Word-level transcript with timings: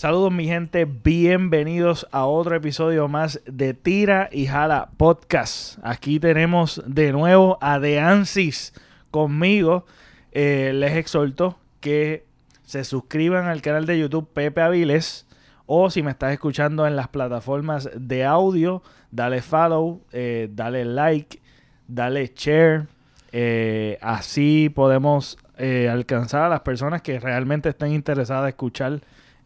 Saludos 0.00 0.32
mi 0.32 0.46
gente, 0.46 0.86
bienvenidos 0.86 2.06
a 2.10 2.24
otro 2.24 2.56
episodio 2.56 3.06
más 3.06 3.38
de 3.44 3.74
Tira 3.74 4.30
y 4.32 4.46
Jala 4.46 4.88
Podcast. 4.96 5.76
Aquí 5.82 6.18
tenemos 6.18 6.82
de 6.86 7.12
nuevo 7.12 7.58
a 7.60 7.78
Deansis 7.78 8.72
conmigo. 9.10 9.84
Eh, 10.32 10.72
les 10.74 10.96
exhorto 10.96 11.58
que 11.80 12.24
se 12.64 12.84
suscriban 12.84 13.44
al 13.44 13.60
canal 13.60 13.84
de 13.84 13.98
YouTube 13.98 14.26
Pepe 14.32 14.62
Aviles 14.62 15.26
o 15.66 15.90
si 15.90 16.02
me 16.02 16.12
estás 16.12 16.32
escuchando 16.32 16.86
en 16.86 16.96
las 16.96 17.08
plataformas 17.08 17.90
de 17.94 18.24
audio, 18.24 18.82
dale 19.10 19.42
follow, 19.42 20.00
eh, 20.12 20.48
dale 20.50 20.86
like, 20.86 21.42
dale 21.88 22.32
share. 22.34 22.86
Eh, 23.32 23.98
así 24.00 24.72
podemos 24.74 25.36
alcanzar 25.58 26.44
a 26.44 26.48
las 26.48 26.60
personas 26.60 27.02
que 27.02 27.20
realmente 27.20 27.68
estén 27.68 27.92
interesadas 27.92 28.44
en 28.44 28.48
escuchar 28.48 29.00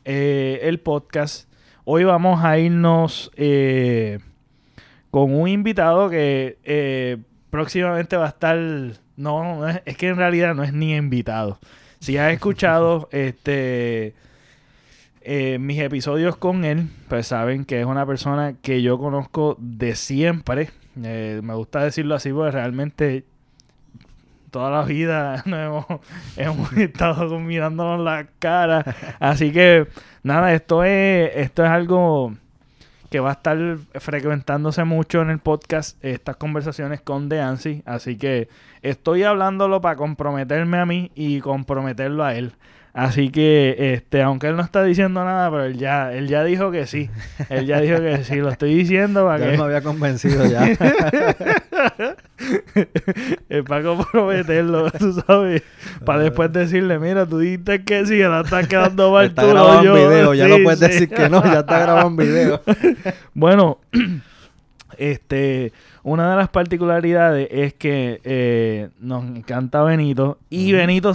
eh, 0.05 0.60
el 0.62 0.80
podcast. 0.80 1.48
Hoy 1.84 2.05
vamos 2.05 2.44
a 2.44 2.58
irnos 2.58 3.30
eh, 3.36 4.19
con 5.10 5.34
un 5.34 5.48
invitado 5.48 6.10
que 6.10 6.58
eh, 6.64 7.16
próximamente 7.50 8.16
va 8.16 8.27
a 8.27 8.28
estar. 8.28 8.58
No, 9.16 9.66
es, 9.69 9.97
que 9.97 10.08
en 10.08 10.16
realidad 10.16 10.55
no 10.55 10.62
es 10.62 10.72
ni 10.72 10.94
invitado. 10.94 11.58
Si 12.00 12.19
has 12.19 12.32
escuchado 12.32 13.08
este 13.12 14.14
mis 15.58 15.80
episodios 15.80 16.36
con 16.36 16.66
él, 16.66 16.88
pues 17.08 17.28
saben 17.28 17.64
que 17.64 17.80
es 17.80 17.86
una 17.86 18.05
persona 18.05 18.56
que 18.60 18.82
yo 18.82 18.98
conozco 18.98 19.56
de 19.58 19.97
siempre. 19.97 20.69
me 20.94 21.55
gusta 21.55 21.82
decirlo 21.82 22.14
así 22.14 22.30
porque 22.30 22.50
realmente 22.50 23.25
toda 24.55 24.70
la 24.70 24.83
vida 24.84 25.42
hemos, 25.47 25.84
hemos 26.36 26.72
estado 26.77 27.41
mirándonos 27.41 27.98
la 27.98 28.28
cara. 28.38 28.84
Así 29.19 29.50
que, 29.50 29.88
nada, 30.22 30.55
esto 30.55 30.84
es, 30.84 31.33
esto 31.34 31.64
es 31.64 31.70
algo 31.70 32.34
que 33.10 33.19
va 33.19 33.30
a 33.30 33.32
estar 33.32 33.58
frecuentándose 33.94 34.84
mucho 34.84 35.22
en 35.22 35.30
el 35.30 35.41
podcast, 35.41 36.02
estas 36.05 36.36
conversaciones 36.36 37.00
con 37.00 37.28
Deansi. 37.28 37.82
Así 37.84 38.16
que 38.16 38.48
estoy 38.82 39.25
hablándolo 39.25 39.80
para 39.80 39.97
comprometerme 39.97 40.78
a 40.78 40.86
mí 40.86 41.10
y 41.16 41.41
comprometerlo 41.41 42.22
a 42.22 42.36
él. 42.36 42.52
Así 42.95 43.31
que, 43.31 43.75
este, 43.95 44.23
aunque 44.23 44.47
él 44.47 44.55
no 44.55 44.62
está 44.62 44.84
diciendo 44.84 45.25
nada, 45.25 45.50
pero 45.50 45.64
él 45.64 45.77
ya, 45.77 46.12
él 46.12 46.28
ya 46.28 46.45
dijo 46.45 46.70
que 46.70 46.87
sí. 46.87 47.11
Él 47.48 47.67
ya 47.67 47.81
dijo 47.81 47.98
que 47.98 48.23
sí. 48.23 48.37
Lo 48.37 48.50
estoy 48.50 48.73
diciendo 48.73 49.27
para 49.27 49.39
ya 49.45 49.50
que. 49.50 49.59
me 49.59 49.64
había 49.64 49.83
convencido 49.83 50.47
ya. 50.47 50.64
es 53.48 53.65
para 53.65 53.83
comprometerlo, 53.83 54.91
tú 54.98 55.20
sabes. 55.27 55.65
Para 56.05 56.20
después 56.20 56.53
decirle, 56.53 57.00
mira, 57.00 57.27
tú 57.27 57.41
dijiste 57.41 57.83
que 57.83 58.06
sí, 58.06 58.22
ahora 58.22 58.42
está 58.42 58.62
quedando 58.69 59.11
mal 59.11 59.27
está 59.27 59.45
grabado 59.45 59.84
en 59.84 59.95
video, 59.95 60.34
ya 60.34 60.47
no 60.47 60.59
puedes 60.62 60.78
decir 60.78 61.09
que 61.09 61.28
no, 61.28 61.42
ya 61.42 61.61
está 61.61 61.81
grabado 61.81 62.06
en 62.06 62.17
video. 62.17 62.62
bueno, 63.34 63.81
este, 64.99 65.72
una 66.04 66.31
de 66.31 66.37
las 66.37 66.49
particularidades 66.49 67.49
es 67.50 67.75
que 67.75 68.21
eh, 68.22 68.91
nos 69.00 69.25
encanta 69.25 69.83
Benito 69.83 70.38
y 70.49 70.71
Benito 70.71 71.12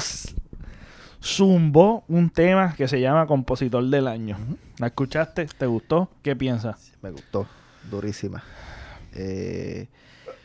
zumbó 1.21 2.03
un 2.07 2.29
tema 2.29 2.75
que 2.75 2.87
se 2.87 2.99
llama 3.01 3.27
Compositor 3.27 3.83
del 3.85 4.07
Año. 4.07 4.37
¿La 4.77 4.87
escuchaste? 4.87 5.45
¿Te 5.45 5.65
gustó? 5.65 6.09
¿Qué 6.21 6.35
piensas? 6.35 6.93
me 7.01 7.11
gustó, 7.11 7.47
durísima. 7.89 8.43
Eh, 9.13 9.87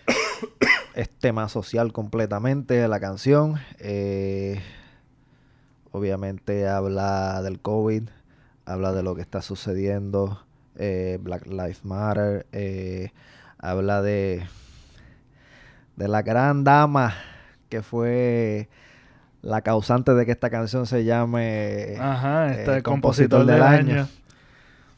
es 0.95 1.11
tema 1.11 1.49
social 1.49 1.93
completamente 1.93 2.87
la 2.89 3.01
canción. 3.01 3.57
Eh, 3.79 4.61
obviamente 5.93 6.69
habla 6.69 7.43
del 7.43 7.61
COVID, 7.61 8.09
habla 8.65 8.93
de 8.93 9.03
lo 9.03 9.15
que 9.15 9.23
está 9.23 9.43
sucediendo, 9.43 10.45
eh, 10.77 11.19
Black 11.21 11.47
Lives 11.47 11.85
Matter, 11.85 12.47
habla 13.59 14.03
de, 14.03 14.47
de 15.97 16.09
la 16.09 16.23
gran 16.23 16.65
dama 16.65 17.15
que 17.69 17.83
fue 17.83 18.69
la 19.45 19.61
causante 19.61 20.15
de 20.15 20.25
que 20.25 20.33
esta 20.33 20.49
canción 20.51 20.87
se 20.87 21.05
llame 21.05 21.97
Ajá, 22.01 22.53
este 22.53 22.83
compositor, 22.83 23.45
del, 23.45 23.63
año. 23.63 24.09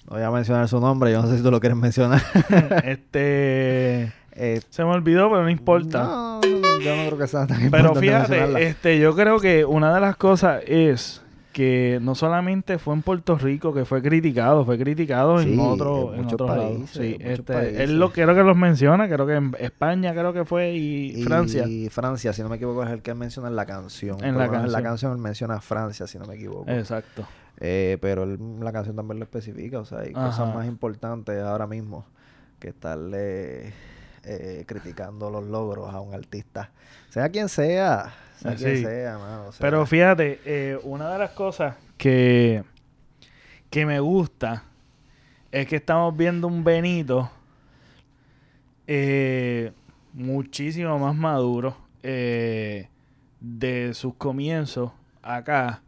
No 0.09 0.17
voy 0.17 0.23
a 0.23 0.31
mencionar 0.31 0.69
su 0.69 0.81
nombre, 0.81 1.11
yo 1.11 1.21
no 1.21 1.29
sé 1.29 1.39
si 1.39 1.43
tú 1.43 1.51
lo 1.51 1.59
quieres 1.59 1.77
mencionar. 1.77 2.23
este 2.84 4.12
eh, 4.33 4.61
se 4.71 4.84
me 4.84 4.91
olvidó, 4.91 5.29
pero 5.29 5.43
no 5.43 5.51
importa. 5.51 6.05
No, 6.05 6.41
yo 6.43 6.97
no 6.97 7.07
creo 7.07 7.19
que 7.19 7.27
sea 7.27 7.47
tan 7.47 7.71
Pero 7.71 7.95
fíjate, 7.97 8.69
este, 8.69 9.01
yo 9.01 9.17
creo 9.17 9.41
que 9.41 9.65
una 9.65 9.93
de 9.93 10.01
las 10.01 10.17
cosas 10.17 10.63
es 10.67 11.23
que 11.56 11.99
no 12.03 12.15
solamente 12.15 12.77
fue 12.77 12.93
en 12.93 13.00
Puerto 13.00 13.39
Rico 13.39 13.72
que 13.72 13.87
fue 13.87 14.03
criticado, 14.03 14.67
fue 14.67 14.77
criticado 14.77 15.41
en 15.41 15.59
otro, 15.59 16.12
en, 16.12 16.27
otros 16.27 16.50
países. 16.50 16.91
Sí, 16.91 17.17
este, 17.19 17.83
él 17.83 17.99
lo 17.99 18.12
creo 18.12 18.34
que 18.34 18.43
los 18.43 18.59
menciona, 18.59 19.09
creo 19.09 19.27
que 19.27 19.37
en 19.37 19.56
España 19.59 20.12
creo 20.12 20.34
que 20.34 20.45
fue 20.45 20.75
y, 20.75 21.25
Francia. 21.25 21.66
Y 21.66 21.89
Francia, 21.89 22.34
si 22.34 22.43
no 22.43 22.50
me 22.50 22.56
equivoco, 22.56 22.84
es 22.84 22.91
el 22.91 23.00
que 23.00 23.12
él 23.12 23.16
menciona 23.16 23.49
en 23.49 23.56
la 23.56 23.65
canción. 23.65 24.22
En 24.22 24.37
la, 24.37 24.50
canción. 24.50 24.72
la 24.72 24.83
canción 24.83 25.12
él 25.12 25.19
menciona 25.19 25.59
Francia, 25.62 26.06
si 26.06 26.19
no 26.19 26.27
me 26.27 26.34
equivoco. 26.34 26.71
Exacto. 26.71 27.27
Eh, 27.59 27.97
pero 28.03 28.27
la 28.27 28.71
canción 28.71 28.95
también 28.95 29.19
lo 29.19 29.25
especifica, 29.25 29.78
o 29.78 29.87
sea, 29.87 30.00
hay 30.00 30.12
cosas 30.12 30.55
más 30.55 30.66
importantes 30.66 31.43
ahora 31.43 31.66
mismo 31.66 32.05
que 32.59 32.69
estarle 32.69 33.72
eh, 34.25 34.65
criticando 34.66 35.31
los 35.31 35.47
logros 35.47 35.95
a 35.95 36.03
un 36.03 36.12
artista, 36.12 36.71
sea 37.09 37.31
quien 37.31 37.49
sea 37.49 38.12
pero 39.59 39.87
fíjate, 39.87 40.41
eh, 40.45 40.79
una 40.83 41.11
de 41.13 41.19
las 41.19 41.31
cosas 41.31 41.77
que, 41.97 42.63
que 43.71 43.87
me 43.87 44.01
gusta 44.01 44.65
es 45.51 45.67
que 45.67 45.77
estamos 45.77 46.17
viendo 46.17 46.47
un 46.47 46.65
Benito 46.65 47.31
eh, 48.87 49.73
muchísimo 50.13 50.99
más 50.99 51.15
maduro 51.15 51.77
eh, 52.03 52.89
de 53.41 53.95
sus 53.95 54.15
comienzos 54.15 54.93
acá. 55.23 55.83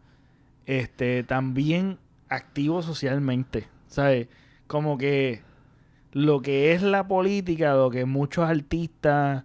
Este, 0.66 1.22
también 1.22 1.98
activo 2.28 2.82
socialmente. 2.82 3.66
¿Sabes? 3.88 4.28
Como 4.66 4.98
que 4.98 5.42
lo 6.12 6.42
que 6.42 6.72
es 6.72 6.82
la 6.82 7.08
política, 7.08 7.74
lo 7.74 7.90
que 7.90 8.04
muchos 8.04 8.48
artistas 8.48 9.44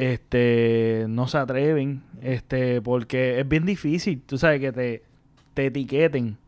este 0.00 1.04
no 1.10 1.28
se 1.28 1.36
atreven 1.36 2.02
este 2.22 2.80
porque 2.80 3.38
es 3.38 3.46
bien 3.46 3.66
difícil 3.66 4.22
tú 4.24 4.38
sabes 4.38 4.58
que 4.58 4.72
te, 4.72 5.02
te 5.52 5.66
etiqueten 5.66 6.38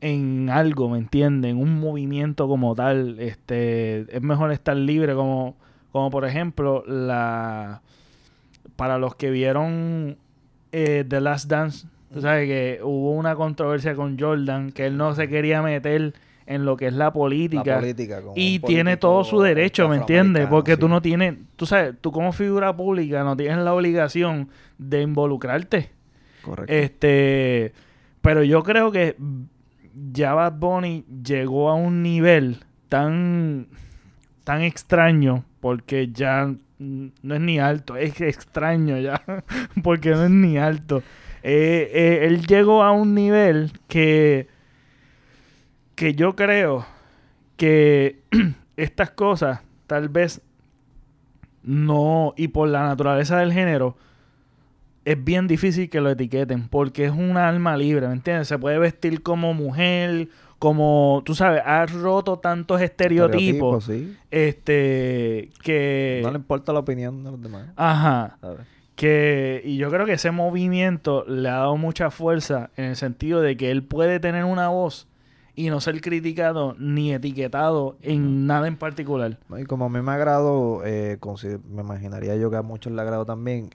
en 0.00 0.48
algo 0.48 0.88
me 0.88 0.98
entienden 0.98 1.56
un 1.56 1.80
movimiento 1.80 2.46
como 2.46 2.76
tal 2.76 3.18
este 3.18 4.06
es 4.16 4.22
mejor 4.22 4.52
estar 4.52 4.76
libre 4.76 5.14
como 5.14 5.56
como 5.90 6.10
por 6.10 6.24
ejemplo 6.24 6.84
la 6.86 7.82
para 8.76 8.96
los 8.98 9.16
que 9.16 9.30
vieron 9.30 10.16
eh, 10.70 11.04
The 11.08 11.20
Last 11.20 11.50
Dance 11.50 11.88
tú 12.14 12.20
sabes 12.20 12.46
que 12.46 12.80
hubo 12.84 13.10
una 13.10 13.34
controversia 13.34 13.96
con 13.96 14.16
Jordan 14.16 14.70
que 14.70 14.86
él 14.86 14.96
no 14.96 15.16
se 15.16 15.28
quería 15.28 15.62
meter 15.62 16.14
en 16.48 16.64
lo 16.64 16.78
que 16.78 16.86
es 16.86 16.94
la 16.94 17.12
política. 17.12 17.80
y 18.34 18.58
tiene 18.60 18.96
todo 18.96 19.22
su 19.22 19.40
derecho, 19.40 19.86
¿me 19.86 19.96
entiendes? 19.96 20.46
Porque 20.48 20.78
tú 20.78 20.88
no 20.88 21.02
tienes, 21.02 21.34
tú 21.56 21.66
sabes, 21.66 21.94
tú 22.00 22.10
como 22.10 22.32
figura 22.32 22.74
pública 22.74 23.22
no 23.22 23.36
tienes 23.36 23.58
la 23.58 23.74
obligación 23.74 24.48
de 24.78 25.02
involucrarte. 25.02 25.90
Correcto. 26.42 26.72
Este, 26.72 27.74
pero 28.22 28.42
yo 28.42 28.62
creo 28.62 28.90
que 28.90 29.14
ya 30.12 30.32
Bad 30.32 30.54
Bunny 30.54 31.04
llegó 31.22 31.68
a 31.68 31.74
un 31.74 32.02
nivel 32.02 32.64
tan, 32.88 33.66
tan 34.44 34.62
extraño 34.62 35.44
porque 35.60 36.08
ya 36.10 36.54
no 36.78 37.34
es 37.34 37.40
ni 37.42 37.58
alto, 37.58 37.96
es 37.96 38.18
extraño 38.22 38.98
ya, 38.98 39.22
porque 39.82 40.12
no 40.12 40.24
es 40.24 40.30
ni 40.30 40.56
alto. 40.56 41.02
Eh, 41.42 41.90
eh, 41.92 42.18
él 42.22 42.46
llegó 42.46 42.82
a 42.82 42.92
un 42.92 43.14
nivel 43.14 43.72
que 43.86 44.48
que 45.98 46.14
yo 46.14 46.36
creo 46.36 46.86
que 47.56 48.20
estas 48.76 49.10
cosas 49.10 49.62
tal 49.88 50.08
vez 50.08 50.40
no, 51.64 52.34
y 52.36 52.48
por 52.48 52.68
la 52.68 52.84
naturaleza 52.84 53.38
del 53.38 53.52
género, 53.52 53.96
es 55.04 55.22
bien 55.22 55.48
difícil 55.48 55.90
que 55.90 56.00
lo 56.00 56.08
etiqueten, 56.08 56.68
porque 56.68 57.06
es 57.06 57.10
un 57.10 57.36
alma 57.36 57.76
libre, 57.76 58.06
¿me 58.06 58.12
entiendes? 58.12 58.46
Se 58.46 58.58
puede 58.60 58.78
vestir 58.78 59.24
como 59.24 59.54
mujer, 59.54 60.28
como, 60.60 61.22
tú 61.26 61.34
sabes, 61.34 61.62
ha 61.66 61.84
roto 61.86 62.38
tantos 62.38 62.80
estereotipos, 62.80 63.90
este, 64.30 65.50
que... 65.64 66.20
No 66.22 66.30
le 66.30 66.36
importa 66.36 66.72
la 66.72 66.78
opinión 66.78 67.24
de 67.24 67.32
los 67.32 67.42
demás. 67.42 67.70
Ajá. 67.74 68.38
Que, 68.94 69.62
y 69.64 69.78
yo 69.78 69.90
creo 69.90 70.06
que 70.06 70.12
ese 70.12 70.30
movimiento 70.30 71.24
le 71.26 71.48
ha 71.48 71.54
dado 71.54 71.76
mucha 71.76 72.12
fuerza 72.12 72.70
en 72.76 72.84
el 72.84 72.96
sentido 72.96 73.40
de 73.40 73.56
que 73.56 73.72
él 73.72 73.82
puede 73.82 74.20
tener 74.20 74.44
una 74.44 74.68
voz 74.68 75.08
y 75.58 75.70
no 75.70 75.80
ser 75.80 76.00
criticado 76.00 76.76
ni 76.78 77.12
etiquetado 77.12 77.96
en 78.02 78.46
nada 78.46 78.68
en 78.68 78.76
particular. 78.76 79.38
Y 79.58 79.64
como 79.64 79.86
a 79.86 79.88
mí 79.88 80.00
me 80.00 80.12
agrado, 80.12 80.82
eh, 80.84 81.18
me 81.68 81.82
imaginaría 81.82 82.36
yo 82.36 82.48
que 82.48 82.56
a 82.58 82.62
muchos 82.62 82.92
le 82.92 83.02
agrado 83.02 83.26
también, 83.26 83.70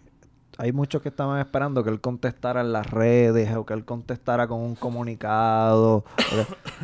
hay 0.57 0.71
muchos 0.71 1.01
que 1.01 1.09
estaban 1.09 1.41
esperando 1.41 1.83
que 1.83 1.89
él 1.89 1.99
contestara 1.99 2.61
en 2.61 2.71
las 2.71 2.89
redes 2.89 3.53
o 3.55 3.65
que 3.65 3.73
él 3.73 3.83
contestara 3.83 4.47
con 4.47 4.61
un 4.61 4.75
comunicado. 4.75 6.05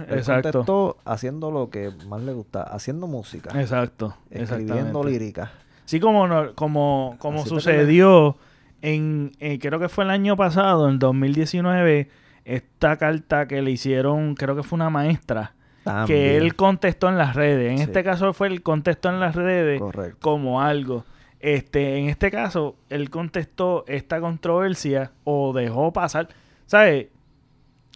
él 0.09 0.17
Exacto. 0.17 0.51
contestó 0.51 0.97
haciendo 1.05 1.49
lo 1.49 1.69
que 1.69 1.91
más 2.09 2.21
le 2.21 2.33
gusta, 2.33 2.63
haciendo 2.63 3.07
música, 3.07 3.57
Exacto. 3.61 4.15
escribiendo 4.29 4.73
exactamente. 4.73 5.09
lírica. 5.11 5.51
Sí, 5.85 6.01
como, 6.01 6.27
no- 6.27 6.53
como, 6.55 7.15
como 7.19 7.39
Así 7.39 7.49
sucedió 7.49 8.35
en, 8.81 9.31
eh, 9.39 9.59
creo 9.59 9.79
que 9.79 9.87
fue 9.87 10.03
el 10.03 10.09
año 10.09 10.35
pasado, 10.35 10.89
en 10.89 10.99
2019, 10.99 12.09
esta 12.55 12.97
carta 12.97 13.47
que 13.47 13.61
le 13.61 13.71
hicieron, 13.71 14.35
creo 14.35 14.55
que 14.55 14.63
fue 14.63 14.77
una 14.77 14.89
maestra, 14.89 15.53
que 15.79 15.83
También. 15.91 16.19
él 16.41 16.55
contestó 16.55 17.09
en 17.09 17.17
las 17.17 17.35
redes. 17.35 17.71
En 17.71 17.77
Sí. 17.77 17.83
este 17.83 18.03
caso 18.03 18.33
fue 18.33 18.47
el 18.47 18.61
contestó 18.61 19.09
en 19.09 19.19
las 19.19 19.35
redes 19.35 19.79
Correcto. 19.79 20.17
como 20.21 20.61
algo. 20.61 21.05
Este, 21.39 21.97
en 21.97 22.09
este 22.09 22.31
caso, 22.31 22.75
él 22.89 23.09
contestó 23.09 23.85
esta 23.87 24.19
controversia 24.19 25.11
o 25.23 25.53
dejó 25.53 25.93
pasar. 25.93 26.27
¿Sabes? 26.65 27.07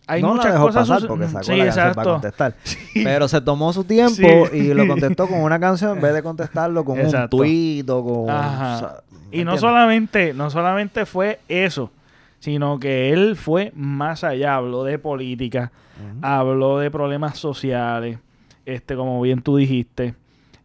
Hay 0.07 0.21
no 0.21 0.29
muchas 0.33 0.45
la 0.47 0.51
dejó 0.53 0.65
cosas. 0.67 0.89
pasar 0.89 1.07
porque 1.07 1.27
sacó 1.27 1.43
sí, 1.43 1.55
la 1.55 1.65
canción 1.65 1.93
para 1.93 2.11
contestar. 2.11 2.55
Sí. 2.63 2.77
Pero 3.03 3.27
se 3.27 3.41
tomó 3.41 3.71
su 3.73 3.83
tiempo 3.85 4.47
Sí. 4.51 4.57
y 4.57 4.73
lo 4.73 4.85
contestó 4.87 5.27
con 5.27 5.39
una 5.41 5.59
canción 5.59 5.95
en 5.97 6.01
vez 6.01 6.13
de 6.13 6.21
contestarlo 6.23 6.83
con 6.85 6.99
Exacto. 6.99 7.37
un 7.37 7.43
tweet 7.43 7.85
o 7.89 8.03
con... 8.03 8.29
Ajá. 8.29 8.75
o 8.75 8.79
sea, 8.79 8.87
¿me 8.89 9.17
Y 9.17 9.19
no 9.45 9.53
entiendes? 9.53 9.59
solamente, 9.61 10.33
no 10.33 10.49
solamente 10.49 11.05
fue 11.05 11.39
eso, 11.47 11.89
sino 12.43 12.77
que 12.77 13.13
él 13.13 13.37
fue 13.37 13.71
más 13.73 14.25
allá, 14.25 14.55
habló 14.57 14.83
de 14.83 14.99
política, 14.99 15.71
habló 16.21 16.77
de 16.77 16.91
problemas 16.91 17.37
sociales, 17.37 18.19
este, 18.65 18.97
como 18.97 19.21
bien 19.21 19.41
tú 19.41 19.55
dijiste, 19.55 20.13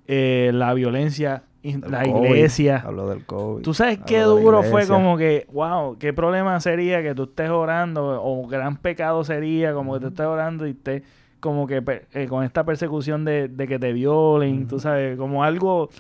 eh, 0.09 0.51
la 0.53 0.75
violencia, 0.75 1.45
Del 1.63 1.83
la 1.89 2.03
COVID, 2.03 2.31
iglesia. 2.31 2.83
Habló 2.85 3.09
del 3.09 3.25
COVID. 3.25 3.63
Tú 3.63 3.75
sabes 3.75 4.01
qué 4.05 4.23
duro 4.23 4.65
fue 4.65 4.89
como 4.89 5.17
que, 5.17 5.47
wow, 5.53 5.97
qué 5.99 6.13
problema 6.13 6.59
sería 6.59 7.01
que 7.01 7.15
tú 7.15 7.23
estés 7.23 7.49
orando, 7.49 8.25
o 8.25 8.45
gran 8.49 8.79
pecado 8.79 9.23
sería 9.23 9.73
como 9.73 9.95
que 9.95 10.01
tú 10.01 10.07
estés 10.09 10.27
orando 10.27 10.67
y 10.67 10.71
estés 10.71 11.05
como 11.39 11.69
que 11.69 11.81
eh, 12.13 12.27
con 12.27 12.43
esta 12.43 12.65
persecución 12.65 13.25
de, 13.25 13.47
de 13.47 13.69
que 13.69 13.79
te 13.79 13.93
violen, 13.93 14.67
tú 14.67 14.81
sabes, 14.81 15.17
como 15.17 15.45
algo, 15.45 15.91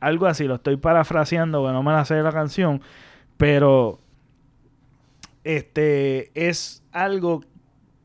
algo 0.00 0.26
así, 0.26 0.48
lo 0.48 0.56
estoy 0.56 0.76
parafraseando, 0.76 1.64
que 1.64 1.72
no 1.72 1.84
me 1.84 1.92
la 1.92 2.04
sé 2.04 2.20
la 2.20 2.32
canción, 2.32 2.80
pero 3.36 4.00
este 5.44 6.30
es 6.34 6.82
algo 6.92 7.42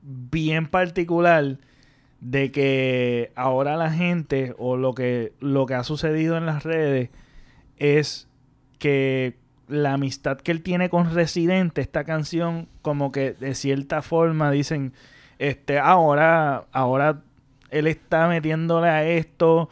bien 0.01 0.67
particular 0.67 1.57
de 2.21 2.51
que 2.51 3.31
ahora 3.35 3.75
la 3.75 3.91
gente 3.91 4.55
o 4.57 4.77
lo 4.77 4.93
que 4.93 5.33
lo 5.39 5.65
que 5.65 5.73
ha 5.75 5.83
sucedido 5.83 6.37
en 6.37 6.45
las 6.45 6.63
redes 6.63 7.09
es 7.77 8.27
que 8.79 9.37
la 9.67 9.93
amistad 9.93 10.37
que 10.37 10.51
él 10.51 10.61
tiene 10.61 10.89
con 10.89 11.13
Residente, 11.13 11.81
esta 11.81 12.03
canción 12.03 12.67
como 12.81 13.11
que 13.11 13.33
de 13.33 13.55
cierta 13.55 14.01
forma 14.01 14.51
dicen 14.51 14.93
este 15.39 15.79
ahora 15.79 16.65
ahora 16.71 17.21
él 17.69 17.87
está 17.87 18.27
metiéndole 18.27 18.87
a 18.87 19.05
esto 19.07 19.69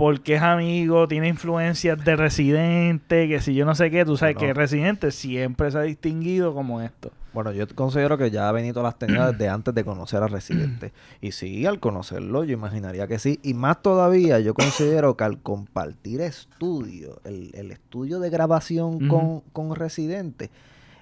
porque 0.00 0.36
es 0.36 0.42
amigo, 0.42 1.06
tiene 1.08 1.28
influencias 1.28 2.02
de 2.02 2.16
Residente, 2.16 3.28
que 3.28 3.38
si 3.42 3.52
yo 3.54 3.66
no 3.66 3.74
sé 3.74 3.90
qué, 3.90 4.06
tú 4.06 4.16
sabes 4.16 4.34
Bueno. 4.34 4.48
que 4.48 4.54
Residente 4.54 5.10
siempre 5.10 5.70
se 5.70 5.76
ha 5.76 5.82
distinguido 5.82 6.54
como 6.54 6.80
esto. 6.80 7.10
Bueno, 7.34 7.52
yo 7.52 7.66
considero 7.74 8.16
que 8.16 8.30
ya 8.30 8.50
Benito 8.50 8.82
las 8.82 8.98
tenía 8.98 9.30
desde 9.30 9.50
antes 9.50 9.74
de 9.74 9.84
conocer 9.84 10.22
a 10.22 10.26
Residente. 10.26 10.92
Y 11.20 11.32
sí, 11.32 11.66
al 11.66 11.80
conocerlo, 11.80 12.44
yo 12.44 12.54
imaginaría 12.54 13.06
que 13.06 13.18
sí. 13.18 13.40
Y 13.42 13.52
más 13.52 13.82
todavía, 13.82 14.40
yo 14.40 14.54
considero 14.54 15.18
que 15.18 15.24
al 15.24 15.38
compartir 15.42 16.22
estudio, 16.22 17.20
el, 17.24 17.50
el 17.54 17.70
estudio 17.70 18.20
de 18.20 18.30
grabación 18.30 19.06
con, 19.06 19.40
con 19.52 19.76
Residente, 19.76 20.50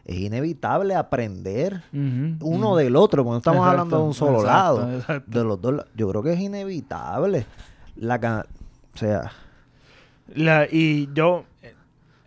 es 0.06 0.16
inevitable 0.18 0.96
aprender 0.96 1.82
uno 1.92 2.74
del 2.74 2.96
otro, 2.96 3.22
porque 3.22 3.32
no 3.34 3.38
estamos 3.38 3.58
Exacto, 3.60 3.70
hablando 3.70 3.96
de 3.98 4.02
un 4.02 4.14
solo 4.14 4.40
exacto, 4.40 4.80
lado. 4.80 4.96
exacto. 4.98 5.38
De 5.38 5.44
los 5.44 5.60
dos 5.62 5.84
Yo 5.94 6.08
creo 6.10 6.22
que 6.24 6.32
es 6.32 6.40
inevitable. 6.40 7.46
La 7.96 8.18
o 8.98 9.00
sea, 9.00 9.32
La- 10.34 10.66
y 10.70 11.08
yo, 11.14 11.44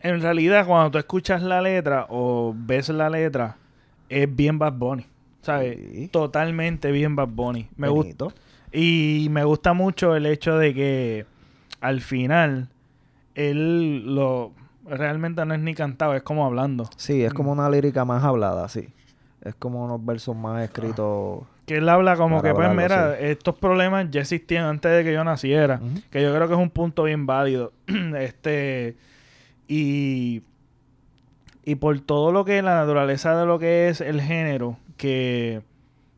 en 0.02 0.22
realidad, 0.22 0.66
cuando 0.66 0.92
tú 0.92 0.98
escuchas 0.98 1.44
la 1.44 1.62
letra 1.62 2.08
o 2.10 2.54
ves 2.56 2.90
la 2.90 3.10
letra, 3.10 3.58
es 4.10 4.34
bien 4.34 4.58
Bad 4.58 4.74
Bunny. 4.74 5.06
¿Sabes? 5.42 5.78
Sí. 5.78 6.08
Totalmente 6.08 6.92
bien 6.92 7.16
Bad 7.16 7.28
Bunny. 7.30 7.68
Me 7.76 7.90
gusta. 7.90 8.28
Y 8.72 9.28
me 9.32 9.44
gusta 9.44 9.74
mucho 9.74 10.16
el 10.16 10.26
hecho 10.26 10.58
de 10.58 10.74
que 10.74 11.26
al 11.82 12.00
final 12.02 12.70
él 13.36 14.16
lo 14.16 14.52
realmente 14.88 15.46
no 15.46 15.54
es 15.54 15.60
ni 15.60 15.74
cantado, 15.76 16.16
es 16.16 16.24
como 16.24 16.46
hablando. 16.46 16.90
Sí, 16.96 17.24
es 17.24 17.34
como 17.34 17.52
una 17.52 17.70
lírica 17.70 18.06
más 18.06 18.24
hablada, 18.24 18.68
sí. 18.70 18.88
Es 19.42 19.56
como 19.56 19.84
unos 19.84 20.04
versos 20.06 20.36
más 20.36 20.64
escritos. 20.64 21.44
Que 21.72 21.78
él 21.78 21.88
habla 21.88 22.18
como 22.18 22.42
Para 22.42 22.50
que, 22.50 22.54
pues 22.56 22.68
hablarlo, 22.68 23.12
mira, 23.14 23.18
estos 23.18 23.56
problemas 23.58 24.08
ya 24.12 24.20
existían 24.20 24.66
antes 24.66 24.92
de 24.92 25.06
que 25.06 25.14
yo 25.14 25.24
naciera. 25.24 25.80
Que 26.10 26.22
yo 26.22 26.36
creo 26.36 26.50
que 26.50 26.54
es 26.54 26.60
un 26.60 26.70
punto 26.70 27.04
bien 27.04 27.26
válido. 27.26 27.72
este. 28.20 28.98
Y. 29.70 30.42
Y 31.64 31.76
por 31.76 31.98
todo 32.02 32.34
lo 32.34 32.44
que 32.44 32.62
la 32.62 32.76
naturaleza 32.76 33.40
de 33.40 33.46
lo 33.46 33.58
que 33.58 33.88
es 33.88 34.02
el 34.02 34.20
género, 34.20 34.80
que 34.98 35.62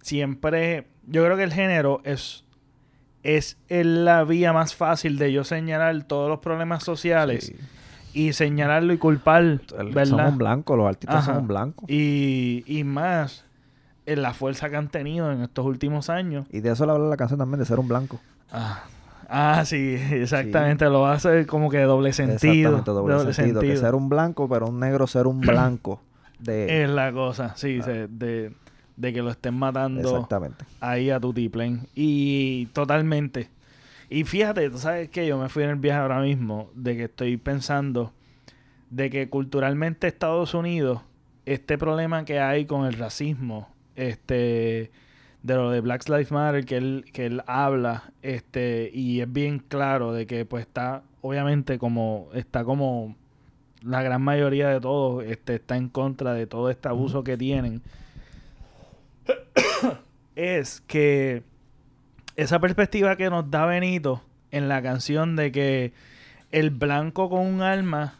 siempre. 0.01 0.88
Yo 1.05 1.23
creo 1.23 1.38
que 1.38 1.44
el 1.44 1.53
género 1.53 2.01
es. 2.03 2.45
Es 3.21 3.59
la 3.69 4.23
vía 4.23 4.53
más 4.53 4.73
fácil 4.73 5.19
de 5.19 5.31
yo 5.31 5.44
señalar 5.44 6.03
todos 6.06 6.29
los 6.31 6.39
problemas 6.39 6.83
sociales 6.83 7.45
Sí. 7.45 7.56
y 8.21 8.33
señalarlo 8.33 8.91
y 8.91 8.97
culpar, 8.97 9.61
¿verdad? 9.77 10.06
Son 10.07 10.19
un 10.25 10.38
blanco, 10.39 10.75
los 10.75 10.88
artistas 10.88 11.17
Ajá. 11.17 11.33
son 11.33 11.41
un 11.44 11.47
blanco. 11.47 11.85
Y, 11.88 12.63
y 12.65 12.83
más 12.83 13.45
en 14.06 14.22
la 14.22 14.33
fuerza 14.33 14.69
que 14.69 14.76
han 14.76 14.90
tenido 14.90 15.31
en 15.31 15.42
estos 15.42 15.66
últimos 15.66 16.10
años. 16.10 16.45
Y 16.52 16.60
de 16.62 16.72
eso 16.72 16.86
le 16.86 16.92
habla 16.92 17.07
la 17.10 17.18
canción 17.18 17.40
también, 17.40 17.60
de 17.60 17.66
ser 17.66 17.80
un 17.80 17.88
blanco. 17.88 18.19
Ah, 18.52 18.83
ah, 19.30 19.64
sí, 19.66 19.95
exactamente. 20.12 20.86
Lo 20.86 21.06
hace 21.07 21.45
como 21.45 21.69
que 21.69 21.80
doble 21.81 22.14
sentido. 22.14 22.78
Exactamente, 22.78 22.92
doble, 22.92 23.33
sentido. 23.33 23.62
Que 23.62 23.78
ser 23.78 23.95
un 23.95 24.10
blanco, 24.10 24.48
pero 24.50 24.68
un 24.68 24.80
negro 24.80 25.07
ser 25.07 25.28
un 25.28 25.42
blanco. 25.42 26.02
De... 26.40 26.83
Es 26.83 26.90
la 26.90 27.12
cosa, 27.14 27.56
sí, 27.56 27.81
se- 27.81 28.07
de, 28.10 28.52
de 28.98 29.14
que 29.14 29.22
lo 29.22 29.31
estén 29.31 29.54
matando 29.54 30.02
Exactamente. 30.02 30.66
ahí 30.81 31.10
a 31.10 31.19
tu 31.19 31.33
tiplen. 31.33 31.88
Y 31.95 32.66
totalmente. 32.74 33.50
Y 34.10 34.26
fíjate, 34.26 34.69
tú 34.69 34.78
sabes 34.78 35.10
que 35.10 35.26
yo 35.26 35.38
me 35.38 35.48
fui 35.50 35.64
en 35.64 35.69
el 35.72 35.76
viaje 35.78 36.02
ahora 36.02 36.19
mismo 36.22 36.69
de 36.76 36.95
que 36.98 37.04
estoy 37.06 37.38
pensando 37.38 38.12
de 38.90 39.10
que 39.10 39.28
culturalmente 39.30 40.06
Estados 40.07 40.54
Unidos, 40.54 41.02
este 41.45 41.78
problema 41.80 42.26
que 42.26 42.40
hay 42.40 42.66
con 42.66 42.86
el 42.86 42.94
racismo, 42.94 43.69
este 43.95 44.92
de 45.44 45.56
lo 45.56 45.69
de 45.71 45.81
Black 45.81 46.07
Lives 46.07 46.31
Matter 46.31 46.66
que 46.66 46.78
él, 46.78 47.06
que 47.12 47.26
él 47.26 47.44
habla, 47.45 48.12
este, 48.21 48.90
y 48.94 49.19
es 49.21 49.31
bien 49.31 49.59
claro 49.59 50.14
de 50.14 50.26
que 50.26 50.45
pues 50.45 50.66
está, 50.66 51.04
obviamente 51.21 51.78
como, 51.78 52.30
está 52.33 52.64
como 52.64 53.16
la 53.81 54.02
gran 54.02 54.21
mayoría 54.21 54.69
de 54.69 54.80
todos 54.80 55.26
este, 55.26 55.56
está 55.56 55.76
en 55.76 55.90
contra 55.90 56.33
de 56.33 56.47
todo 56.47 56.69
este 56.69 56.88
abuso 56.88 57.23
que 57.26 57.38
tienen. 57.38 57.81
es 60.35 60.81
que 60.88 61.44
esa 62.38 62.59
perspectiva 62.59 63.18
que 63.18 63.30
nos 63.30 63.52
da 63.52 63.66
Benito 63.66 64.23
en 64.52 64.69
la 64.69 64.81
canción 64.81 65.35
de 65.35 65.52
que 65.52 65.94
el 66.52 66.69
blanco 66.69 67.30
con 67.30 67.42
un 67.42 67.62
arma 67.62 68.16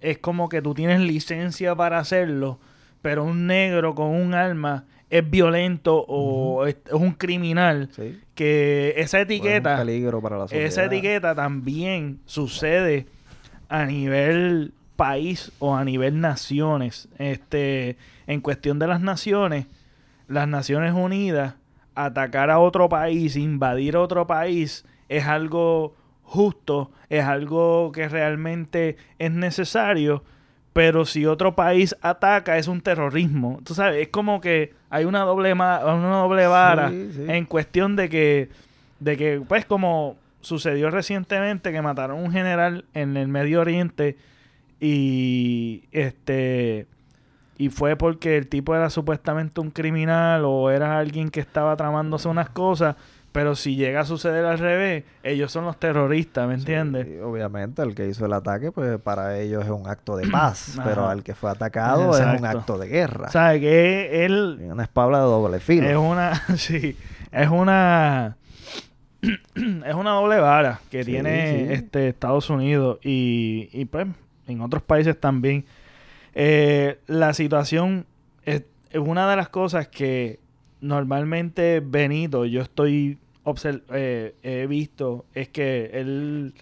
es 0.00 0.18
como 0.18 0.48
que 0.48 0.62
tú 0.62 0.74
tienes 0.74 1.00
licencia 1.00 1.74
para 1.74 1.98
hacerlo, 1.98 2.60
pero 3.02 3.24
un 3.24 3.48
negro 3.48 3.94
con 3.94 4.08
un 4.08 4.34
arma 4.34 4.84
es 5.12 5.28
violento 5.28 6.06
o 6.08 6.64
es, 6.64 6.78
es 6.86 6.92
un 6.94 7.12
criminal. 7.12 7.90
Sí. 7.94 8.18
Que 8.34 8.94
esa 8.96 9.18
O 9.18 9.20
es 9.20 9.26
un 9.26 9.32
etiqueta, 9.32 9.76
peligro 9.76 10.22
para 10.22 10.38
la 10.38 10.44
sociedad. 10.44 10.66
esa 10.66 10.84
etiqueta 10.86 11.34
también 11.34 12.20
sucede 12.24 13.04
a 13.68 13.84
nivel 13.84 14.72
país 14.96 15.52
o 15.58 15.76
a 15.76 15.84
nivel 15.84 16.18
naciones. 16.22 17.10
Este, 17.18 17.98
en 18.26 18.40
cuestión 18.40 18.78
de 18.78 18.86
las 18.86 19.02
naciones, 19.02 19.66
las 20.28 20.48
Naciones 20.48 20.94
Unidas, 20.94 21.56
atacar 21.94 22.48
a 22.48 22.58
otro 22.58 22.88
país, 22.88 23.36
invadir 23.36 23.98
otro 23.98 24.26
país, 24.26 24.86
es 25.10 25.26
algo 25.26 25.94
justo, 26.22 26.90
es 27.10 27.24
algo 27.24 27.92
que 27.92 28.08
realmente 28.08 28.96
es 29.18 29.30
necesario, 29.30 30.24
pero 30.72 31.04
si 31.04 31.26
otro 31.26 31.54
país 31.54 31.94
ataca 32.00 32.56
es 32.58 32.66
un 32.68 32.80
terrorismo. 32.80 33.60
Tú 33.64 33.74
sabes, 33.74 34.00
es 34.02 34.08
como 34.08 34.40
que 34.40 34.72
hay 34.90 35.04
una 35.04 35.20
doble, 35.20 35.54
ma- 35.54 35.84
una 35.94 36.16
doble 36.18 36.46
vara 36.46 36.88
Sí, 36.90 37.10
sí. 37.14 37.24
en 37.28 37.44
cuestión 37.44 37.94
de 37.96 38.08
que, 38.08 38.48
de 39.00 39.16
que, 39.16 39.42
pues 39.46 39.64
como 39.66 40.16
sucedió 40.40 40.90
recientemente 40.90 41.72
que 41.72 41.82
mataron 41.82 42.18
a 42.18 42.22
un 42.22 42.32
general 42.32 42.84
en 42.94 43.16
el 43.16 43.28
Medio 43.28 43.60
Oriente 43.60 44.16
y 44.80 45.84
este 45.92 46.86
y 47.58 47.68
fue 47.68 47.94
porque 47.96 48.36
el 48.38 48.48
tipo 48.48 48.74
era 48.74 48.90
supuestamente 48.90 49.60
un 49.60 49.70
criminal 49.70 50.42
o 50.44 50.70
era 50.70 50.98
alguien 50.98 51.30
que 51.30 51.38
estaba 51.38 51.76
tramándose 51.76 52.26
unas 52.26 52.48
cosas, 52.50 52.96
Pero 53.32 53.54
si 53.56 53.76
llega 53.76 54.00
a 54.00 54.04
suceder 54.04 54.44
al 54.44 54.58
revés, 54.58 55.04
ellos 55.22 55.50
son 55.50 55.64
los 55.64 55.78
terroristas, 55.78 56.46
¿me 56.46 56.54
entiendes? 56.54 57.06
Sí, 57.06 57.16
obviamente, 57.18 57.80
el 57.82 57.94
que 57.94 58.06
hizo 58.06 58.26
el 58.26 58.32
ataque, 58.34 58.70
pues 58.72 59.00
para 59.00 59.38
ellos 59.38 59.64
es 59.64 59.70
un 59.70 59.88
acto 59.88 60.16
de 60.18 60.28
paz, 60.28 60.78
pero 60.84 61.08
al 61.08 61.22
que 61.22 61.34
fue 61.34 61.50
atacado 61.50 62.16
es 62.16 62.38
un 62.40 62.44
acto 62.44 62.76
de 62.76 62.88
guerra. 62.88 63.30
¿Sabes? 63.30 63.60
Que 63.60 64.26
él 64.26 64.58
Una 64.70 64.82
espalda 64.82 65.18
de 65.18 65.24
doble 65.24 65.60
filo. 65.60 65.88
es 65.88 65.96
una. 65.96 66.42
Sí, 66.56 66.94
es 67.30 67.48
una. 67.48 68.36
es 69.22 69.94
una 69.94 70.10
doble 70.10 70.38
vara 70.38 70.80
que 70.90 71.04
Sí, 71.04 71.12
tiene 71.12 71.66
sí. 71.68 71.72
este 71.72 72.08
Estados 72.08 72.50
Unidos 72.50 72.98
y, 73.02 73.70
y 73.72 73.84
pues 73.86 74.06
en 74.46 74.60
otros 74.60 74.82
países 74.82 75.18
también. 75.18 75.64
Eh, 76.34 76.98
la 77.06 77.32
situación 77.34 78.04
es, 78.44 78.64
es 78.90 79.00
una 79.00 79.28
de 79.30 79.36
las 79.36 79.48
cosas 79.48 79.88
que 79.88 80.40
normalmente 80.82 81.80
Benito, 81.80 82.44
yo 82.44 82.60
estoy 82.60 83.16
eh, 83.72 84.34
he 84.42 84.66
visto, 84.66 85.24
es 85.34 85.48
que 85.48 85.90
él 85.94 86.52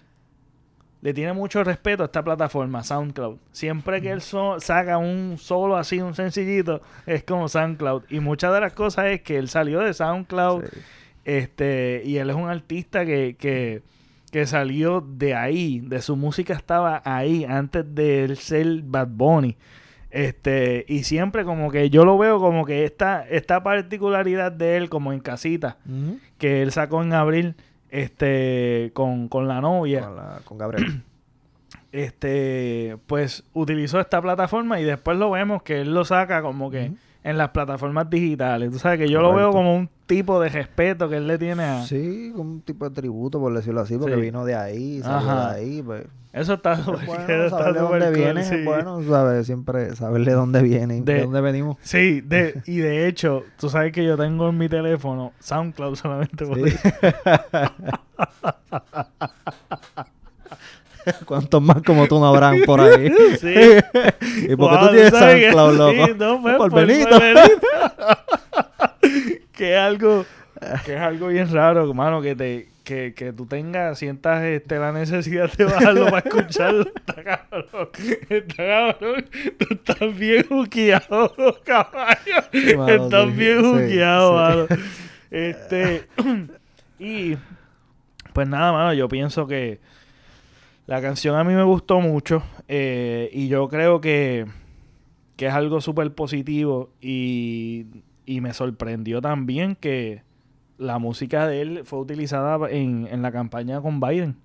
le 1.01 1.13
tiene 1.13 1.33
mucho 1.33 1.63
respeto 1.63 2.03
a 2.03 2.05
esta 2.05 2.23
plataforma, 2.23 2.83
SoundCloud. 2.83 3.37
Siempre 3.51 4.01
que 4.01 4.11
él 4.11 4.21
so- 4.21 4.59
saca 4.59 4.97
un 4.99 5.37
solo 5.39 5.75
así, 5.77 5.99
un 5.99 6.13
sencillito, 6.13 6.81
es 7.07 7.23
como 7.23 7.47
SoundCloud. 7.49 8.03
Y 8.09 8.19
muchas 8.19 8.53
de 8.53 8.61
las 8.61 8.73
cosas 8.73 9.07
es 9.07 9.21
que 9.21 9.37
él 9.37 9.47
salió 9.49 9.79
de 9.79 9.93
SoundCloud 9.93 10.63
Sí. 10.65 10.79
este 11.25 12.01
y 12.05 12.17
él 12.17 12.29
es 12.29 12.35
un 12.35 12.49
artista 12.49 13.05
que, 13.05 13.35
que, 13.39 13.81
que 14.31 14.45
salió 14.45 15.01
de 15.01 15.35
ahí, 15.35 15.79
de 15.81 16.01
su 16.01 16.15
música 16.15 16.53
estaba 16.53 17.01
ahí 17.05 17.45
antes 17.45 17.83
de 17.95 18.23
él 18.25 18.37
ser 18.37 18.81
Bad 18.83 19.07
Bunny. 19.09 19.55
Este, 20.11 20.83
y 20.87 21.03
siempre 21.03 21.45
como 21.45 21.71
que 21.71 21.89
yo 21.89 22.03
lo 22.05 22.17
veo 22.17 22.39
como 22.39 22.65
que 22.65 22.83
esta, 22.83 23.25
esta 23.27 23.63
particularidad 23.63 24.51
de 24.51 24.75
él 24.77 24.89
como 24.89 25.13
en 25.13 25.19
casita, 25.21 25.77
que 26.37 26.61
él 26.61 26.71
sacó 26.71 27.01
en 27.01 27.13
abril, 27.13 27.55
este, 27.89 28.91
con, 28.93 29.27
con 29.29 29.47
la 29.47 29.61
novia, 29.61 30.01
Con, 30.05 30.15
la- 30.17 30.39
con 30.43 30.57
Gabriel. 30.57 31.01
este, 31.91 32.97
pues 33.07 33.43
utilizó 33.53 33.99
esta 33.99 34.21
plataforma 34.21 34.79
y 34.79 34.83
después 34.83 35.17
lo 35.17 35.31
vemos 35.31 35.63
que 35.63 35.81
él 35.81 35.93
lo 35.93 36.05
saca 36.05 36.41
como 36.41 36.69
que. 36.71 36.91
En 37.23 37.37
las 37.37 37.49
plataformas 37.49 38.09
digitales. 38.09 38.71
Tú 38.71 38.79
sabes 38.79 38.99
que 38.99 39.09
yo 39.09 39.21
lo 39.21 39.33
veo 39.33 39.51
como 39.51 39.75
un 39.75 39.89
tipo 40.07 40.39
de 40.41 40.49
respeto 40.49 41.07
que 41.09 41.17
él 41.17 41.27
le 41.27 41.37
tiene 41.37 41.63
a... 41.63 41.83
Sí, 41.83 42.31
como 42.35 42.51
un 42.51 42.61
tipo 42.61 42.87
de 42.89 42.95
tributo, 42.95 43.39
por 43.39 43.53
decirlo 43.53 43.81
así, 43.81 43.97
porque 43.97 44.15
Sí. 44.15 44.21
vino 44.21 44.43
de 44.45 44.55
ahí, 44.55 45.01
salió 45.01 45.17
Ajá. 45.29 45.53
de 45.53 45.59
ahí. 45.61 45.81
Pues. 45.81 46.03
Eso 46.33 46.53
está 46.53 46.73
Es 46.73 46.79
súper 46.79 47.05
bueno 47.05 47.21
está 47.43 47.49
saber 47.59 47.73
de 47.73 47.79
dónde 47.81 48.05
cool, 48.07 48.15
viene, 48.15 48.43
sí. 48.43 48.63
bueno 48.63 49.03
saber, 49.03 49.43
siempre 49.45 49.95
saber 49.95 50.23
de 50.25 50.31
dónde 50.31 50.61
viene, 50.63 51.01
de, 51.01 51.13
De- 51.13 51.21
dónde 51.23 51.41
venimos. 51.41 51.77
Sí, 51.81 52.21
de, 52.21 52.61
y 52.65 52.77
de 52.77 53.07
hecho, 53.07 53.43
tú 53.59 53.69
sabes 53.69 53.91
que 53.91 54.03
yo 54.05 54.17
tengo 54.17 54.49
en 54.49 54.57
mi 54.57 54.69
teléfono 54.69 55.33
SoundCloud 55.39 55.95
solamente 55.95 56.45
por 56.45 56.57
Sí. 56.69 56.75
¿Cuántos 61.25 61.61
más 61.61 61.81
como 61.83 62.07
tú 62.07 62.19
no 62.19 62.27
habrán 62.27 62.61
por 62.65 62.81
ahí? 62.81 63.11
Sí. 63.39 63.53
¿Y 64.49 64.55
por 64.55 64.69
qué 64.69 64.75
Wow, 64.75 64.79
tú 64.87 64.93
tienes 64.93 65.09
SoundCloud, 65.11 65.77
loco? 65.77 66.05
Sí, 66.05 66.11
no, 66.17 66.41
pues, 66.41 66.55
por 66.57 66.69
por- 66.71 66.87
Benito. 66.87 67.09
por 67.09 67.19
Benito. 67.21 67.67
que 69.53 69.73
es 69.73 69.79
algo 69.79 70.25
que 70.85 70.93
es 70.95 71.01
algo 71.01 71.27
bien 71.27 71.51
raro, 71.51 71.89
hermano, 71.89 72.21
que 72.21 72.35
te 72.35 72.67
que, 72.83 73.13
que 73.13 73.31
tú 73.31 73.45
tengas, 73.45 73.97
sientas 73.99 74.43
este, 74.43 74.77
la 74.77 74.91
necesidad 74.91 75.51
de 75.53 75.65
bajarlo 75.65 76.05
para 76.05 76.19
escucharlo. 76.27 76.85
Está 76.95 77.23
cabrón. 77.23 77.89
Está 78.29 78.55
cabrón. 78.55 79.25
Tú 79.57 79.65
estás 79.71 80.17
bien 80.17 80.45
juqueado, 80.47 81.33
caballo. 81.63 82.43
Sí, 82.51 82.75
mano, 82.75 83.05
estás 83.05 83.25
sí, 83.25 83.31
bien 83.31 83.61
juqueado, 83.63 84.33
mano. 84.33 84.67
Este, 85.29 86.07
y 86.99 87.37
pues 88.33 88.47
nada, 88.47 88.71
mano, 88.71 88.93
yo 88.93 89.07
pienso 89.07 89.47
que 89.47 89.79
la 90.91 91.01
canción 91.01 91.37
a 91.37 91.45
mí 91.45 91.53
me 91.53 91.63
gustó 91.63 92.01
mucho 92.01 92.43
eh, 92.67 93.29
y 93.31 93.47
yo 93.47 93.69
creo 93.69 94.01
que, 94.01 94.45
que 95.37 95.47
es 95.47 95.53
algo 95.53 95.79
súper 95.79 96.13
positivo 96.13 96.89
y, 96.99 97.85
y 98.25 98.41
me 98.41 98.53
sorprendió 98.53 99.21
también 99.21 99.77
que 99.77 100.23
la 100.77 100.99
música 100.99 101.47
de 101.47 101.61
él 101.61 101.81
fue 101.85 101.99
utilizada 101.99 102.69
en, 102.69 103.07
en 103.09 103.21
la 103.21 103.31
campaña 103.31 103.79
con 103.79 104.01
Biden. 104.01 104.35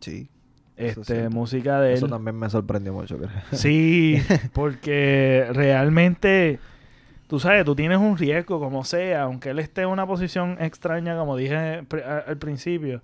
Sí. 0.00 0.30
Este, 0.74 1.28
música 1.28 1.82
de 1.82 1.92
Eso 1.92 2.06
él. 2.06 2.12
también 2.12 2.36
me 2.38 2.48
sorprendió 2.48 2.94
mucho, 2.94 3.18
creo. 3.18 3.28
Sí, 3.52 4.22
porque 4.54 5.48
realmente, 5.52 6.60
tú 7.26 7.40
sabes, 7.40 7.66
tú 7.66 7.76
tienes 7.76 7.98
un 7.98 8.16
riesgo 8.16 8.58
como 8.58 8.84
sea, 8.84 9.24
aunque 9.24 9.50
él 9.50 9.58
esté 9.58 9.82
en 9.82 9.88
una 9.88 10.06
posición 10.06 10.56
extraña, 10.60 11.18
como 11.18 11.36
dije 11.36 11.84
al 12.26 12.38
principio, 12.38 13.02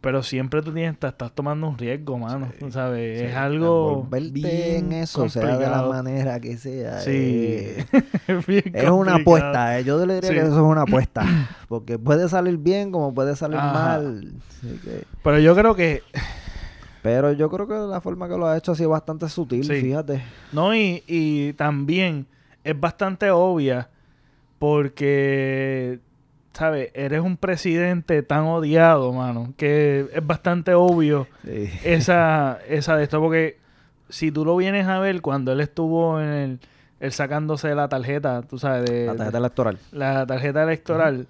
pero 0.00 0.22
siempre 0.22 0.62
tú 0.62 0.72
tienes, 0.72 0.98
te 0.98 1.06
estás 1.08 1.32
tomando 1.32 1.68
un 1.68 1.76
riesgo, 1.76 2.18
mano, 2.18 2.50
Sí, 2.58 2.70
sabes, 2.70 3.18
Sí, 3.18 3.24
es 3.26 3.34
algo 3.34 3.90
envolverte 4.04 4.30
bien 4.30 4.92
en 4.92 4.92
eso, 5.02 5.28
sea 5.28 5.42
de 5.42 5.48
la 5.48 5.54
complicado. 5.56 5.92
manera 5.92 6.40
que 6.40 6.56
sea. 6.56 7.00
Sí, 7.00 7.10
eh, 7.12 7.84
es, 7.92 8.28
una 8.28 8.34
complicado. 8.36 9.14
apuesta, 9.14 9.78
eh. 9.78 9.84
yo 9.84 10.06
le 10.06 10.14
diría 10.14 10.30
Sí. 10.30 10.34
que 10.36 10.40
eso 10.42 10.52
es 10.54 10.58
una 10.62 10.82
apuesta. 10.82 11.22
Porque 11.68 11.98
puede 11.98 12.28
salir 12.28 12.56
bien 12.58 12.92
como 12.92 13.12
puede 13.12 13.34
salir 13.36 13.58
Ajá. 13.58 13.72
mal. 13.72 14.32
Así 14.48 14.78
que- 14.84 15.04
Pero 15.24 15.38
yo 15.40 15.54
creo 15.56 15.74
que, 15.74 16.02
Pero 17.02 17.32
yo 17.32 17.48
creo 17.50 17.66
que 17.66 17.74
la 17.74 18.00
forma 18.00 18.28
que 18.28 18.36
lo 18.36 18.46
ha 18.46 18.56
hecho 18.56 18.72
ha 18.72 18.74
sido 18.76 18.90
bastante 18.90 19.28
sutil, 19.28 19.64
fíjate. 19.64 20.22
no, 20.52 20.74
y, 20.74 21.02
y 21.06 21.52
también 21.54 22.26
es 22.64 22.78
bastante 22.78 23.30
obvia 23.30 23.88
porque, 24.58 26.00
¿sabes? 26.58 26.90
Eres 26.94 27.20
un 27.20 27.36
presidente 27.36 28.22
tan 28.22 28.44
odiado, 28.46 29.12
mano, 29.12 29.54
que 29.56 30.08
es 30.12 30.26
bastante 30.26 30.74
obvio 30.74 31.28
Sí. 31.44 31.70
esa, 31.84 32.58
esa 32.68 32.96
de 32.96 33.04
esto, 33.04 33.20
porque 33.20 33.58
si 34.08 34.32
tú 34.32 34.44
lo 34.44 34.56
vienes 34.56 34.86
a 34.88 34.98
ver 34.98 35.20
cuando 35.22 35.52
él 35.52 35.60
estuvo 35.60 36.20
en 36.20 36.28
el, 36.28 36.60
él 36.98 37.12
sacándose 37.12 37.74
la 37.74 37.88
tarjeta, 37.88 38.42
tú 38.42 38.58
sabes, 38.58 38.90
de 38.90 39.06
La 39.06 39.14
tarjeta 39.16 39.38
electoral. 39.38 39.78
la 39.92 40.26
tarjeta 40.26 40.62
electoral, 40.64 41.26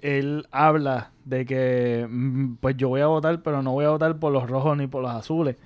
él 0.00 0.46
habla 0.50 1.10
de 1.24 1.46
que, 1.46 2.06
mm, 2.10 2.54
pues 2.60 2.76
yo 2.76 2.88
voy 2.88 3.00
a 3.00 3.06
votar, 3.06 3.42
pero 3.42 3.62
no 3.62 3.72
voy 3.72 3.84
a 3.84 3.90
votar 3.90 4.16
por 4.16 4.32
los 4.32 4.48
rojos 4.50 4.76
ni 4.76 4.86
por 4.86 5.02
los 5.02 5.12
azules. 5.12 5.56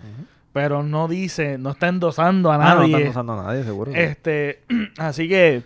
Pero 0.52 0.82
no 0.82 1.08
dice, 1.08 1.56
no 1.58 1.70
está 1.70 1.88
endosando 1.88 2.50
a 2.50 2.56
Ah, 2.56 2.74
no 2.74 2.80
nadie. 2.80 2.94
están 2.96 3.08
usando 3.10 3.32
a 3.34 3.42
nadie, 3.44 3.64
seguro. 3.64 3.92
Este, 3.94 4.60
así 4.98 5.28
que 5.28 5.62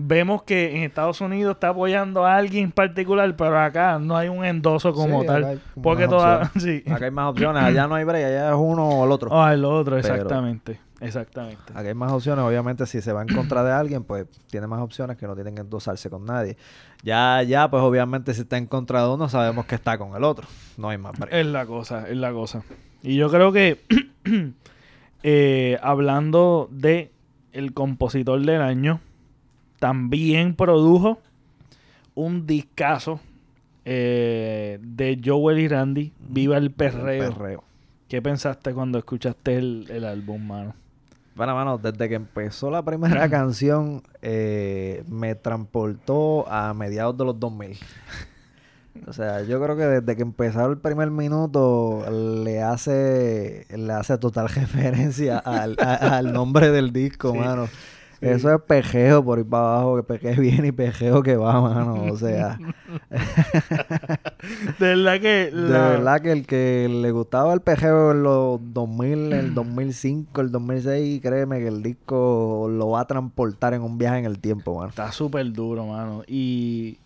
vemos 0.00 0.42
que 0.44 0.76
en 0.76 0.82
Estados 0.84 1.20
Unidos 1.20 1.54
está 1.54 1.70
apoyando 1.70 2.24
a 2.24 2.36
alguien 2.36 2.70
particular, 2.70 3.34
pero 3.36 3.58
acá 3.58 3.98
no 3.98 4.16
hay 4.16 4.28
un 4.28 4.44
endoso 4.44 4.92
como 4.92 5.22
Sí, 5.22 5.26
tal. 5.26 5.36
acá 5.44 5.48
hay 5.52 5.60
como 5.74 5.82
Porque 5.82 6.06
toda, 6.08 6.50
sí. 6.58 6.82
Acá 6.90 7.06
hay 7.06 7.10
más 7.10 7.30
opciones. 7.30 7.62
Allá 7.62 7.86
no 7.88 7.94
hay 7.96 8.04
break, 8.04 8.24
allá 8.26 8.50
es 8.50 8.56
uno 8.56 8.88
o 8.88 9.04
el 9.04 9.10
otro. 9.12 9.30
Ah, 9.32 9.52
el 9.52 9.64
otro, 9.64 9.96
Pero- 9.96 10.14
exactamente. 10.14 10.80
Exactamente. 11.00 11.72
Aquí 11.76 11.86
hay 11.88 11.94
más 11.94 12.10
opciones. 12.10 12.44
Obviamente, 12.44 12.84
si 12.84 13.00
se 13.00 13.12
va 13.12 13.22
en 13.22 13.28
contra 13.28 13.62
de 13.62 13.70
alguien, 13.70 14.02
pues 14.02 14.26
tiene 14.50 14.66
más 14.66 14.80
opciones 14.80 15.16
que 15.16 15.28
no 15.28 15.34
tienen 15.36 15.54
que 15.54 15.60
endosarse 15.60 16.10
con 16.10 16.24
nadie. 16.24 16.56
Ya, 17.04 17.40
ya, 17.44 17.70
pues 17.70 17.82
obviamente, 17.84 18.34
si 18.34 18.40
está 18.40 18.56
en 18.56 18.66
contra 18.66 19.02
de 19.04 19.08
uno, 19.14 19.28
sabemos 19.28 19.64
que 19.66 19.76
está 19.76 19.96
con 19.96 20.16
el 20.16 20.24
otro. 20.24 20.48
No 20.76 20.88
hay 20.88 20.98
más 20.98 21.16
break. 21.16 21.32
Es 21.32 21.46
la 21.46 21.66
cosa, 21.66 22.08
es 22.08 22.16
la 22.16 22.32
cosa. 22.32 22.62
Y 23.02 23.14
yo 23.14 23.30
creo 23.30 23.52
que 23.52 23.80
eh, 25.22 25.78
hablando 25.82 26.68
de 26.72 27.12
el 27.52 27.72
compositor 27.74 28.40
del 28.44 28.60
año, 28.60 29.00
también 29.78 30.54
produjo 30.54 31.18
un 32.14 32.46
discazo 32.46 33.20
eh, 33.84 34.78
de 34.82 35.20
Joel 35.24 35.58
y 35.60 35.68
Randy, 35.68 36.12
Viva 36.28 36.56
el 36.56 36.70
Perreo. 36.70 37.24
El 37.28 37.32
perreo. 37.34 37.64
¿Qué 38.08 38.20
pensaste 38.22 38.72
cuando 38.74 38.98
escuchaste 38.98 39.56
el, 39.56 39.86
el 39.90 40.04
álbum, 40.04 40.46
mano? 40.46 40.74
Bueno, 41.34 41.54
mano, 41.54 41.78
desde 41.78 42.08
que 42.08 42.16
empezó 42.16 42.70
la 42.70 42.82
primera 42.82 43.28
canción, 43.30 44.02
eh, 44.22 45.04
me 45.08 45.34
transportó 45.36 46.50
a 46.50 46.74
mediados 46.74 47.16
de 47.16 47.24
los 47.26 47.38
2000. 47.38 47.78
O 49.06 49.12
sea, 49.12 49.42
yo 49.44 49.62
creo 49.62 49.76
que 49.76 49.84
desde 49.84 50.16
que 50.16 50.22
empezó 50.22 50.66
el 50.66 50.78
primer 50.78 51.10
minuto 51.12 52.04
le 52.44 52.62
hace 52.62 53.64
le 53.70 53.92
hace 53.92 54.18
total 54.18 54.48
referencia 54.54 55.38
al, 55.38 55.76
a- 55.80 56.16
al 56.18 56.32
nombre 56.32 56.72
del 56.72 56.92
disco, 56.92 57.30
Sí, 57.32 57.38
mano. 57.38 57.68
Sí. 58.20 58.26
Eso 58.26 58.54
es 58.54 58.60
pejeo 58.62 59.24
por 59.24 59.38
ir 59.38 59.46
para 59.46 59.62
abajo, 59.64 59.96
que 59.96 60.02
pejeo 60.02 60.40
viene 60.40 60.68
y 60.68 60.72
pejeo 60.72 61.22
que 61.22 61.36
va, 61.36 61.60
mano. 61.60 62.04
O 62.12 62.16
sea, 62.16 62.58
De 64.78 64.86
verdad 64.94 65.20
que... 65.20 65.50
de 65.50 65.52
verdad 65.52 66.20
que 66.20 66.32
el 66.32 66.46
que 66.46 66.88
le 66.90 67.10
gustaba 67.10 67.52
el 67.54 67.60
pejeo 67.60 68.12
en 68.12 68.22
los 68.22 68.60
2000, 68.72 69.32
el 69.32 69.54
2005, 69.54 70.40
el 70.40 70.50
2006, 70.52 71.20
créeme 71.22 71.58
que 71.58 71.68
el 71.68 71.82
disco 71.82 72.68
lo 72.70 72.90
va 72.90 73.00
a 73.00 73.06
transportar 73.06 73.74
en 73.74 73.82
un 73.82 73.98
viaje 73.98 74.18
en 74.18 74.24
el 74.24 74.38
tiempo, 74.38 74.76
mano. 74.76 74.88
Está 74.90 75.12
súper 75.12 75.52
duro, 75.52 75.86
mano. 75.86 76.22
Y, 76.26 76.98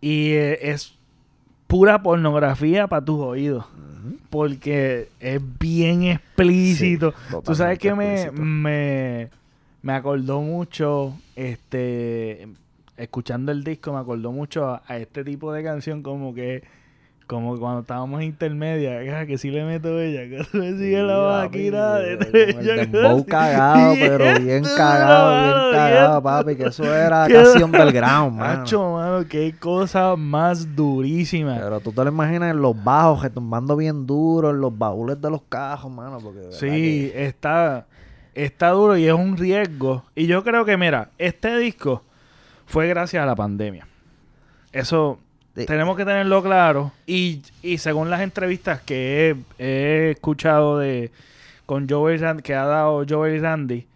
y 0.00 0.30
eh, 0.32 0.70
es 0.70 0.94
pura 1.66 2.02
pornografía 2.02 2.86
para 2.86 3.04
tus 3.04 3.20
oídos. 3.20 3.64
Porque 4.30 5.08
es 5.20 5.40
bien 5.58 6.04
explícito. 6.04 7.12
Sí, 7.30 7.36
Tú 7.44 7.54
sabes 7.54 7.78
que 7.78 7.88
explícito. 7.88 8.32
me 8.32 9.30
acordó 9.90 10.40
mucho, 10.40 11.14
este, 11.34 12.46
escuchando 12.96 13.50
el 13.50 13.64
disco 13.64 13.92
me 13.92 13.98
acordó 13.98 14.30
mucho 14.30 14.66
a, 14.66 14.82
a 14.86 14.98
este 14.98 15.24
tipo 15.24 15.52
de 15.52 15.64
canción 15.64 16.02
como 16.04 16.34
que 16.34 16.62
como 17.32 17.58
cuando 17.58 17.80
estábamos 17.80 18.22
intermedia, 18.22 19.00
que, 19.00 19.26
que 19.26 19.38
sí 19.38 19.50
le 19.50 19.64
meto 19.64 19.98
ella, 19.98 20.28
que 20.28 20.44
tú 20.44 20.58
me 20.58 20.72
sigue 20.72 21.02
la 21.02 21.16
vaquina 21.16 21.94
de 21.94 22.12
El 22.12 22.92
dembow 22.92 23.24
cagado, 23.24 23.94
pero 23.98 24.38
bien 24.38 24.62
cagado, 24.62 25.70
bien 25.70 25.80
cagado, 25.80 26.22
papi, 26.22 26.56
que 26.56 26.64
eso 26.64 26.84
era 26.84 27.26
casi 27.32 27.62
underground, 27.62 28.36
mano. 28.36 28.60
Macho, 28.60 28.92
mano, 28.92 29.24
qué 29.26 29.54
cosa 29.58 30.14
más 30.14 30.76
durísima. 30.76 31.56
Pero 31.58 31.80
tú 31.80 31.92
te 31.92 32.04
lo 32.04 32.10
imaginas 32.10 32.50
en 32.50 32.60
los 32.60 32.84
bajos, 32.84 33.22
retumbando 33.22 33.76
bien 33.76 34.06
duro, 34.06 34.50
en 34.50 34.60
los 34.60 34.76
baúles 34.76 35.18
de 35.18 35.30
los 35.30 35.40
cajos, 35.48 35.90
mano, 35.90 36.18
porque... 36.22 36.48
Sí, 36.50 37.10
está, 37.14 37.86
está 38.34 38.70
duro 38.70 38.96
y 38.96 39.06
es 39.06 39.14
un 39.14 39.36
riesgo. 39.36 40.04
Y 40.14 40.26
yo 40.26 40.44
creo 40.44 40.64
que, 40.64 40.76
mira, 40.76 41.10
este 41.18 41.56
disco 41.58 42.02
fue 42.66 42.88
gracias 42.88 43.22
a 43.22 43.26
la 43.26 43.36
pandemia. 43.36 43.86
Eso 44.72 45.18
tenemos 45.54 45.96
que 45.96 46.04
tenerlo 46.04 46.42
claro. 46.42 46.92
Y, 47.06 47.42
y 47.62 47.78
según 47.78 48.10
las 48.10 48.22
entrevistas 48.22 48.80
que 48.80 49.30
he, 49.58 49.64
he 49.64 50.10
escuchado 50.12 50.78
de 50.78 51.10
con 51.66 51.88
Joey 51.88 52.18
que 52.42 52.54
ha 52.54 52.66
dado 52.66 53.04
Joey 53.08 53.38
Randy, 53.38 53.86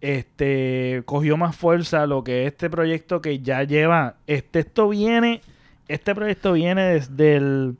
este 0.00 1.02
cogió 1.04 1.36
más 1.36 1.54
fuerza 1.54 2.06
lo 2.06 2.24
que 2.24 2.46
este 2.46 2.68
proyecto 2.68 3.22
que 3.22 3.40
ya 3.40 3.62
lleva. 3.62 4.16
Este, 4.26 4.60
esto 4.60 4.88
viene, 4.88 5.40
este 5.88 6.14
proyecto 6.14 6.52
viene 6.52 6.82
desde 6.94 7.36
el 7.36 7.76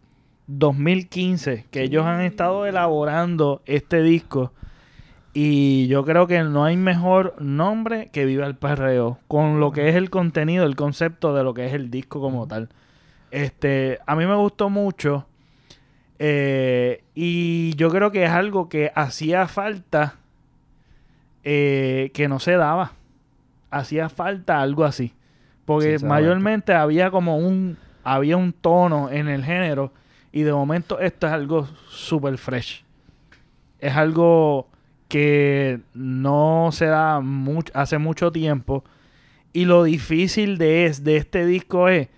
2015, 0.47 1.67
que 1.71 1.83
ellos 1.83 2.05
han 2.05 2.21
estado 2.21 2.67
elaborando 2.67 3.63
este 3.67 4.03
disco. 4.03 4.53
Y 5.35 5.87
yo 5.87 6.05
creo 6.05 6.27
que 6.27 6.43
no 6.43 6.65
hay 6.65 6.77
mejor 6.77 7.35
nombre 7.41 8.11
que 8.13 8.27
Viva 8.27 8.47
el 8.47 8.55
Perreo, 8.55 9.19
con 9.29 9.61
lo 9.61 9.73
que 9.73 9.89
es 9.89 9.97
el 9.97 10.11
contenido, 10.11 10.67
el 10.67 10.77
concepto 10.77 11.35
de 11.35 11.43
lo 11.43 11.55
que 11.55 11.67
es 11.67 11.73
el 11.73 11.91
disco 11.91 12.21
como 12.21 12.47
tal. 12.47 12.69
Este, 13.31 13.99
a 14.07 14.15
mí 14.15 14.27
me 14.27 14.35
gustó 14.35 14.69
mucho. 14.69 15.27
Eh, 16.19 17.03
y 17.15 17.75
yo 17.77 17.91
creo 17.91 18.13
que 18.13 18.25
es 18.25 18.31
algo 18.31 18.69
que 18.69 18.93
hacía 18.95 19.49
falta 19.49 20.17
eh, 21.45 22.11
que 22.13 22.29
no 22.29 22.39
se 22.39 22.53
daba. 22.53 22.93
Hacía 23.71 24.11
falta 24.11 24.61
algo 24.61 24.85
así. 24.85 25.15
Porque 25.65 25.99
mayormente 25.99 26.75
había 26.75 27.11
como 27.11 27.39
un. 27.39 27.79
Había 28.05 28.37
un 28.37 28.53
tono 28.53 29.11
en 29.11 29.29
el 29.29 29.45
género. 29.45 29.93
Y 30.31 30.43
de 30.43 30.53
momento 30.53 30.99
esto 31.01 31.27
es 31.27 31.33
algo 31.33 31.67
super 31.89 32.37
fresh. 32.37 32.85
Es 33.79 33.97
algo 33.97 34.69
que 35.13 35.81
no 35.93 36.71
se 36.73 36.87
da 36.87 37.21
hace 37.75 37.99
mucho 37.99 38.33
tiempo. 38.33 38.83
Y 39.53 39.67
lo 39.67 39.85
difícil 39.85 40.57
de, 40.57 40.87
es, 40.87 41.05
de 41.05 41.19
este 41.19 41.45
disco 41.45 41.91
es 41.91 42.09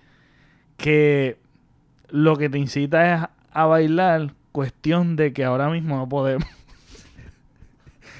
que 0.77 1.37
lo 2.07 2.37
que 2.37 2.47
te 2.47 2.57
incita 2.57 3.13
es 3.13 3.21
a 3.51 3.65
bailar, 3.65 4.33
cuestión 4.53 5.17
de 5.17 5.33
que 5.33 5.43
ahora 5.43 5.67
mismo 5.67 5.97
no 5.97 6.07
podemos. 6.07 6.47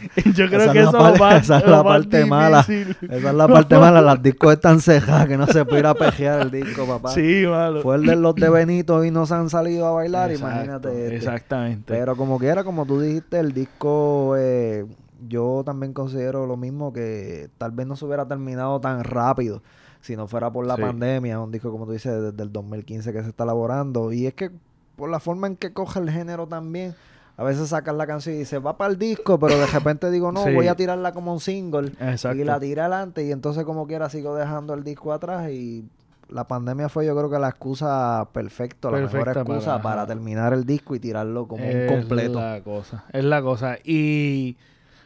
Yo 0.35 0.47
creo 0.47 0.71
que 0.71 0.81
eso 0.81 0.91
parte, 0.91 1.37
esa 1.37 1.57
es 1.59 1.67
la 1.67 1.83
parte 1.83 2.25
mala. 2.25 2.61
Esa 2.61 3.29
es 3.29 3.33
la 3.33 3.47
parte 3.47 3.77
mala. 3.77 4.01
Las 4.01 4.21
discos 4.21 4.53
están 4.53 4.81
cejadas, 4.81 5.27
que 5.27 5.37
no 5.37 5.47
se 5.47 5.65
puede 5.65 5.79
ir 5.79 5.85
a 5.85 5.93
pejear 5.93 6.41
el 6.41 6.51
disco, 6.51 6.85
papá. 6.85 7.11
Sí, 7.11 7.45
malo. 7.47 7.81
Fue 7.81 7.95
el 7.95 8.05
de 8.05 8.15
los 8.15 8.35
de 8.35 8.49
Benito 8.49 9.03
y 9.03 9.11
no 9.11 9.25
se 9.25 9.35
han 9.35 9.49
salido 9.49 9.85
a 9.87 9.91
bailar, 9.91 10.31
imagínate. 10.31 10.89
Este. 10.89 11.15
Exactamente. 11.15 11.93
Pero 11.93 12.15
como 12.15 12.39
quiera, 12.39 12.63
como 12.63 12.85
tú 12.85 12.99
dijiste, 12.99 13.39
el 13.39 13.53
disco, 13.53 14.35
eh, 14.37 14.85
yo 15.27 15.63
también 15.65 15.93
considero 15.93 16.45
lo 16.45 16.57
mismo 16.57 16.93
que 16.93 17.49
tal 17.57 17.71
vez 17.71 17.87
no 17.87 17.95
se 17.95 18.05
hubiera 18.05 18.27
terminado 18.27 18.79
tan 18.79 19.03
rápido 19.03 19.61
si 20.01 20.15
no 20.15 20.27
fuera 20.27 20.51
por 20.51 20.67
la 20.67 20.77
pandemia, 20.77 21.39
un 21.39 21.51
disco 21.51 21.71
como 21.71 21.87
tú 21.87 21.93
dices 21.93 22.21
desde 22.21 22.43
el 22.43 22.51
2015 22.51 23.11
que 23.11 23.23
se 23.23 23.29
está 23.29 23.43
elaborando 23.43 24.13
y 24.13 24.27
es 24.27 24.35
que 24.35 24.51
por 24.95 25.09
la 25.09 25.19
forma 25.19 25.47
en 25.47 25.55
que 25.55 25.73
coge 25.73 25.99
el 25.99 26.11
género 26.11 26.45
también 26.45 26.93
a 27.37 27.43
veces 27.43 27.69
sacan 27.69 27.97
la 27.97 28.07
canción 28.07 28.35
y 28.35 28.39
dice 28.39 28.59
va 28.59 28.77
para 28.77 28.91
el 28.91 28.99
disco, 28.99 29.39
pero 29.39 29.57
de 29.57 29.67
repente 29.67 30.09
digo 30.11 30.31
no, 30.31 30.43
voy 30.51 30.67
a 30.67 30.75
tirarla 30.75 31.11
como 31.11 31.33
un 31.33 31.39
single 31.39 31.91
y 32.33 32.43
la 32.43 32.59
tira 32.59 32.85
adelante 32.85 33.25
y 33.25 33.31
entonces 33.31 33.63
como 33.63 33.87
quiera 33.87 34.09
sigo 34.09 34.35
dejando 34.35 34.73
el 34.73 34.83
disco 34.83 35.13
atrás 35.13 35.49
y 35.49 35.85
la 36.29 36.47
pandemia 36.47 36.89
fue 36.89 37.05
yo 37.05 37.15
creo 37.15 37.29
que 37.29 37.39
la 37.39 37.49
excusa 37.49 38.27
perfecta, 38.31 38.89
la 38.89 38.99
mejor 38.99 39.29
excusa 39.29 39.81
para, 39.81 40.07
terminar 40.07 40.53
el 40.53 40.65
disco 40.65 40.95
y 40.95 40.99
tirarlo 40.99 41.47
como 41.47 41.65
un 41.65 41.87
completo. 41.87 42.39
Es 42.39 42.45
la 42.45 42.61
cosa, 42.61 43.03
es 43.11 43.23
la 43.23 43.41
cosa. 43.41 43.77
Y 43.83 44.57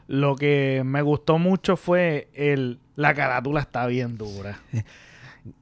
lo 0.08 0.36
que 0.36 0.82
me 0.86 1.02
gustó 1.02 1.38
mucho 1.38 1.76
fue 1.76 2.30
el 2.34 2.80
la 2.96 3.13
carátula 3.13 3.62
está 3.62 3.86
bien 3.88 4.18
dura. 4.18 4.60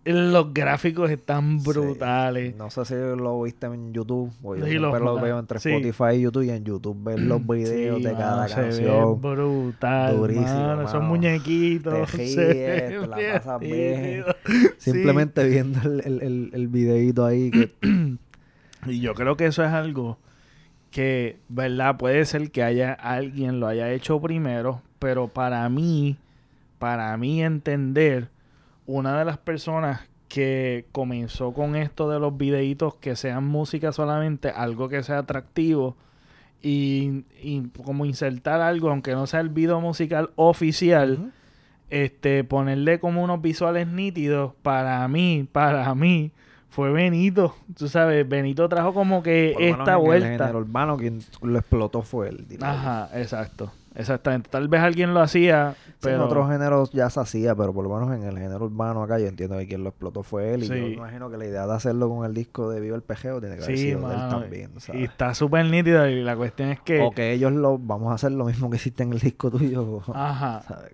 Los 0.05 0.53
gráficos 0.53 1.09
están 1.11 1.61
brutales. 1.61 2.55
No 2.55 2.69
sé 2.69 2.85
si 2.85 2.95
lo 2.95 3.41
viste 3.41 3.67
en 3.67 3.93
YouTube. 3.93 4.31
O 4.43 4.55
yo 4.55 4.65
siempre 4.65 4.99
lo 4.99 5.19
veo 5.19 5.39
entre 5.39 5.57
Spotify 5.57 6.15
y 6.15 6.21
YouTube. 6.21 6.43
Y 6.43 6.49
en 6.49 6.63
YouTube 6.63 7.03
ver 7.03 7.19
los 7.19 7.45
videos 7.47 8.01
de 8.01 8.13
cada 8.13 8.47
canción. 8.47 9.21
brutal. 9.21 10.17
Durísimo. 10.17 10.81
Esos 10.81 11.03
muñequitos. 11.03 12.11
Te 12.11 12.35
te 12.35 13.07
la 13.07 13.17
pasas 13.33 13.59
bien. 13.59 14.23
Simplemente 14.77 15.47
viendo 15.47 15.79
el, 15.81 16.21
el, 16.21 16.49
el, 16.53 16.67
videito 16.67 17.25
ahí. 17.25 17.51
y 18.85 18.99
yo 18.99 19.13
creo 19.13 19.37
que 19.37 19.45
eso 19.45 19.63
es 19.63 19.71
algo 19.71 20.17
que, 20.91 21.37
¿verdad? 21.49 21.97
Puede 21.97 22.25
ser 22.25 22.51
que 22.51 22.63
haya 22.63 22.93
alguien 22.93 23.59
lo 23.59 23.67
haya 23.67 23.91
hecho 23.91 24.19
primero. 24.19 24.81
Pero 24.99 25.27
para 25.27 25.67
mí 25.69 26.17
para 26.79 27.15
mí 27.17 27.43
entender, 27.43 28.29
una 28.87 29.19
de 29.19 29.25
las 29.25 29.37
personas 29.37 30.01
que 30.27 30.87
comenzó 30.91 31.53
con 31.53 31.75
esto 31.75 32.09
de 32.09 32.19
los 32.19 32.35
videitos 32.37 32.95
que 32.95 33.15
sean 33.15 33.45
música 33.45 33.91
solamente, 33.91 34.49
algo 34.49 34.89
que 34.89 35.03
sea 35.03 35.19
atractivo 35.19 35.95
y, 36.61 37.23
como 37.85 38.05
insertar 38.05 38.61
algo, 38.61 38.89
aunque 38.89 39.13
no 39.13 39.27
sea 39.27 39.41
el 39.41 39.49
video 39.49 39.79
musical 39.79 40.31
oficial, 40.35 41.31
este, 41.89 42.43
ponerle 42.43 42.99
como 42.99 43.23
unos 43.23 43.41
visuales 43.41 43.87
nítidos, 43.87 44.53
para 44.63 45.07
mí, 45.07 45.47
para 45.51 45.93
mí, 45.93 46.31
fue 46.69 46.91
Benito. 46.91 47.55
Tú 47.77 47.87
sabes, 47.87 48.27
Benito 48.27 48.67
trajo 48.67 48.93
como 48.93 49.23
que 49.23 49.55
esta 49.59 49.97
vuelta. 49.97 50.27
El 50.27 50.37
género 50.37 50.59
urbano 50.59 50.97
quien 50.97 51.21
lo 51.41 51.57
explotó 51.57 52.01
fue 52.01 52.29
él. 52.29 52.45
Ajá, 52.61 53.09
exacto. 53.13 53.71
Exactamente. 53.97 54.49
Tal 54.49 54.67
vez 54.67 54.81
alguien 54.81 55.13
lo 55.15 55.21
hacía, 55.21 55.75
pero... 56.01 56.17
en 56.17 56.21
otros 56.21 56.49
géneros 56.49 56.91
ya 56.91 57.09
se 57.09 57.19
hacía, 57.19 57.55
pero 57.55 57.73
por 57.73 57.83
lo 57.87 57.97
menos 57.97 58.15
en 58.15 58.23
el 58.23 58.37
género 58.37 58.65
urbano 58.65 59.01
acá 59.01 59.17
yo 59.17 59.25
entiendo 59.25 59.57
que 59.57 59.67
quien 59.67 59.83
lo 59.83 59.89
explotó 59.89 60.21
fue 60.21 60.53
él. 60.53 60.63
Y 60.63 60.67
yo 60.67 60.75
imagino 60.75 61.31
que 61.31 61.37
la 61.37 61.45
idea 61.45 61.65
de 61.65 61.73
hacerlo 61.73 62.07
con 62.07 62.23
el 62.23 62.33
disco 62.35 62.69
de 62.69 62.79
Viva 62.79 62.95
el 62.95 63.01
Pejeo 63.01 63.39
tiene 63.39 63.57
que 63.57 63.63
haber 63.63 63.77
sido 63.77 64.11
él 64.11 64.29
también. 64.29 64.71
Y 64.93 65.03
está 65.03 65.33
súper 65.33 65.65
nítido 65.65 66.07
y 66.07 66.21
la 66.21 66.35
cuestión 66.35 66.69
es 66.69 66.79
que... 66.81 67.01
O 67.01 67.11
que 67.11 67.33
ellos 67.33 67.51
lo... 67.51 67.79
Vamos 67.79 68.11
a 68.11 68.15
hacer 68.15 68.31
lo 68.31 68.45
mismo 68.45 68.69
que 68.69 68.75
hiciste 68.75 69.01
en 69.01 69.13
el 69.13 69.19
disco 69.19 69.49
tuyo. 69.49 70.03
Ajá. 70.13 70.63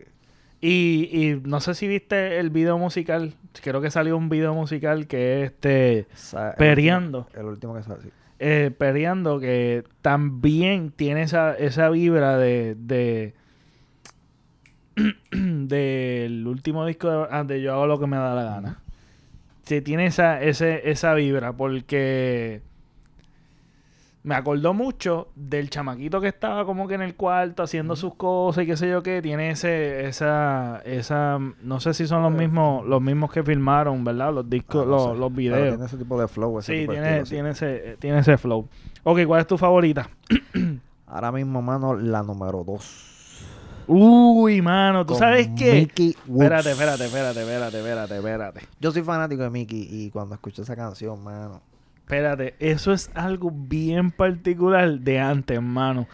Y, 0.66 1.10
y 1.12 1.42
no 1.44 1.60
sé 1.60 1.76
si 1.76 1.90
viste 1.90 2.40
el 2.40 2.50
video 2.50 2.78
musical. 2.78 3.34
Creo 3.62 3.82
que 3.82 3.92
salió 3.92 4.16
un 4.16 4.30
video 4.30 4.54
musical 4.54 5.08
que 5.08 5.44
es 5.44 5.52
este... 5.52 6.08
Periando. 6.58 7.28
El, 7.34 7.48
último 7.48 7.76
que 7.76 7.84
salió, 7.84 8.10
eh, 8.44 8.72
Periando, 8.72 9.40
que 9.40 9.86
también 10.02 10.92
tiene 10.92 11.24
esa, 11.24 11.56
esa 11.56 11.90
vibra 11.90 12.38
de, 12.38 12.76
de 12.78 13.34
del 15.32 16.46
último 16.46 16.86
disco 16.86 17.10
de, 17.10 17.28
ah, 17.32 17.44
de, 17.44 17.62
Yo 17.62 17.74
hago 17.74 17.88
lo 17.88 18.00
que 18.00 18.08
me 18.08 18.18
da 18.18 18.36
la 18.36 18.44
gana. 18.44 18.80
Sí, 19.64 19.82
tiene 19.82 20.08
esa, 20.08 20.42
ese, 20.42 20.90
esa 20.92 21.14
vibra 21.14 21.54
porque 21.54 22.62
me 24.24 24.36
acordó 24.36 24.74
mucho 24.74 25.28
del 25.36 25.70
chamaquito 25.70 26.22
que 26.22 26.30
estaba 26.30 26.66
como 26.66 26.88
que 26.88 26.96
en 26.96 27.02
el 27.02 27.16
cuarto 27.16 27.62
haciendo 27.62 27.98
sus 27.98 28.16
cosas 28.16 28.64
y 28.64 28.68
qué 28.68 28.78
sé 28.78 28.90
yo 28.90 29.04
qué. 29.04 29.22
Tiene 29.22 29.52
ese, 29.52 30.06
esa, 30.08 30.82
esa, 30.86 31.40
no 31.62 31.80
sé 31.82 31.94
si 31.94 32.08
son 32.08 32.24
los 32.24 32.32
mismos, 32.32 32.86
los 32.86 33.02
mismos 33.02 33.32
que 33.32 33.44
filmaron, 33.44 34.04
¿verdad? 34.06 34.34
Los 34.34 34.50
discos, 34.50 34.86
ah, 34.86 35.14
los, 35.14 35.36
videos. 35.36 35.70
tiene 35.70 35.86
ese 35.86 35.98
tipo 35.98 36.20
de 36.20 36.30
flow, 36.30 36.60
ese 36.60 36.74
sí, 36.74 36.88
tiene, 36.88 37.24
tiene 37.24 37.50
ese, 37.50 37.98
tiene 38.00 38.20
ese 38.20 38.38
flow. 38.38 38.68
Ok, 39.04 39.26
¿cuál 39.28 39.42
es 39.42 39.48
tu 39.48 39.58
favorita? 39.58 40.10
Ahora 41.08 41.32
mismo, 41.34 41.62
mano, 41.62 41.94
la 41.94 42.24
número 42.24 42.64
dos. 42.64 43.10
Uy, 43.86 44.62
mano, 44.62 45.06
¿tú 45.06 45.16
sabes 45.16 45.50
qué? 45.58 45.74
Mickey 45.74 46.12
Espérate, 46.12 46.72
espérate, 46.72 47.06
espérate, 47.06 47.42
espérate, 47.42 47.78
espérate, 47.78 48.16
espérate. 48.16 48.62
Yo 48.80 48.92
soy 48.92 49.02
fanático 49.02 49.44
de 49.44 49.50
Mickey 49.50 49.86
y 49.92 50.10
cuando 50.12 50.36
escucho 50.36 50.62
esa 50.62 50.78
canción, 50.78 51.22
mano 51.22 51.73
Espérate, 52.04 52.56
eso 52.60 52.92
es 52.92 53.10
algo 53.14 53.50
bien 53.50 54.12
particular 54.12 55.00
de 55.00 55.20
antes, 55.20 55.56
hermano. 55.56 56.08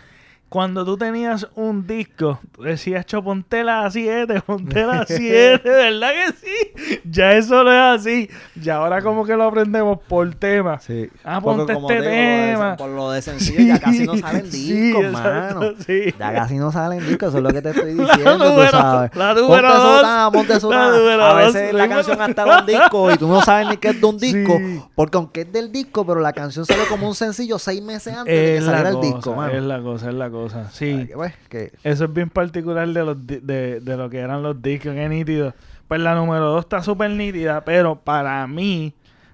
Cuando 0.49 0.83
tú 0.83 0.97
tenías 0.97 1.47
un 1.55 1.85
disco, 1.85 2.39
tú 2.51 2.63
decías, 2.63 3.05
cho, 3.05 3.23
ponte 3.23 3.63
la 3.63 3.89
7, 3.91 4.41
ponte 4.41 4.83
la 4.83 5.05
7, 5.07 5.61
¿verdad 5.63 6.09
que 6.11 6.33
sí? 6.33 6.99
Ya 7.05 7.33
eso 7.33 7.63
no 7.63 7.71
es 7.71 8.01
así. 8.01 8.29
Ya 8.59 8.77
ahora 8.77 9.01
como 9.03 9.25
que 9.25 9.35
lo 9.35 9.43
aprendemos 9.43 9.99
por 10.07 10.33
tema. 10.33 10.79
Sí. 10.79 11.07
Ah, 11.23 11.39
ponte 11.39 11.71
como 11.73 11.87
este 11.89 12.03
lo 12.03 12.09
de- 12.09 12.51
tema. 12.51 12.75
por 12.77 12.89
lo 12.89 13.11
de 13.11 13.21
sencillo 13.21 13.59
ya 13.61 13.79
casi 13.79 14.05
no 14.07 14.17
salen 14.17 14.51
Sí, 14.51 14.71
discos, 14.73 15.03
exacto, 15.05 15.59
mano. 15.59 15.71
sí. 15.85 16.13
Ya 16.17 16.33
casi 16.33 16.55
no 16.57 16.71
salen 16.71 16.99
discos, 17.07 17.29
eso 17.29 17.37
es 17.37 17.43
lo 17.43 17.49
que 17.51 17.61
te 17.61 17.69
estoy 17.69 17.93
La 17.95 18.03
diciendo, 18.05 18.37
tú 18.37 18.43
número- 18.49 18.71
sabes. 18.71 19.15
la 19.15 19.27
Ponte 19.35 19.41
número 19.43 19.73
dos, 19.73 19.95
sotana, 19.97 20.31
ponte 20.31 20.53
la 20.53 20.59
sotana. 20.59 20.97
número 20.97 21.23
A 21.25 21.43
dos, 21.43 21.53
veces 21.53 21.73
la 21.75 21.87
canción 21.89 22.21
hasta 22.21 22.45
un 22.59 22.65
disco 22.65 23.11
y 23.11 23.17
tú 23.17 23.27
no 23.27 23.41
sabes 23.41 23.67
ni 23.69 23.77
qué 23.77 23.89
es 23.89 24.01
de 24.01 24.07
un 24.07 24.17
disco. 24.17 24.57
Sí. 24.57 24.81
Porque 24.95 25.17
aunque 25.17 25.41
es 25.41 25.51
del 25.53 25.71
disco, 25.71 26.05
pero 26.07 26.19
la 26.21 26.33
canción 26.33 26.65
sale 26.65 26.85
como 26.89 27.07
un 27.07 27.13
sencillo 27.13 27.59
seis 27.59 27.83
meses 27.83 28.15
antes 28.15 28.33
de 28.33 28.55
que 28.55 28.59
la 28.61 28.65
saliera 28.65 28.89
el 28.89 29.01
disco, 29.01 29.35
mano. 29.35 29.53
es 29.53 29.63
la 29.63 29.79
cosa, 29.81 30.09
es 30.09 30.15
la 30.15 30.29
cosa. 30.31 30.38
Sí. 30.71 30.85
Ay, 30.99 31.07
que, 31.07 31.13
pues, 31.13 31.33
que- 31.49 31.71
Eso 31.83 32.05
es 32.05 32.13
bien 32.13 32.29
particular 32.29 32.87
de, 32.87 33.03
los 33.03 33.27
de, 33.27 33.79
de 33.81 33.97
lo 33.97 34.09
que 34.09 34.19
eran 34.19 34.41
los 34.43 34.61
discos, 34.61 34.93
qué 34.93 35.09
nítido. 35.09 35.53
Pues 35.87 35.99
la 36.01 36.15
número 36.15 36.45
2 36.51 36.61
está 36.65 36.83
súper 36.83 37.09
nítida, 37.11 37.65
pero 37.65 37.95
para 37.95 38.45
mí, 38.47 38.93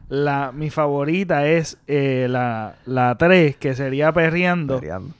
la, 0.10 0.52
mi 0.54 0.70
favorita 0.70 1.46
es 1.48 1.78
eh, 1.88 2.28
la, 2.30 2.76
la 2.86 3.16
3, 3.18 3.58
que 3.58 3.76
sería 3.76 4.12
Perreando. 4.14 4.80
Perreando. 4.80 5.14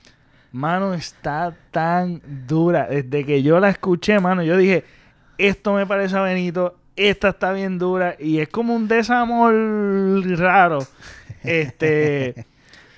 Mano, 0.54 0.94
está 0.94 1.54
tan 1.72 2.22
dura. 2.48 2.88
Desde 2.88 3.26
que 3.26 3.44
yo 3.44 3.60
la 3.60 3.70
escuché, 3.70 4.20
mano, 4.22 4.42
yo 4.44 4.56
dije, 4.56 4.86
esto 5.38 5.74
me 5.74 5.86
parece 5.86 6.16
a 6.16 6.22
Benito, 6.22 6.78
esta 6.96 7.30
está 7.30 7.52
bien 7.52 7.78
dura, 7.78 8.16
y 8.18 8.40
es 8.40 8.48
como 8.48 8.74
un 8.74 8.88
desamor 8.88 9.54
raro. 10.40 10.80
Este. 11.44 12.46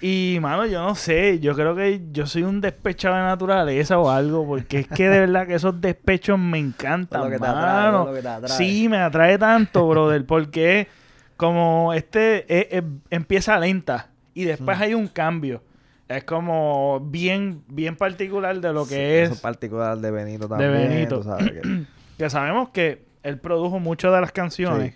Y, 0.01 0.37
mano, 0.41 0.65
yo 0.67 0.81
no 0.83 0.93
sé, 0.95 1.39
yo 1.39 1.55
creo 1.55 1.75
que 1.75 2.01
yo 2.11 2.27
soy 2.27 2.43
un 2.43 2.61
despechado 2.61 3.15
de 3.15 3.21
naturaleza 3.23 3.97
o 3.97 4.09
algo, 4.11 4.45
porque 4.45 4.79
es 4.81 4.87
que 4.87 5.09
de 5.09 5.21
verdad 5.21 5.47
que 5.47 5.55
esos 5.55 5.81
despechos 5.81 6.37
me 6.37 6.59
encantan, 6.59 7.21
lo 7.23 7.29
que 7.31 7.39
te 7.39 7.45
atrae, 7.47 7.63
mano. 7.91 8.05
lo 8.05 8.13
que 8.13 8.21
te 8.21 8.27
atrae. 8.27 8.49
Sí, 8.57 8.87
me 8.89 8.97
atrae 8.97 9.37
tanto, 9.39 9.87
brother, 9.87 10.23
porque 10.25 10.87
como 11.35 11.93
este 11.93 12.37
eh, 12.47 12.67
eh, 12.71 12.83
empieza 13.09 13.57
lenta 13.59 14.09
y 14.35 14.43
después 14.43 14.77
Mm. 14.77 14.81
hay 14.83 14.93
un 14.93 15.07
cambio. 15.07 15.63
Es 16.07 16.23
como 16.23 16.99
bien, 17.01 17.63
bien 17.67 17.95
particular 17.95 18.61
de 18.61 18.71
lo 18.73 18.83
que 18.87 18.95
Sí, 18.95 19.01
es 19.01 19.23
Eso 19.25 19.33
es 19.33 19.41
particular 19.41 19.97
de 19.97 20.11
Benito 20.11 20.47
de 20.47 20.49
también. 20.49 20.71
Benito. 20.89 21.17
tú 21.17 21.23
sabes 21.23 21.51
que- 21.51 21.61
que 22.17 22.29
sabemos 22.29 22.69
que 22.69 23.03
él 23.23 23.39
produjo 23.39 23.79
muchas 23.79 24.13
de 24.13 24.21
las 24.21 24.31
canciones. 24.31 24.93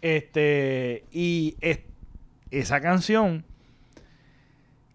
Este, 0.00 1.04
y 1.10 1.56
es- 1.60 1.80
esa 2.50 2.80
canción 2.80 3.44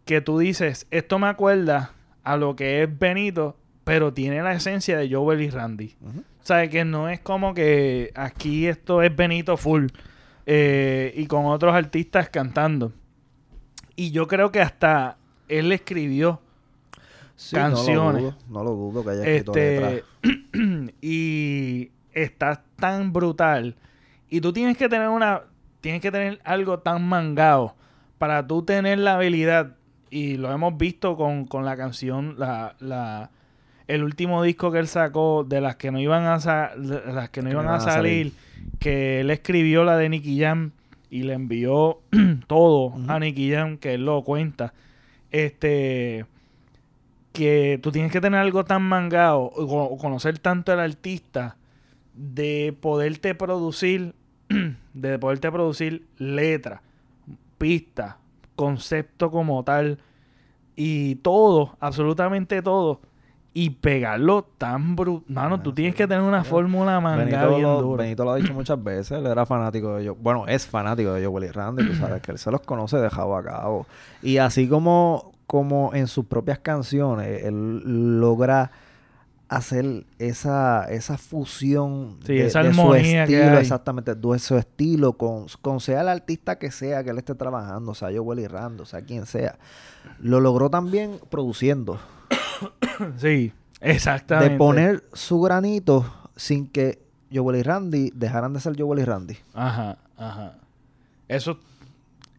que 0.09 0.21
tú 0.21 0.39
dices, 0.39 0.87
esto 0.89 1.19
me 1.19 1.27
acuerda 1.27 1.91
a 2.23 2.35
lo 2.35 2.55
que 2.55 2.81
es 2.81 2.97
Benito, 2.97 3.55
pero 3.83 4.11
tiene 4.11 4.41
la 4.41 4.53
esencia 4.53 4.97
de 4.97 5.07
Joel 5.07 5.39
y 5.39 5.51
Randy. 5.51 5.95
Ujú. 6.01 6.21
O 6.21 6.45
sea, 6.45 6.67
que 6.67 6.83
no 6.83 7.09
es 7.09 7.19
como 7.19 7.53
que 7.53 8.11
aquí 8.15 8.65
esto 8.65 9.03
es 9.03 9.15
Benito 9.15 9.55
full 9.55 9.85
eh, 10.47 11.13
y 11.15 11.27
con 11.27 11.45
otros 11.45 11.75
artistas 11.75 12.27
cantando. 12.29 12.91
Y 13.95 14.09
yo 14.09 14.27
creo 14.27 14.51
que 14.51 14.61
hasta 14.61 15.17
él 15.47 15.71
escribió 15.71 16.41
Sí, 17.35 17.55
Canciones. 17.55 18.23
No 18.23 18.29
lo 18.29 18.31
dudo, 18.31 18.37
no 18.49 18.63
lo 18.63 18.71
dudo 18.71 19.03
que 19.03 19.11
haya 19.11 19.23
escrito 19.25 19.53
este 19.55 20.03
y 21.01 21.91
está 22.13 22.63
tan 22.77 23.13
brutal 23.13 23.75
y 24.27 24.41
tú 24.41 24.51
tienes 24.51 24.75
que 24.75 24.89
tener 24.89 25.07
una 25.07 25.43
tienes 25.81 26.01
que 26.01 26.11
tener 26.11 26.41
algo 26.43 26.79
tan 26.79 27.07
mangado 27.07 27.75
para 28.17 28.45
tú 28.45 28.63
tener 28.63 28.97
la 28.97 29.13
habilidad 29.13 29.77
y 30.11 30.37
lo 30.37 30.51
hemos 30.51 30.77
visto 30.77 31.15
con, 31.15 31.45
con 31.45 31.65
la 31.65 31.75
canción 31.77 32.35
la, 32.37 32.75
la 32.79 33.31
el 33.87 34.03
último 34.03 34.43
disco 34.43 34.71
que 34.71 34.77
él 34.79 34.87
sacó 34.87 35.43
de 35.43 35.61
las 35.61 35.75
que 35.75 35.89
no 35.91 35.99
iban 35.99 36.25
a 36.25 36.39
sa- 36.39 36.75
las 36.75 37.29
que 37.31 37.41
no 37.41 37.49
iban 37.49 37.67
a 37.67 37.79
salir, 37.79 38.33
que 38.79 39.21
él 39.21 39.31
escribió 39.31 39.83
la 39.83 39.97
de 39.97 40.09
Nicky 40.09 40.39
Jam 40.39 40.71
y 41.09 41.23
le 41.23 41.33
envió 41.33 42.01
todo 42.47 42.93
a 43.07 43.17
Nicky 43.19 43.51
Jam 43.51 43.77
que 43.77 43.95
él 43.95 44.05
lo 44.05 44.21
cuenta. 44.23 44.73
Este 45.31 46.25
que 47.33 47.79
tú 47.81 47.91
tienes 47.91 48.11
que 48.11 48.21
tener 48.21 48.39
algo 48.39 48.63
tan 48.63 48.83
mangado 48.83 49.41
o, 49.41 49.97
conocer 49.97 50.37
tanto 50.37 50.71
al 50.71 50.79
artista 50.79 51.57
de 52.13 52.77
poderte 52.79 53.33
producir 53.33 54.13
de 54.93 55.17
poderte 55.17 55.51
producir 55.51 56.05
letra, 56.19 56.83
pista, 57.57 58.18
concepto 58.59 59.31
como 59.31 59.63
tal 59.63 59.99
y 60.75 61.15
todo, 61.15 61.77
absolutamente 61.79 62.61
todo 62.61 62.99
y 63.53 63.69
pegarlo 63.69 64.49
tan 64.57 64.97
brutal. 64.97 65.33
Mano, 65.33 65.61
tú 65.61 65.73
tienes 65.73 65.95
que 65.95 66.05
tener 66.05 66.21
una 66.21 66.43
fórmula 66.43 66.99
manga 66.99 67.23
Benito 67.23 67.49
bien 67.51 67.61
lo, 67.61 67.81
dura. 67.81 68.03
Benito 68.03 68.25
lo 68.25 68.31
ha 68.31 68.35
dicho 68.35 68.53
muchas 68.53 68.83
veces, 68.83 69.11
él 69.11 69.25
era 69.27 69.45
fanático 69.45 69.95
de 69.95 70.01
ellos. 70.01 70.17
Bueno, 70.19 70.45
es 70.45 70.67
fanático 70.67 71.13
de 71.13 71.25
Joel 71.25 71.45
y 71.45 71.51
Randy, 71.51 71.87
tú 71.87 71.95
sabes 71.95 72.21
que 72.21 72.33
él 72.33 72.37
se 72.37 72.51
los 72.51 72.59
conoce 72.59 72.97
de 72.97 73.09
cabo 73.09 73.37
a 73.37 73.43
cabo. 73.45 73.87
Y 74.21 74.39
así 74.39 74.67
como, 74.67 75.31
como 75.47 75.91
en 75.93 76.07
sus 76.07 76.25
propias 76.25 76.59
canciones, 76.59 77.45
él 77.45 78.19
logra 78.19 78.71
hacer 79.49 80.05
esa, 80.19 80.85
esa 80.85 81.17
fusión 81.17 82.19
Sí, 82.23 82.37
esa 82.37 82.71
su 82.71 82.93
estilo, 82.93 83.57
exactamente, 83.57 84.13
de 84.15 84.39
su 84.39 84.57
estilo, 84.57 85.13
con, 85.13 85.47
con 85.61 85.79
sea 85.79 86.01
el 86.01 86.07
artista 86.07 86.59
que 86.59 86.71
sea 86.71 87.03
que 87.03 87.09
él 87.09 87.17
esté 87.17 87.33
trabajando, 87.33 87.91
o 87.91 87.95
sea, 87.95 88.09
Joel 88.15 88.39
y 88.39 88.47
Randy, 88.47 88.83
o 88.83 88.85
sea, 88.85 89.01
quien 89.01 89.25
sea. 89.25 89.57
Lo 90.19 90.39
logró 90.39 90.69
también 90.69 91.19
produciendo. 91.29 91.99
Sí, 93.17 93.53
exactamente. 93.79 94.51
de 94.51 94.57
poner 94.57 95.03
su 95.13 95.39
granito 95.39 96.05
sin 96.35 96.67
que 96.67 97.01
Joel 97.33 97.59
y 97.59 97.63
Randy 97.63 98.11
dejaran 98.13 98.51
de 98.53 98.59
ser 98.59 98.77
Joel 98.77 98.99
y 98.99 99.05
Randy. 99.05 99.37
Ajá, 99.53 99.97
ajá. 100.17 100.55
Eso, 101.29 101.57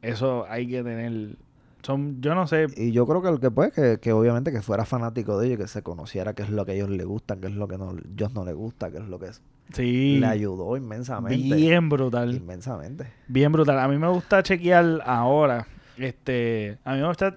eso 0.02 0.44
hay 0.50 0.68
que 0.68 0.82
tener. 0.82 1.36
Son, 1.82 2.20
yo 2.20 2.34
no 2.34 2.46
sé. 2.46 2.66
Y 2.76 2.92
yo 2.92 3.06
creo 3.06 3.22
que 3.22 3.28
el 3.28 3.40
que 3.40 3.50
pues, 3.50 3.72
que, 3.72 3.98
que 4.00 4.12
obviamente 4.12 4.52
que 4.52 4.60
fuera 4.62 4.84
fanático 4.84 5.38
de 5.38 5.46
ellos, 5.46 5.58
que 5.58 5.66
se 5.68 5.82
conociera 5.82 6.34
qué 6.34 6.42
es 6.42 6.50
lo 6.50 6.64
que 6.66 6.72
a 6.72 6.74
ellos 6.74 6.90
les 6.90 7.06
gusta, 7.06 7.36
qué 7.36 7.46
es 7.46 7.54
lo 7.54 7.66
que 7.68 7.78
no, 7.78 7.92
ellos 7.92 8.34
no 8.34 8.44
les 8.44 8.54
gusta, 8.54 8.90
qué 8.90 8.98
es 8.98 9.08
lo 9.08 9.18
que 9.18 9.26
es- 9.26 9.42
Sí. 9.72 10.18
le 10.18 10.26
ayudó 10.26 10.76
inmensamente. 10.76 11.54
Bien 11.56 11.88
brutal. 11.88 12.34
Inmensamente. 12.34 13.06
Bien 13.28 13.52
brutal. 13.52 13.78
A 13.78 13.86
mí 13.88 13.96
me 13.98 14.08
gusta 14.08 14.42
chequear 14.42 15.00
ahora. 15.06 15.66
Este. 15.96 16.78
A 16.84 16.94
mí 16.94 17.00
me 17.00 17.06
gusta. 17.06 17.36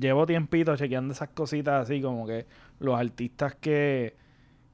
Llevo 0.00 0.26
tiempito 0.26 0.76
chequeando 0.76 1.12
esas 1.14 1.28
cositas 1.30 1.82
así 1.84 2.00
como 2.02 2.26
que 2.26 2.46
los 2.80 2.98
artistas 2.98 3.54
que. 3.54 4.14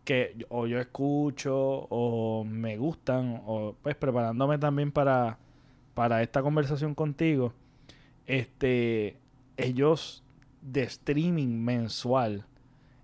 que 0.05 0.45
o 0.49 0.67
yo 0.67 0.81
escucho 0.81 1.55
o 1.57 2.45
me 2.45 2.77
gustan. 2.77 3.41
O 3.47 3.77
pues 3.83 3.95
preparándome 3.95 4.59
también 4.59 4.91
para. 4.91 5.39
Para 5.95 6.23
esta 6.23 6.43
conversación 6.43 6.95
contigo. 6.95 7.53
Este. 8.31 9.17
Ellos 9.57 10.23
de 10.63 10.83
streaming 10.83 11.65
mensual 11.65 12.45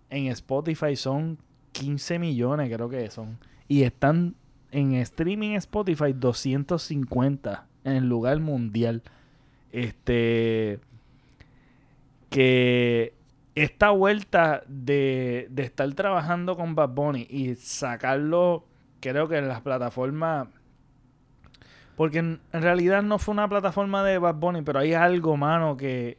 en 0.09 0.29
Spotify 0.29 0.95
son 0.95 1.39
15 1.73 2.19
millones, 2.19 2.73
creo 2.73 2.89
que 2.89 3.11
son. 3.11 3.39
Y 3.67 3.83
están 3.83 4.37
en 4.71 4.95
streaming 4.95 5.57
Spotify 5.57 6.13
250 6.15 7.67
en 7.85 7.93
el 7.93 8.09
lugar 8.09 8.39
mundial. 8.39 9.03
Este. 9.73 10.79
Que 12.31 13.13
esta 13.57 13.91
vuelta 13.91 14.63
de, 14.69 15.49
de 15.51 15.63
estar 15.65 15.93
trabajando 15.95 16.57
con 16.57 16.77
Bad 16.77 16.91
Bunny 16.91 17.27
y 17.29 17.57
sacarlo, 17.57 18.65
creo 19.01 19.29
que 19.29 19.39
en 19.39 19.49
las 19.49 19.61
plataformas. 19.61 20.49
Porque 21.97 22.19
en, 22.19 22.41
en 22.53 22.63
realidad 22.63 23.03
no 23.03 23.19
fue 23.19 23.33
una 23.33 23.49
plataforma 23.49 24.05
de 24.05 24.19
Bad 24.19 24.35
Bunny, 24.37 24.63
pero 24.63 24.79
hay 24.79 24.95
algo, 24.95 25.37
mano, 25.37 25.77
que. 25.77 26.19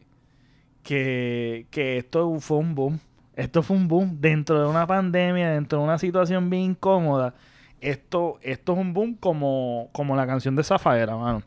Que, 0.83 1.65
que 1.69 1.97
esto 1.97 2.39
fue 2.39 2.57
un 2.57 2.73
boom. 2.73 2.99
Esto 3.35 3.61
fue 3.61 3.75
un 3.75 3.87
boom 3.87 4.17
dentro 4.21 4.59
de 4.59 4.67
una 4.67 4.87
pandemia, 4.87 5.51
dentro 5.51 5.79
de 5.79 5.83
una 5.83 5.97
situación 5.97 6.49
bien 6.49 6.63
incómoda. 6.63 7.33
Esto, 7.81 8.39
esto 8.41 8.73
es 8.73 8.79
un 8.79 8.93
boom 8.93 9.15
como, 9.15 9.89
como 9.91 10.15
la 10.15 10.25
canción 10.25 10.55
de 10.55 10.63
Zafaera, 10.63 11.15
mano. 11.17 11.43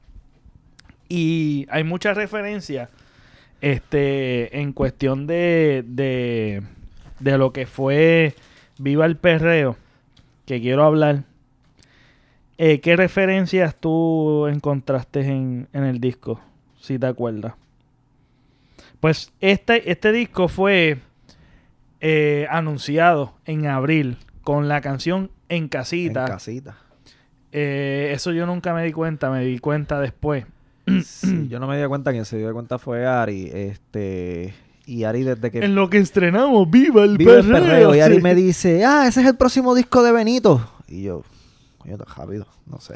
Y 1.09 1.67
hay 1.71 1.83
muchas 1.83 2.17
referencias 2.17 2.91
este, 3.61 4.61
en 4.61 4.73
cuestión 4.73 5.27
de, 5.27 5.85
de, 5.87 6.63
de 7.19 7.39
lo 7.39 7.53
que 7.53 7.67
fue 7.67 8.35
Viva 8.79 9.07
el 9.07 9.17
Perreo, 9.17 9.77
que 10.47 10.61
quiero 10.61 10.85
hablar. 10.85 11.25
Eh, 12.63 12.81
¿Qué 12.81 12.95
referencias 12.95 13.75
tú 13.75 14.47
encontraste 14.47 15.21
en, 15.21 15.67
en 15.73 15.85
el 15.85 15.99
disco, 15.99 16.41
si 16.79 16.99
te 16.99 17.07
acuerdas? 17.07 17.55
Pues 19.01 19.33
este, 19.41 19.91
este 19.91 20.13
disco 20.13 20.47
fue 20.49 20.99
eh, 22.03 22.47
anunciado 22.51 23.33
en 23.47 23.67
abril 23.67 24.19
con 24.43 24.69
la 24.69 24.83
canción 24.83 25.31
En 25.49 25.69
Casita. 25.69 26.27
En 26.27 26.33
casita. 26.33 26.77
Eh, 27.53 28.11
eso 28.15 28.31
yo 28.33 28.45
nunca 28.45 28.75
me 28.75 28.85
di 28.85 28.93
cuenta, 28.93 29.31
me 29.31 29.43
di 29.43 29.59
cuenta 29.59 29.99
después. 29.99 30.45
Sí, 31.05 31.49
yo 31.49 31.61
no 31.61 31.67
me 31.67 31.81
di 31.81 31.87
cuenta, 31.89 32.11
quien 32.13 32.25
se 32.27 32.37
dio 32.37 32.53
cuenta 32.53 32.79
fue 32.79 33.07
Ari. 33.07 33.51
Este, 33.55 34.53
Y 34.85 35.05
Ari 35.05 35.23
desde 35.23 35.51
que... 35.51 35.61
En 35.65 35.75
lo 35.75 35.89
que 35.89 35.97
estrenamos, 35.99 36.69
¡viva 36.71 37.05
el 37.05 37.17
Viva 37.17 37.35
el 37.37 37.47
perreo! 37.47 37.63
perreo. 37.63 37.95
Y 37.95 38.01
Ari 38.01 38.17
Sí. 38.17 38.21
me 38.23 38.35
dice, 38.35 38.85
ah, 38.85 39.07
ese 39.09 39.23
es 39.23 39.27
el 39.29 39.37
próximo 39.37 39.75
disco 39.75 40.03
de 40.03 40.13
Benito. 40.13 40.69
Y 40.89 41.05
yo, 41.05 41.23
coño, 41.81 41.99
tan 41.99 42.07
rápido, 42.17 42.47
no 42.67 42.79
sé. 42.81 42.95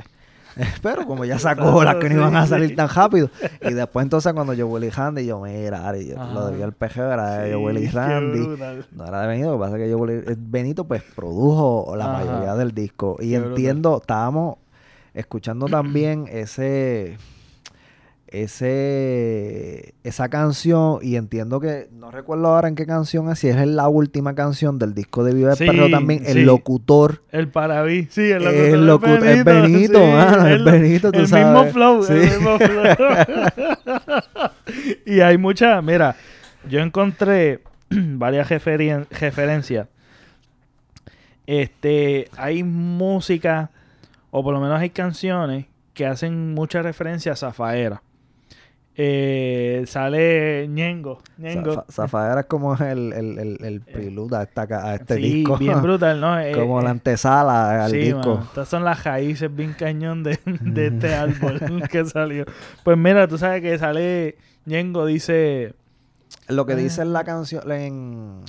Pero 0.83 1.05
como 1.05 1.25
ya 1.25 1.37
sacó 1.41 1.83
las 1.83 1.97
que 1.97 2.09
no 2.09 2.15
iban 2.21 2.37
a 2.37 2.47
salir 2.47 2.77
tan 2.77 2.89
rápido. 2.89 3.29
Y 3.61 3.73
después 3.73 4.05
entonces 4.05 4.33
cuando 4.35 4.53
yo 4.53 4.69
Willy 4.69 4.89
Randy, 4.91 5.27
yo, 5.27 5.41
mira, 5.41 5.89
Ari, 5.89 6.07
yo, 6.07 6.15
lo 6.33 6.47
de 6.49 6.63
el 6.63 6.73
perreo 6.73 7.11
era 7.13 7.39
de 7.39 7.47
Sí, 7.47 7.51
yo 7.51 7.61
Willy 7.61 7.89
Randy. 7.89 8.47
No 8.93 9.05
era 9.05 9.23
de 9.23 9.27
Benito, 9.27 9.49
lo 9.51 9.55
que 9.55 9.61
pasa 9.65 9.77
es 9.77 9.83
que 9.83 9.91
yo 9.91 9.99
Willy- 9.99 10.23
eh, 10.31 10.37
Benito 10.39 10.85
pues 10.85 11.03
produjo 11.03 11.97
la 11.97 12.05
Ajá. 12.05 12.25
mayoría 12.25 12.55
del 12.55 12.71
disco. 12.73 13.17
Y 13.19 13.31
Qué 13.31 13.39
brutal. 13.39 13.51
entiendo, 13.57 13.99
estábamos 14.01 14.59
escuchando 15.13 15.67
también 15.67 16.27
ese 16.31 17.17
ese 18.43 19.95
esa 20.03 20.29
canción 20.29 20.99
y 21.03 21.17
entiendo 21.17 21.61
que 21.61 21.89
no 21.93 22.11
recuerdo 22.11 22.49
ahora 22.49 22.69
en 22.69 22.75
qué 22.75 22.85
canción 22.87 23.31
es 23.31 23.39
si 23.39 23.49
es 23.49 23.67
la 23.67 23.89
última 23.89 24.35
canción 24.35 24.79
del 24.79 24.93
disco 24.95 25.23
de 25.25 25.35
Viva 25.35 25.53
el 25.53 25.57
Sí, 25.57 25.67
Perreo 25.67 25.89
también 25.91 26.25
sí. 26.25 26.33
el 26.33 26.45
locutor 26.47 27.23
El 27.31 27.49
paraví, 27.49 28.09
sí, 28.11 28.23
el 28.31 28.43
locutor, 28.45 28.67
El 28.67 28.87
locu- 28.89 29.25
es 29.25 29.45
Benito, 29.45 30.07
mano, 30.07 30.47
es 30.47 30.53
el- 30.55 30.65
Benito, 30.65 31.13
tú 31.13 31.21
el 31.21 31.29
sabes. 31.29 31.47
mismo 31.47 31.65
flow, 31.73 32.05
el 32.09 32.21
mismo 32.21 32.59
flow. 32.59 34.21
y 35.07 35.21
hay 35.21 35.39
mucha, 35.39 35.81
mira, 35.83 36.17
yo 36.69 36.81
encontré 36.81 37.61
varias 37.91 38.49
referen- 38.51 39.07
referencias. 39.11 39.89
Este, 41.47 42.29
hay 42.37 42.63
música, 42.63 43.71
o 44.31 44.43
por 44.43 44.55
lo 44.55 44.61
menos 44.61 44.81
hay 44.81 44.91
canciones 44.91 45.67
que 45.93 46.07
hacen 46.07 46.55
mucha 46.55 46.83
referencia 46.83 47.33
a 47.33 47.37
Zafaera. 47.37 48.03
Eh, 48.97 49.83
sale 49.87 50.69
Ñengo, 50.69 51.21
Ñengo. 51.39 51.73
Zafa- 51.75 51.85
Zafaera 51.93 52.41
es 52.41 52.47
como 52.47 52.75
el, 52.77 53.13
el, 53.13 53.39
el, 53.41 53.59
el 53.65 53.81
prelude 53.81 54.37
a, 54.37 54.43
esta 54.45 54.63
a 54.71 54.95
este 54.95 55.17
sí, 55.17 55.21
disco 55.23 55.57
bien 55.59 55.83
brutal, 55.83 56.21
¿no? 56.21 56.39
Eh, 56.41 56.53
como 56.53 56.81
la 56.81 56.89
eh, 56.89 56.91
antesala 56.93 57.85
al 57.87 57.91
Sí, 57.91 57.97
disco 57.99 58.41
estas 58.45 58.69
son 58.69 58.85
las 58.85 59.03
raíces 59.03 59.53
bien 59.55 59.75
cañón 59.77 60.23
de, 60.23 60.39
de 60.61 60.87
este 60.87 61.13
árbol 61.15 61.61
que 61.91 62.05
salió. 62.05 62.45
Pues 62.85 62.97
mira, 62.97 63.27
tú 63.27 63.37
sabes 63.37 63.63
que 63.63 63.77
sale 63.79 64.37
Ñengo 64.65 65.07
dice, 65.07 65.75
lo 66.49 66.65
que 66.65 66.77
dice 66.77 67.03
en 67.03 67.13
la 67.13 67.25
canción 67.25 67.69
en 67.73 68.43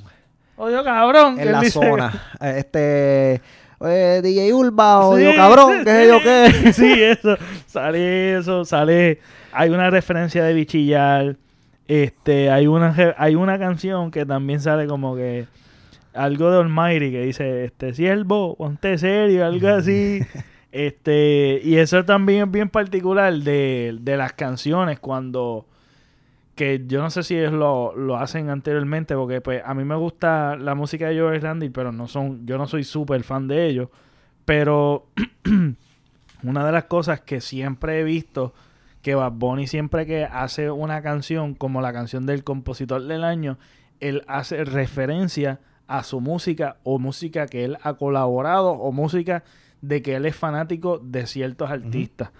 oye 0.57 0.83
cabrón, 0.83 1.39
en 1.39 1.51
la 1.51 1.59
dice- 1.61 1.71
zona. 1.79 2.21
este 2.39 3.41
eh, 3.81 4.21
DJ 4.23 4.53
Urba 4.53 5.07
o 5.07 5.17
Sí, 5.17 5.23
yo 5.23 5.35
cabrón, 5.35 5.83
qué 5.83 5.91
sé 5.91 6.07
yo 6.07 6.19
qué. 6.21 6.73
Sí, 6.73 6.93
eso, 7.01 7.37
sale 7.65 8.37
eso, 8.37 8.65
sale, 8.65 9.19
hay 9.51 9.69
una 9.69 9.89
referencia 9.89 10.43
de 10.43 10.53
bichillar, 10.53 11.37
este, 11.87 12.49
hay 12.49 12.67
una 12.67 12.95
hay 13.17 13.35
una 13.35 13.59
canción 13.59 14.11
que 14.11 14.25
también 14.25 14.59
sale 14.59 14.87
como 14.87 15.15
que 15.15 15.45
algo 16.13 16.49
de 16.49 16.59
Almighty 16.59 17.11
que 17.11 17.21
dice, 17.21 17.65
este, 17.65 17.93
siervo, 17.93 18.55
ponte 18.55 18.97
serio, 18.97 19.45
algo 19.45 19.67
así. 19.69 20.21
Este, 20.75 21.61
y 21.63 21.77
eso 21.77 22.03
también 22.03 22.43
es 22.43 22.51
bien 22.51 22.67
particular 22.67 23.33
de, 23.33 23.97
de 24.01 24.17
las 24.17 24.33
canciones 24.33 24.99
cuando 24.99 25.65
que 26.55 26.83
yo 26.87 27.01
no 27.01 27.09
sé 27.09 27.23
si 27.23 27.37
ellos 27.37 27.53
lo, 27.53 27.95
lo 27.95 28.17
hacen 28.17 28.49
anteriormente 28.49 29.15
porque 29.15 29.41
pues 29.41 29.61
a 29.65 29.73
mí 29.73 29.83
me 29.83 29.95
gusta 29.95 30.55
la 30.55 30.73
música 30.73 31.09
de 31.09 31.19
Joe 31.19 31.39
Randy 31.39 31.69
pero 31.69 31.91
no 31.91 32.07
son 32.07 32.45
yo 32.45 32.57
no 32.57 32.67
soy 32.67 32.83
súper 32.83 33.23
fan 33.23 33.47
de 33.47 33.67
ellos 33.67 33.89
pero 34.45 35.07
una 36.43 36.65
de 36.65 36.71
las 36.71 36.85
cosas 36.85 37.21
que 37.21 37.41
siempre 37.41 37.99
he 37.99 38.03
visto 38.03 38.53
que 39.01 39.15
Bad 39.15 39.33
Bunny 39.33 39.67
siempre 39.67 40.05
que 40.05 40.23
hace 40.23 40.71
una 40.71 41.01
canción 41.01 41.53
como 41.55 41.81
la 41.81 41.93
canción 41.93 42.25
del 42.25 42.43
compositor 42.43 43.03
del 43.03 43.23
año 43.23 43.57
él 43.99 44.23
hace 44.27 44.63
referencia 44.63 45.59
a 45.87 46.03
su 46.03 46.21
música 46.21 46.77
o 46.83 46.99
música 46.99 47.47
que 47.47 47.63
él 47.63 47.77
ha 47.83 47.93
colaborado 47.93 48.71
o 48.71 48.91
música 48.91 49.43
de 49.81 50.01
que 50.01 50.15
él 50.15 50.25
es 50.25 50.35
fanático 50.35 50.99
de 50.99 51.27
ciertos 51.27 51.69
artistas. 51.69 52.31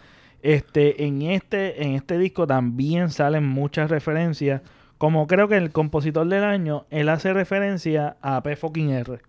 Este, 0.46 1.06
en 1.06 1.24
este, 1.24 1.84
en 1.84 1.94
este 1.94 2.20
disco 2.20 2.46
también 2.46 3.10
salen 3.10 3.48
muchas 3.48 3.90
referencias. 3.90 4.62
Como 5.00 5.26
creo 5.26 5.48
que 5.48 5.58
el 5.58 5.72
compositor 5.72 6.28
del 6.28 6.44
año, 6.44 6.86
él 6.92 7.10
hace 7.10 7.34
referencia 7.34 8.18
a 8.22 8.44
P 8.44 8.56
fucking 8.56 8.92
R. 8.92 9.22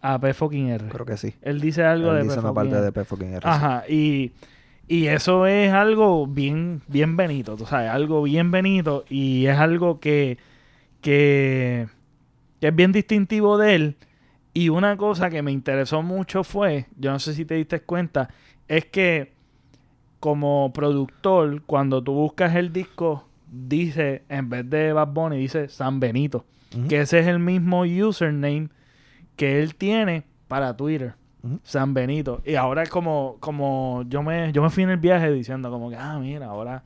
A 0.00 0.18
P 0.18 0.32
fucking 0.32 0.68
R. 0.68 0.88
Creo 0.88 1.04
que 1.04 1.18
sí. 1.18 1.34
Él 1.42 1.60
dice 1.60 1.84
algo 1.84 2.12
Él 2.12 2.16
de 2.16 2.22
dice 2.22 2.36
P 2.36 2.40
una 2.40 2.54
parte 2.54 2.76
R. 2.76 2.80
de 2.80 2.92
P 2.92 3.04
fucking 3.04 3.28
R. 3.34 3.40
sí. 3.42 3.46
Ajá, 3.46 3.84
y, 3.90 4.32
y 4.88 5.08
eso 5.08 5.46
es 5.46 5.70
algo 5.70 6.26
bien, 6.26 6.80
bien 6.88 7.18
benito, 7.18 7.54
tú 7.54 7.66
sabes, 7.66 7.90
algo 7.90 8.22
bien 8.22 8.50
benito 8.50 9.04
y 9.10 9.44
es 9.44 9.58
algo 9.58 10.00
que, 10.00 10.38
que, 11.02 11.88
que 12.60 12.68
es 12.68 12.74
bien 12.74 12.92
distintivo 12.92 13.58
de 13.58 13.74
él. 13.74 13.96
Y 14.54 14.70
una 14.70 14.96
cosa 14.96 15.28
que 15.28 15.42
me 15.42 15.52
interesó 15.52 16.00
mucho 16.02 16.42
fue, 16.42 16.86
yo 16.96 17.12
no 17.12 17.18
sé 17.18 17.34
si 17.34 17.44
te 17.44 17.56
diste 17.56 17.80
cuenta, 17.82 18.30
es 18.66 18.86
que 18.86 19.35
como 20.20 20.72
productor, 20.72 21.62
cuando 21.62 22.02
tú 22.02 22.12
buscas 22.12 22.54
el 22.56 22.72
disco, 22.72 23.24
dice, 23.50 24.22
en 24.28 24.48
vez 24.48 24.68
de 24.68 24.92
Bad 24.92 25.08
Bunny, 25.08 25.38
dice 25.38 25.68
San 25.68 26.00
Benito, 26.00 26.44
que 26.88 27.00
ese 27.00 27.20
es 27.20 27.26
el 27.26 27.38
mismo 27.38 27.82
username 27.82 28.70
que 29.36 29.62
él 29.62 29.74
tiene 29.74 30.24
para 30.48 30.76
Twitter. 30.76 31.14
San 31.62 31.94
Benito. 31.94 32.42
Y 32.44 32.56
ahora 32.56 32.82
es 32.82 32.88
como, 32.88 33.36
como 33.40 34.02
yo 34.08 34.22
me, 34.22 34.52
yo 34.52 34.62
me 34.62 34.70
fui 34.70 34.82
en 34.82 34.90
el 34.90 34.96
viaje 34.96 35.30
diciendo 35.30 35.70
como 35.70 35.90
que, 35.90 35.96
ah, 35.96 36.18
mira, 36.18 36.46
ahora 36.46 36.82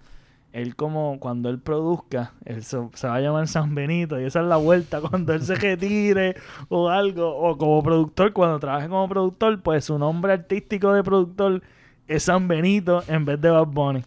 él 0.52 0.74
como 0.74 1.18
cuando 1.20 1.48
él 1.48 1.60
produzca, 1.60 2.32
él 2.44 2.64
se, 2.64 2.78
se 2.94 3.06
va 3.06 3.16
a 3.16 3.20
llamar 3.20 3.46
San 3.46 3.74
Benito 3.74 4.20
y 4.20 4.24
esa 4.24 4.40
es 4.40 4.46
la 4.46 4.56
vuelta 4.56 5.00
cuando 5.08 5.32
él 5.32 5.42
se 5.42 5.54
retire 5.54 6.34
o 6.68 6.88
algo, 6.88 7.36
o 7.36 7.56
como 7.56 7.82
productor, 7.82 8.32
cuando 8.32 8.58
trabaje 8.58 8.88
como 8.88 9.08
productor, 9.08 9.62
pues 9.62 9.84
su 9.84 9.98
nombre 9.98 10.32
artístico 10.32 10.92
de 10.92 11.02
productor 11.02 11.62
es 12.10 12.24
San 12.24 12.48
Benito 12.48 13.04
en 13.06 13.24
vez 13.24 13.40
de 13.40 13.50
Bad 13.50 13.66
Bunny. 13.66 14.02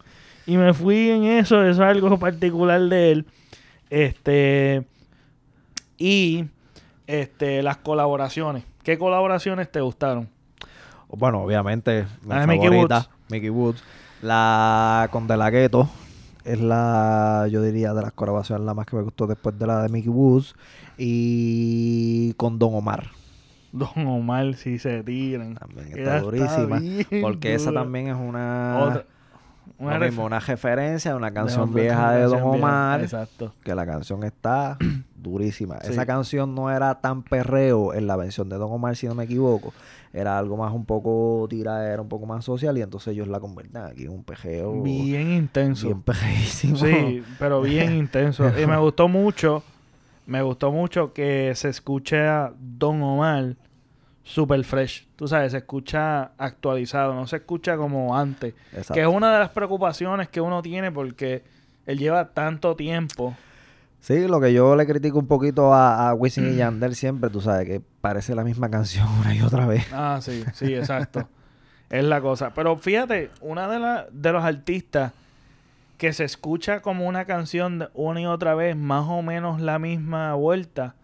Y 0.46 0.58
me 0.58 0.74
fui 0.74 1.08
en 1.10 1.24
eso, 1.24 1.62
eso 1.62 1.82
es 1.82 1.88
algo 1.88 2.18
particular 2.18 2.80
de 2.82 3.12
él. 3.12 3.26
Este 3.88 4.84
y 5.96 6.44
este 7.06 7.62
las 7.62 7.78
colaboraciones. 7.78 8.64
¿Qué 8.82 8.98
colaboraciones 8.98 9.72
te 9.72 9.80
gustaron? 9.80 10.28
Bueno, 11.08 11.42
obviamente, 11.42 12.04
mi 12.22 12.28
La 12.28 12.46
Mickey 12.46 12.68
Woods. 12.68 13.08
Mickey 13.30 13.50
Woods. 13.50 13.82
La 14.20 15.08
con 15.10 15.26
De 15.26 15.36
La 15.36 15.50
Ghetto 15.50 15.88
es 16.44 16.60
la, 16.60 17.46
yo 17.50 17.62
diría, 17.62 17.94
de 17.94 18.02
las 18.02 18.12
colaboraciones 18.12 18.66
la 18.66 18.74
más 18.74 18.84
que 18.84 18.96
me 18.96 19.02
gustó 19.02 19.26
después 19.26 19.58
de 19.58 19.66
la 19.66 19.82
de 19.82 19.88
Mickey 19.88 20.10
Woods. 20.10 20.54
Y 20.98 22.34
con 22.34 22.58
Don 22.58 22.74
Omar. 22.74 23.06
Don 23.76 24.06
Omar 24.06 24.54
si 24.54 24.78
se 24.78 25.02
tiran. 25.02 25.54
También 25.56 25.88
está 25.98 26.20
durísima. 26.20 26.80
Porque 27.20 27.54
esa 27.54 27.72
también 27.72 28.08
es 28.08 28.16
una, 28.16 28.78
Otra- 28.80 29.04
una 29.78 29.98
mismo, 29.98 30.24
una 30.24 30.38
referencia 30.40 31.12
a 31.12 31.16
una 31.16 31.32
canción 31.32 31.74
vieja 31.74 32.12
de 32.12 32.22
Don 32.22 32.32
vieja. 32.32 32.44
Omar. 32.46 33.00
Exacto. 33.02 33.52
Que 33.64 33.74
la 33.74 33.84
canción 33.84 34.22
está 34.22 34.76
durísima. 35.16 35.78
Sí. 35.82 35.90
Esa 35.92 36.06
canción 36.06 36.54
no 36.54 36.70
era 36.70 37.00
tan 37.00 37.22
perreo 37.22 37.94
en 37.94 38.06
la 38.06 38.16
versión 38.16 38.48
de 38.48 38.56
Don 38.56 38.70
Omar, 38.72 38.94
si 38.96 39.06
no 39.08 39.14
me 39.14 39.24
equivoco. 39.24 39.72
Era 40.12 40.38
algo 40.38 40.56
más 40.56 40.72
un 40.72 40.84
poco 40.84 41.44
tiradera, 41.50 42.00
un 42.00 42.08
poco 42.08 42.24
más 42.26 42.44
social. 42.44 42.78
Y 42.78 42.82
entonces 42.82 43.14
ellos 43.14 43.26
la 43.26 43.40
convierten 43.40 43.82
aquí 43.82 44.04
en 44.04 44.10
un 44.10 44.22
pejeo 44.22 44.80
Bien 44.82 45.32
intenso. 45.32 45.86
bien 45.88 46.02
pejeísimo. 46.02 46.76
Sí, 46.76 47.24
pero 47.40 47.60
bien 47.62 47.92
intenso. 47.96 48.48
Y 48.56 48.64
me 48.68 48.76
gustó 48.76 49.08
mucho, 49.08 49.64
me 50.26 50.42
gustó 50.42 50.72
mucho 50.72 51.12
que 51.12 51.52
se 51.54 51.68
escucha 51.68 52.52
Don 52.58 53.02
Omar 53.02 53.56
super 54.22 54.62
fresh. 54.64 55.06
Tú 55.16 55.28
sabes, 55.28 55.52
se 55.52 55.58
escucha 55.58 56.32
actualizado, 56.38 57.14
no 57.14 57.26
se 57.26 57.36
escucha 57.36 57.76
como 57.76 58.16
antes. 58.16 58.54
Exacto. 58.72 58.94
Que 58.94 59.02
es 59.02 59.06
una 59.06 59.32
de 59.32 59.38
las 59.40 59.50
preocupaciones 59.50 60.28
que 60.28 60.40
uno 60.40 60.62
tiene 60.62 60.90
porque 60.90 61.42
él 61.86 61.98
lleva 61.98 62.28
tanto 62.30 62.74
tiempo. 62.74 63.36
Sí, 64.00 64.26
lo 64.28 64.40
que 64.40 64.52
yo 64.52 64.76
le 64.76 64.86
critico 64.86 65.18
un 65.18 65.26
poquito 65.26 65.72
a, 65.72 66.08
a 66.10 66.14
Wisin 66.14 66.52
y 66.52 66.56
Yandel 66.56 66.94
siempre, 66.94 67.30
tú 67.30 67.40
sabes, 67.40 67.66
que 67.66 67.80
parece 68.00 68.34
la 68.34 68.44
misma 68.44 68.70
canción 68.70 69.06
una 69.20 69.34
y 69.34 69.40
otra 69.42 69.66
vez. 69.66 69.86
Ah, 69.92 70.18
sí, 70.22 70.42
sí, 70.54 70.74
exacto. 70.74 71.28
es 71.90 72.04
la 72.04 72.20
cosa. 72.20 72.52
Pero 72.54 72.76
fíjate, 72.78 73.30
una 73.40 73.68
de, 73.68 73.78
la- 73.78 74.06
de 74.10 74.32
los 74.32 74.44
artistas 74.44 75.12
que 75.96 76.12
se 76.12 76.24
escucha 76.24 76.82
como 76.82 77.06
una 77.06 77.24
canción 77.24 77.88
una 77.94 78.20
y 78.20 78.26
otra 78.26 78.54
vez, 78.54 78.76
más 78.76 79.06
o 79.08 79.22
menos 79.22 79.60
la 79.60 79.78
misma 79.78 80.34
vuelta, 80.34 80.96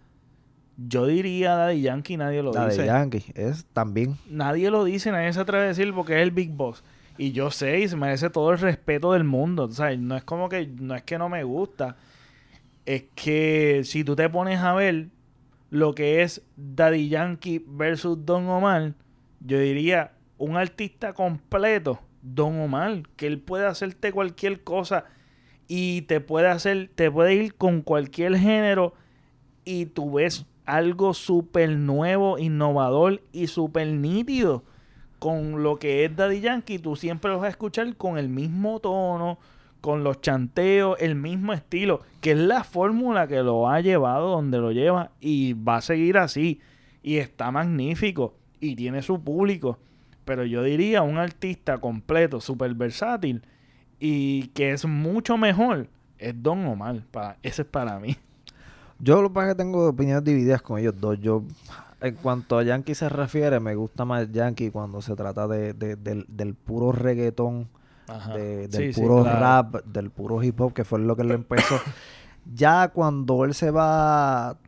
yo 0.77 1.07
diría 1.07 1.55
Daddy 1.55 1.83
Yankee, 1.83 2.17
nadie 2.17 2.43
lo 2.43 2.53
dice. 2.53 2.83
de 2.83 2.87
Yankee 2.87 3.25
es 3.35 3.67
también. 3.73 4.17
Nadie 4.29 4.71
lo 4.71 4.85
dice, 4.85 5.13
nadie 5.13 5.33
se 5.33 5.41
atreve 5.41 5.65
a 5.65 5.69
decir 5.69 5.93
porque 5.95 6.17
es 6.17 6.23
el 6.23 6.31
Big 6.31 6.51
Boss. 6.51 6.83
Y 7.19 7.33
yo 7.33 7.51
sé 7.51 7.81
y 7.81 7.89
se 7.89 7.97
merece 7.97 8.31
todo 8.31 8.51
el 8.51 8.59
respeto 8.59 9.13
del 9.13 9.25
mundo. 9.25 9.65
O 9.65 9.71
sea, 9.71 9.95
no 9.97 10.17
es 10.17 10.25
como 10.25 10.49
que, 10.49 10.67
no 10.67 10.95
es 10.95 11.03
que 11.03 11.19
no 11.19 11.29
me 11.29 11.45
gusta. 11.45 11.97
Es 12.87 13.05
que 13.15 13.83
si 13.85 14.05
tú 14.05 14.17
te 14.17 14.29
pones 14.31 14.59
a 14.61 14.73
ver 14.73 15.09
lo 15.69 15.95
que 15.95 16.23
es 16.23 16.43
Daddy 16.57 17.11
Yankee 17.11 17.63
versus 17.67 18.25
Don 18.25 18.49
Omar, 18.49 18.95
yo 19.41 19.59
diría 19.59 20.13
un 20.39 20.57
artista 20.57 21.13
completo, 21.13 22.01
Don 22.23 22.61
Omar, 22.61 23.03
que 23.17 23.27
él 23.27 23.39
puede 23.39 23.67
hacerte 23.67 24.13
cualquier 24.13 24.63
cosa 24.63 25.05
y 25.69 26.03
te 26.03 26.21
puede 26.21 26.49
hacer, 26.49 26.91
te 26.95 27.11
puede 27.11 27.35
ir 27.35 27.55
con 27.55 27.83
cualquier 27.83 28.37
género 28.37 28.95
y 29.65 29.87
tú 29.87 30.15
ves 30.15 30.47
algo 30.67 31.15
súper 31.15 31.71
nuevo, 31.71 32.39
innovador 32.39 33.23
y 33.33 33.47
súper 33.47 33.89
nítido 33.89 34.65
con 35.19 35.63
lo 35.63 35.79
que 35.79 36.05
es 36.05 36.17
Daddy 36.17 36.41
Yankee. 36.41 36.79
Tú 36.79 36.97
siempre 36.97 37.31
lo 37.31 37.39
vas 37.39 37.47
a 37.47 37.51
escuchar 37.51 37.97
con 37.97 38.19
el 38.19 38.29
mismo 38.29 38.81
tono, 38.81 39.39
con 39.81 40.03
los 40.03 40.21
chanteos, 40.21 40.97
el 41.01 41.15
mismo 41.15 41.53
estilo, 41.53 42.01
que 42.21 42.33
es 42.33 42.39
la 42.39 42.65
fórmula 42.65 43.29
que 43.29 43.43
lo 43.43 43.69
ha 43.69 43.81
llevado 43.81 44.31
donde 44.31 44.59
lo 44.59 44.73
lleva 44.73 45.13
y 45.21 45.53
va 45.53 45.77
a 45.77 45.83
seguir 45.83 46.19
así. 46.19 46.61
Y 47.03 47.17
está 47.17 47.51
magnífico 47.51 48.35
y 48.61 48.77
tiene 48.77 49.03
su 49.03 49.23
público. 49.23 49.79
Pero 50.31 50.45
yo 50.45 50.63
diría 50.63 51.03
un 51.03 51.19
artista 51.19 51.79
completo, 51.79 52.41
súper 52.41 52.73
versátil 52.75 53.43
y 53.99 54.47
que 54.55 54.71
es 54.71 54.85
mucho 54.87 55.37
mejor, 55.37 55.89
es 56.19 56.41
Don 56.41 56.65
Omar. 56.67 57.03
Para, 57.11 57.37
ese 57.43 57.63
es 57.63 57.69
para 57.69 57.99
mí. 57.99 58.17
Yo 59.01 59.23
lo 59.23 59.33
que 59.33 59.41
que 59.49 59.55
tengo 59.57 59.89
opiniones 59.89 60.23
divididas 60.23 60.63
con 60.63 60.79
ellos 60.79 60.95
dos. 61.01 61.19
Yo, 61.21 61.43
en 62.01 62.15
cuanto 62.15 62.59
a 62.59 62.63
Yankee 62.63 62.95
se 62.95 63.09
refiere, 63.09 63.59
me 63.59 63.75
gusta 63.75 64.05
más 64.05 64.31
Yankee 64.31 64.71
cuando 64.71 65.03
se 65.03 65.17
trata 65.17 65.49
de, 65.49 65.73
de- 65.73 65.97
del, 65.97 66.25
del 66.29 66.55
puro 66.55 66.93
reggaetón, 66.93 67.67
de- 68.33 68.69
del 68.69 68.87
Sí, 68.87 68.93
sí, 68.93 69.01
puro 69.01 69.23
claro. 69.25 69.41
rap, 69.41 69.85
del 69.85 70.11
puro 70.11 70.41
hip 70.45 70.61
hop, 70.61 70.73
que 70.73 70.85
fue 70.85 71.01
lo 71.01 71.17
que 71.17 71.25
lo 71.25 71.35
empezó. 71.35 71.75
ya 72.55 72.87
cuando 72.87 73.45
él 73.45 73.53
se 73.55 73.73
va, 73.73 74.59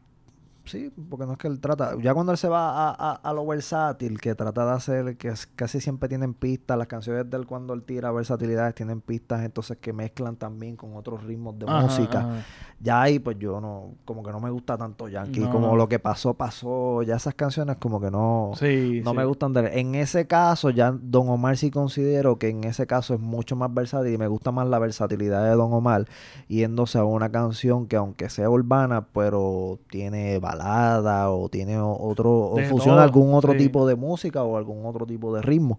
sí, 0.72 0.92
porque 1.08 1.26
no 1.26 1.32
es 1.32 1.38
que 1.38 1.46
él 1.48 1.60
trata, 1.60 1.96
ya 2.02 2.12
cuando 2.14 2.32
él 2.32 2.38
se 2.38 2.48
va 2.48 2.88
a, 2.88 2.90
a- 2.90 3.12
a 3.14 3.32
lo 3.32 3.46
versátil, 3.46 4.20
que 4.20 4.34
trata 4.34 4.64
de 4.66 4.72
hacer, 4.72 5.16
que 5.16 5.28
es- 5.28 5.46
casi 5.46 5.80
siempre 5.80 6.08
tienen 6.08 6.34
pistas, 6.34 6.76
las 6.76 6.86
canciones 6.88 7.28
de 7.30 7.36
él 7.36 7.46
cuando 7.46 7.74
él 7.74 7.82
tira 7.84 8.10
versatilidades 8.10 8.74
tienen 8.74 9.00
pistas, 9.00 9.44
entonces 9.44 9.78
que 9.78 9.92
mezclan 9.92 10.36
también 10.36 10.74
con 10.76 10.96
otros 10.96 11.22
ritmos 11.24 11.58
de 11.58 11.66
Ajá, 11.68 11.82
música. 11.82 12.18
ajá. 12.20 12.42
Ya 12.80 13.00
ahí, 13.00 13.20
pues 13.20 13.38
yo 13.38 13.60
no, 13.60 13.94
como 14.04 14.24
que 14.24 14.32
no 14.32 14.40
me 14.40 14.50
gusta 14.50 14.76
tanto 14.76 15.06
Yankee. 15.08 15.38
No, 15.40 15.50
como 15.50 15.76
lo 15.76 15.88
que 15.88 16.00
pasó, 16.00 16.34
pasó. 16.34 17.02
Ya 17.04 17.14
esas 17.14 17.34
canciones 17.34 17.76
como 17.76 18.00
que 18.00 18.10
no, 18.10 18.50
Sí, 18.56 19.00
no 19.04 19.10
sí. 19.12 19.16
me 19.16 19.24
gustan 19.24 19.52
de 19.52 19.60
él. 19.60 19.66
En 19.74 19.94
ese 19.94 20.26
caso, 20.26 20.70
ya 20.70 20.90
Don 20.90 21.28
Omar 21.28 21.56
sí 21.56 21.70
considero 21.70 22.38
que 22.40 22.48
en 22.48 22.64
ese 22.64 22.88
caso 22.88 23.14
es 23.14 23.20
mucho 23.20 23.54
más 23.54 23.72
versátil 23.72 24.12
y 24.14 24.18
me 24.18 24.26
gusta 24.26 24.50
más 24.50 24.66
la 24.66 24.80
versatilidad 24.80 25.44
de 25.44 25.50
Don 25.50 25.72
Omar 25.72 26.06
yéndose 26.48 26.98
a 26.98 27.04
una 27.04 27.30
canción 27.30 27.86
que 27.86 27.94
aunque 27.96 28.28
sea 28.30 28.50
urbana, 28.50 29.06
pero 29.12 29.78
tiene 29.88 30.38
balada 30.40 30.61
o 30.62 31.48
tiene 31.48 31.78
otro, 31.78 32.30
o 32.30 32.58
fusiona 32.68 32.96
todo, 32.96 33.00
algún 33.02 33.34
otro 33.34 33.52
sí. 33.52 33.58
tipo 33.58 33.86
de 33.86 33.96
música 33.96 34.42
o 34.42 34.56
algún 34.56 34.84
otro 34.86 35.06
tipo 35.06 35.34
de 35.34 35.42
ritmo. 35.42 35.78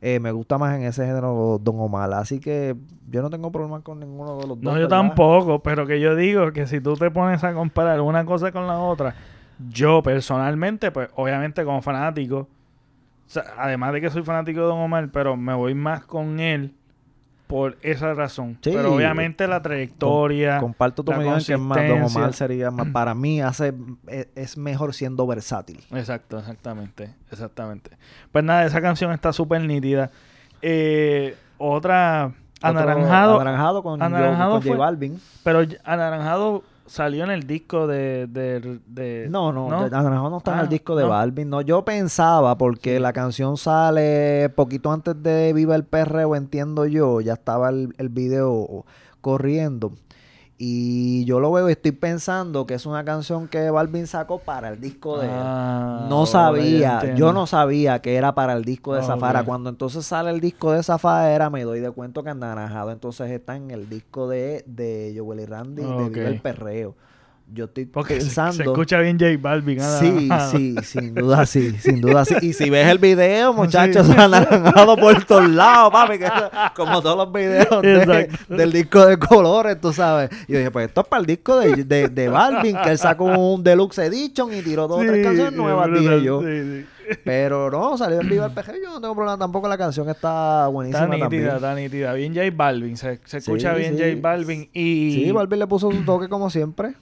Eh, 0.00 0.20
me 0.20 0.32
gusta 0.32 0.58
más 0.58 0.76
en 0.76 0.82
ese 0.82 1.06
género 1.06 1.58
Don 1.62 1.80
Omar. 1.80 2.12
Así 2.12 2.38
que 2.38 2.76
yo 3.08 3.22
no 3.22 3.30
tengo 3.30 3.50
problema 3.50 3.80
con 3.80 4.00
ninguno 4.00 4.36
de 4.36 4.46
los 4.46 4.60
dos. 4.60 4.62
No, 4.62 4.72
yo 4.72 4.82
¿verdad? 4.82 4.88
tampoco, 4.90 5.60
pero 5.60 5.86
que 5.86 5.98
yo 5.98 6.14
digo 6.14 6.52
que 6.52 6.66
si 6.66 6.80
tú 6.80 6.94
te 6.94 7.10
pones 7.10 7.42
a 7.42 7.54
comparar 7.54 8.00
una 8.00 8.24
cosa 8.24 8.52
con 8.52 8.66
la 8.66 8.78
otra, 8.78 9.14
yo 9.70 10.02
personalmente, 10.02 10.90
pues 10.90 11.08
obviamente 11.16 11.64
como 11.64 11.80
fanático, 11.80 12.36
o 12.38 12.48
sea, 13.26 13.44
además 13.56 13.94
de 13.94 14.02
que 14.02 14.10
soy 14.10 14.22
fanático 14.22 14.60
de 14.60 14.66
Don 14.66 14.80
Omar, 14.80 15.08
pero 15.10 15.36
me 15.36 15.54
voy 15.54 15.74
más 15.74 16.04
con 16.04 16.38
él 16.38 16.74
por 17.46 17.76
esa 17.82 18.14
razón. 18.14 18.58
Sí. 18.62 18.70
pero 18.74 18.94
obviamente 18.94 19.46
la 19.46 19.60
trayectoria, 19.62 20.58
Comparto 20.58 21.04
tu 21.04 21.12
en 21.12 21.18
que 21.44 21.52
es 21.54 21.58
más 21.58 21.78
Don. 21.88 22.02
Omar 22.02 22.32
sería 22.32 22.70
más 22.70 22.88
para 22.92 23.14
mí 23.14 23.40
hace 23.42 23.74
es, 24.06 24.28
es 24.34 24.56
mejor 24.56 24.94
siendo 24.94 25.26
versátil. 25.26 25.80
Exacto, 25.92 26.38
exactamente, 26.38 27.14
exactamente. 27.30 27.90
Pues 28.32 28.44
nada, 28.44 28.64
esa 28.64 28.80
canción 28.80 29.12
está 29.12 29.32
súper 29.32 29.60
nítida. 29.62 30.10
Eh, 30.62 31.36
otra, 31.58 32.32
Anaranjado, 32.62 33.32
Otro- 33.34 33.40
anaranjado 33.42 33.82
con, 33.82 34.02
Anaranjado 34.02 34.50
Yo- 34.50 34.54
con 34.54 34.62
fue- 34.62 34.70
J 34.72 34.78
Balvin. 34.84 35.20
pero 35.42 35.60
Anaranjado 35.84 36.62
salió 36.86 37.24
en 37.24 37.30
el 37.30 37.46
disco 37.46 37.86
de... 37.86 38.26
de, 38.26 38.80
de- 38.86 39.26
No, 39.30 39.52
no, 39.52 39.68
¿no? 39.68 39.88
ya- 39.88 39.98
Anaranjado 39.98 40.30
no 40.30 40.38
está 40.38 40.52
en 40.54 40.58
Ah, 40.58 40.62
el 40.62 40.68
disco 40.68 40.94
de 40.96 41.04
no. 41.04 41.08
Balvin. 41.10 41.48
No, 41.50 41.60
yo 41.60 41.84
pensaba 41.84 42.56
porque 42.58 43.00
la 43.00 43.12
canción 43.12 43.56
sale 43.56 44.48
poquito 44.50 44.92
antes 44.92 45.20
de 45.22 45.52
Viva 45.52 45.74
el 45.76 45.84
Perreo, 45.84 46.36
entiendo 46.36 46.86
yo, 46.86 47.20
ya 47.20 47.34
estaba 47.34 47.70
el, 47.70 47.94
el 47.98 48.08
video 48.08 48.84
corriendo. 49.20 49.92
Y 50.56 51.24
yo 51.24 51.40
lo 51.40 51.50
veo 51.50 51.68
y 51.68 51.72
estoy 51.72 51.90
pensando 51.90 52.64
que 52.64 52.74
es 52.74 52.86
una 52.86 53.04
canción 53.04 53.48
que 53.48 53.70
Balvin 53.70 54.06
sacó 54.06 54.38
para 54.38 54.68
el 54.68 54.80
disco 54.80 55.18
de 55.18 55.26
él. 55.26 55.32
Ah, 55.34 56.06
No 56.08 56.26
sabía, 56.26 57.14
yo 57.16 57.32
no 57.32 57.46
sabía 57.48 58.00
que 58.00 58.14
era 58.14 58.34
para 58.36 58.52
el 58.52 58.64
disco 58.64 58.94
de 58.94 59.00
Ah, 59.00 59.04
Zafara. 59.04 59.44
Cuando 59.44 59.68
entonces 59.68 60.06
sale 60.06 60.30
el 60.30 60.40
disco 60.40 60.70
de 60.70 60.82
Zafara, 60.84 61.50
me 61.50 61.64
doy 61.64 61.80
de 61.80 61.90
cuenta 61.90 62.22
que 62.22 62.30
Anaranjado 62.30 62.92
entonces 62.92 63.30
está 63.32 63.56
en 63.56 63.72
el 63.72 63.88
disco 63.88 64.28
de, 64.28 64.62
de 64.66 65.12
Joel 65.18 65.40
y 65.40 65.46
Randy 65.46 65.82
de 65.82 65.88
Ok. 65.88 66.12
Viva 66.14 66.28
el 66.28 66.40
Perreo. 66.40 66.94
Yo 67.54 67.66
estoy 67.66 67.86
Porque 67.86 68.16
pensando. 68.16 68.52
se, 68.54 68.62
escucha 68.64 68.98
bien 68.98 69.16
J 69.18 69.30
Balvin. 69.40 69.78
ah, 69.80 69.98
Sí, 70.00 70.28
ah, 70.30 70.48
sí, 70.50 70.74
sin 70.82 71.14
duda 71.14 71.46
sí, 71.46 71.70
sin 71.78 72.00
duda 72.00 72.24
sí. 72.24 72.34
Y 72.42 72.52
si 72.52 72.68
ves 72.68 72.88
el 72.88 72.98
video, 72.98 73.52
muchachos, 73.54 74.10
anaranjado 74.18 74.96
por 74.96 75.24
todos 75.24 75.48
lados, 75.48 75.92
papi, 75.92 76.18
que 76.18 76.28
como 76.74 77.00
todos 77.00 77.16
los 77.16 77.32
videos 77.32 77.80
de- 77.82 78.28
del 78.48 78.72
disco 78.72 79.06
de 79.06 79.16
colores, 79.18 79.80
tú 79.80 79.92
sabes. 79.92 80.30
Y 80.48 80.52
yo 80.52 80.58
dije, 80.58 80.70
pues 80.72 80.88
esto 80.88 81.02
es 81.02 81.06
para 81.06 81.20
el 81.20 81.26
disco 81.26 81.56
de, 81.60 81.84
de, 81.84 82.08
de 82.08 82.28
Balvin, 82.28 82.76
que 82.82 82.90
él 82.90 82.98
sacó 82.98 83.24
un 83.24 83.62
Deluxe 83.62 83.98
Edition 83.98 84.52
y 84.52 84.60
tiró 84.62 84.88
dos 84.88 84.98
o 84.98 85.02
tres 85.02 85.16
sí, 85.18 85.22
canciones 85.22 85.52
nuevas, 85.54 85.88
dije 85.92 86.22
yo. 86.22 86.40
sí, 86.42 86.46
sí. 86.80 86.86
Pero 87.22 87.70
no, 87.70 87.98
salió 87.98 88.18
en 88.22 88.28
vivo 88.30 88.46
el 88.46 88.52
PG, 88.52 88.80
yo 88.82 88.88
no 88.94 88.98
tengo 89.00 89.14
problema 89.14 89.36
tampoco, 89.36 89.68
la 89.68 89.76
canción 89.76 90.08
está 90.08 90.68
buenísima 90.68 91.04
Está 91.04 91.16
nítida, 91.28 91.56
está 91.56 91.74
nítida. 91.74 92.12
Bien 92.14 92.34
J 92.34 92.46
Balvin. 92.56 92.96
Se, 92.96 93.16
se 93.26 93.42
Sí, 93.42 93.50
escucha 93.50 93.74
bien 93.74 93.98
sí. 93.98 94.02
J 94.02 94.18
Balvin. 94.22 94.70
Y 94.72 95.12
Sí, 95.26 95.30
Balvin 95.30 95.58
le 95.58 95.66
puso 95.66 95.92
su 95.92 96.02
toque 96.06 96.28
como 96.30 96.48
siempre. 96.48 96.94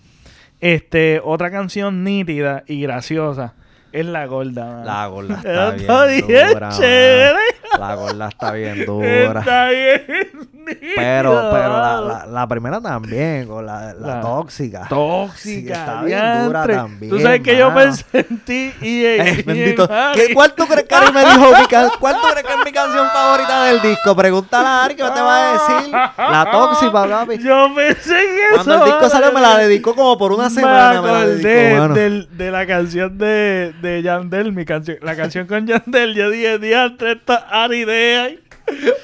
Este, 0.62 1.20
otra 1.22 1.51
canción 1.51 2.05
nítida 2.05 2.62
y 2.68 2.81
graciosa 2.81 3.55
es 3.92 4.07
La 4.07 4.27
Gorda. 4.27 4.85
La 4.85 5.07
gorda 5.09 5.35
Está 5.44 5.75
está 5.77 6.07
bien 6.07 6.27
bien 6.27 6.48
dura, 6.53 6.68
chévere. 6.70 7.38
La 7.79 7.94
gorda 7.96 8.29
está 8.29 8.53
bien 8.53 8.87
dura. 8.87 9.40
Está 9.40 9.68
bien 9.70 10.52
Pero, 10.96 11.48
pero 11.53 11.68
la, 11.81 12.01
la, 12.01 12.27
la 12.27 12.46
primera 12.46 12.81
también, 12.81 13.46
con 13.46 13.64
la, 13.66 13.92
la 13.94 14.07
La- 14.16 14.20
tóxica. 14.20 14.83
Sí, 14.83 14.88
Tóxica, 14.88 15.72
está 15.75 16.03
bien 16.03 16.44
dura 16.46 16.66
también, 16.66 17.11
Tú 17.11 17.20
sabes 17.20 17.40
que 17.40 17.57
yo 17.57 17.72
pensé 17.75 18.05
en 18.12 18.38
ti 18.40 18.72
y 18.81 19.05
en, 19.05 19.20
Eh, 19.27 19.42
bendito. 19.46 19.88
Harry. 19.90 20.20
¿Qué, 20.29 20.35
¿Cuál 20.35 20.55
tú 20.55 20.66
crees 20.66 20.87
que 20.88 20.94
Ari 20.94 21.12
me 21.12 21.20
dijo? 21.25 21.46
mi 21.61 21.66
can- 21.66 21.90
¿Cuál 22.01 22.16
tú 22.16 22.29
crees 22.31 22.46
que 22.46 22.53
es 22.53 22.64
mi 22.64 22.72
canción 22.72 23.07
favorita 23.09 23.64
del 23.64 23.81
disco? 23.83 24.16
Pregúntale 24.16 24.66
a 24.68 24.85
Ari 24.85 24.94
que 24.94 25.03
te 25.03 25.20
va 25.20 25.51
a 25.51 25.53
decir. 25.53 25.92
La 25.92 26.48
tóxica, 26.51 26.92
papi. 26.92 27.38
Yo 27.38 27.75
pensé 27.75 28.14
que 28.14 28.55
Cuando 28.55 28.75
el 28.75 28.85
disco 28.85 29.09
salió 29.09 29.33
me 29.33 29.40
la 29.40 29.59
dedicó 29.59 29.94
como 29.94 30.16
por 30.18 30.33
una 30.33 30.51
semana. 30.51 31.01
Me, 31.03 31.09
la 31.12 31.27
dedicó, 31.27 31.79
mano. 31.81 31.94
del- 31.94 32.29
de 32.37 32.51
la 32.51 32.66
canción 32.66 33.18
de, 33.18 33.72
de 33.83 34.03
Yandel, 34.03 34.53
mi 34.53 34.64
canción, 34.64 34.98
la 35.03 35.16
canción 35.16 35.46
con 35.46 35.66
Yandel. 35.66 36.14
Yo 36.14 36.31
dije, 36.31 36.59
diantre, 36.59 37.12
esta 37.12 37.37
Ari 37.51 37.85
de 37.85 38.18
ahí. 38.18 38.40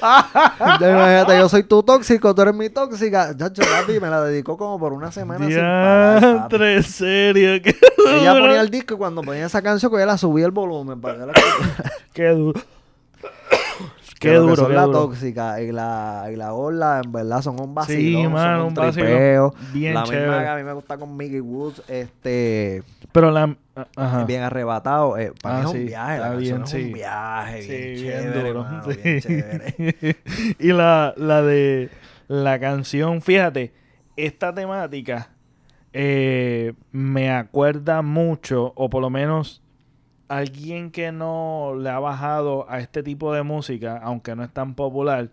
Imagínate, 0.01 1.37
yo 1.37 1.49
soy 1.49 1.63
tu 1.63 1.83
tóxico, 1.83 2.33
tú 2.33 2.41
eres 2.41 2.53
mi 2.53 2.69
tóxica. 2.69 3.35
Chacho, 3.35 3.61
papi, 3.61 3.99
me 3.99 4.09
la 4.09 4.23
dedicó 4.23 4.57
como 4.57 4.79
por 4.79 4.93
una 4.93 5.11
semana 5.11 5.45
sin. 5.45 5.55
Diantre, 5.55 6.75
en 6.75 6.83
serio. 6.83 7.61
Qué 7.61 7.75
Ella 8.19 8.33
ponía 8.33 8.61
el 8.61 8.69
disco 8.69 8.95
y 8.95 8.97
cuando 8.97 9.21
ponía 9.21 9.45
esa 9.45 9.61
canción, 9.61 9.89
pues 9.89 10.01
ella 10.01 10.13
la 10.13 10.17
subía 10.17 10.45
el 10.45 10.51
volumen 10.51 10.99
para 10.99 11.19
que 11.19 11.25
la. 11.25 11.33
Qué 12.13 12.29
duro. 12.29 12.61
Qué 14.19 14.27
Que 14.27 14.33
lo 14.35 14.41
que 14.41 14.49
duro, 14.49 14.55
son 14.57 14.67
qué 14.67 14.73
la 14.75 14.81
duro. 14.83 14.99
tóxica 14.99 15.61
y 15.61 15.71
la, 15.71 16.27
y 16.31 16.35
la 16.35 16.51
gorda, 16.51 17.01
en 17.03 17.11
verdad, 17.11 17.41
son 17.41 17.59
un 17.61 17.73
vacilón. 17.73 18.21
Sí, 18.23 18.27
mano, 18.27 18.67
un 18.67 18.73
tripeo. 18.73 19.53
Bien 19.73 19.93
la 19.93 20.03
chévere. 20.03 20.27
misma 20.27 20.43
que 20.43 20.47
a 20.49 20.55
mí 20.57 20.63
me 20.63 20.73
gusta 20.73 20.97
con 20.97 21.15
Mickey 21.15 21.39
Woods, 21.39 21.81
este, 21.87 22.83
Pero 23.13 23.31
la... 23.31 23.55
Ajá. 23.95 24.25
bien 24.25 24.41
arrebatado. 24.43 25.17
Eh, 25.17 25.31
para 25.41 25.59
Ah, 25.59 25.61
mí 25.61 25.65
es 25.67 25.71
sí, 25.71 25.77
un 25.79 25.85
viaje, 25.85 26.19
la 26.19 26.29
bien, 26.35 26.57
canción 26.57 26.63
es 26.63 26.69
sí. 26.69 26.87
un 26.87 26.93
viaje, 26.93 27.61
Sí, 27.61 27.69
bien, 27.69 27.93
bien 28.01 28.21
chévere, 28.23 28.47
duro. 28.49 28.63
mano, 28.63 28.83
sí. 28.91 28.99
bien 29.01 29.19
chévere. 29.21 30.15
y 30.59 30.67
la, 30.73 31.13
la 31.15 31.41
de 31.41 31.89
la 32.27 32.59
canción, 32.59 33.21
fíjate, 33.21 33.71
esta 34.17 34.53
temática 34.53 35.29
eh, 35.93 36.73
me 36.91 37.31
acuerda 37.31 38.01
mucho, 38.01 38.73
o 38.75 38.89
por 38.89 39.01
lo 39.01 39.09
menos 39.09 39.61
alguien 40.29 40.91
que 40.91 41.11
no 41.11 41.73
le 41.77 41.89
ha 41.89 41.99
bajado 41.99 42.65
a 42.69 42.79
este 42.79 43.03
tipo 43.03 43.33
de 43.33 43.43
música, 43.43 43.99
aunque 44.01 44.35
no 44.35 44.43
es 44.43 44.51
tan 44.51 44.75
popular, 44.75 45.29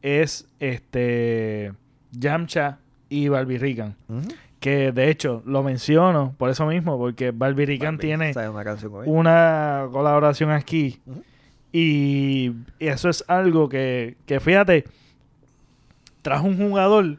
es 0.00 0.48
este 0.60 1.72
Yamcha 2.12 2.78
y 3.10 3.28
Barbie 3.28 3.58
Rican. 3.58 3.96
Ujú. 4.08 4.28
Que 4.60 4.90
de 4.90 5.10
hecho 5.10 5.42
lo 5.44 5.62
menciono 5.62 6.34
por 6.38 6.48
eso 6.48 6.64
mismo, 6.66 6.96
porque 6.96 7.30
Barbie 7.30 7.66
Rican 7.66 7.96
Barbie, 7.96 8.32
tiene 8.32 8.32
una 9.04 9.86
colaboración 9.92 10.50
aquí. 10.50 11.00
Y 11.72 12.52
eso 12.78 13.10
es 13.10 13.22
algo 13.28 13.68
que, 13.68 14.16
que 14.24 14.40
fíjate, 14.40 14.84
trajo 16.22 16.46
un 16.46 16.56
jugador 16.56 17.18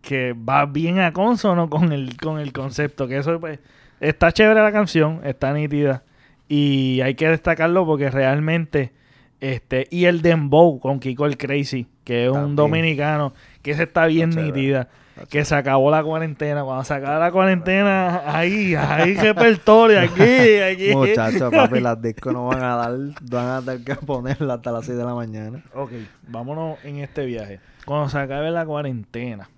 que 0.00 0.32
va 0.32 0.64
bien 0.66 1.00
a 1.00 1.12
consono 1.12 1.68
con 1.68 1.92
el, 1.92 2.16
con 2.18 2.38
el 2.38 2.52
concepto. 2.52 3.08
Que 3.08 3.18
eso 3.18 3.40
pues, 3.40 3.58
está 3.98 4.30
chévere 4.30 4.62
la 4.62 4.70
canción, 4.70 5.20
está 5.24 5.52
nítida. 5.52 6.03
Y 6.48 7.00
hay 7.00 7.14
que 7.14 7.28
destacarlo 7.28 7.86
porque 7.86 8.10
realmente 8.10 8.92
Este, 9.40 9.86
y 9.90 10.06
el 10.06 10.22
Dembow 10.22 10.78
con 10.80 11.00
Kiko 11.00 11.26
el 11.26 11.36
Crazy, 11.36 11.86
que 12.04 12.26
es 12.26 12.30
un 12.30 12.56
dominicano, 12.56 13.34
que 13.62 13.74
se 13.74 13.82
está 13.82 14.06
bien 14.06 14.30
chévere. 14.30 14.52
nítida. 14.52 14.88
Que 15.28 15.44
se 15.44 15.54
acabó 15.54 15.90
la 15.90 16.02
cuarentena. 16.02 16.64
Cuando 16.64 16.82
se 16.82 16.94
acaba 16.94 17.18
la 17.18 17.30
cuarentena, 17.30 18.22
ahí, 18.24 18.74
hay 18.74 19.14
repertorio 19.14 20.00
aquí, 20.00 20.58
aquí. 20.58 20.92
Muchachos, 20.94 21.52
papi, 21.52 21.78
las 21.80 22.00
discos 22.02 22.32
no 22.32 22.46
van 22.46 22.62
a 22.62 22.76
dar, 22.76 22.92
van 23.22 23.48
a 23.48 23.62
tener 23.62 23.84
que 23.84 23.94
ponerla 23.96 24.54
hasta 24.54 24.72
las 24.72 24.86
6 24.86 24.96
de 24.98 25.04
la 25.04 25.14
mañana. 25.14 25.62
Ok, 25.74 25.92
vámonos 26.26 26.78
en 26.84 26.98
este 26.98 27.26
viaje. 27.26 27.60
Cuando 27.84 28.08
se 28.08 28.18
acabe 28.18 28.50
la 28.50 28.64
cuarentena, 28.66 29.48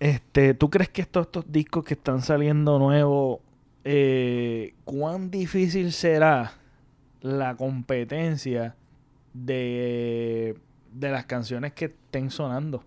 este, 0.00 0.54
¿tú 0.54 0.70
crees 0.70 0.88
que 0.88 1.02
estos, 1.02 1.26
estos 1.26 1.50
discos 1.52 1.84
que 1.84 1.94
están 1.94 2.22
saliendo 2.22 2.78
nuevos, 2.78 3.38
eh, 3.84 4.74
cuán 4.84 5.30
difícil 5.30 5.92
será 5.92 6.52
la 7.20 7.54
competencia 7.56 8.74
de, 9.32 10.56
de 10.92 11.10
las 11.10 11.26
canciones 11.26 11.72
que 11.72 11.86
estén 11.86 12.30
sonando? 12.30 12.82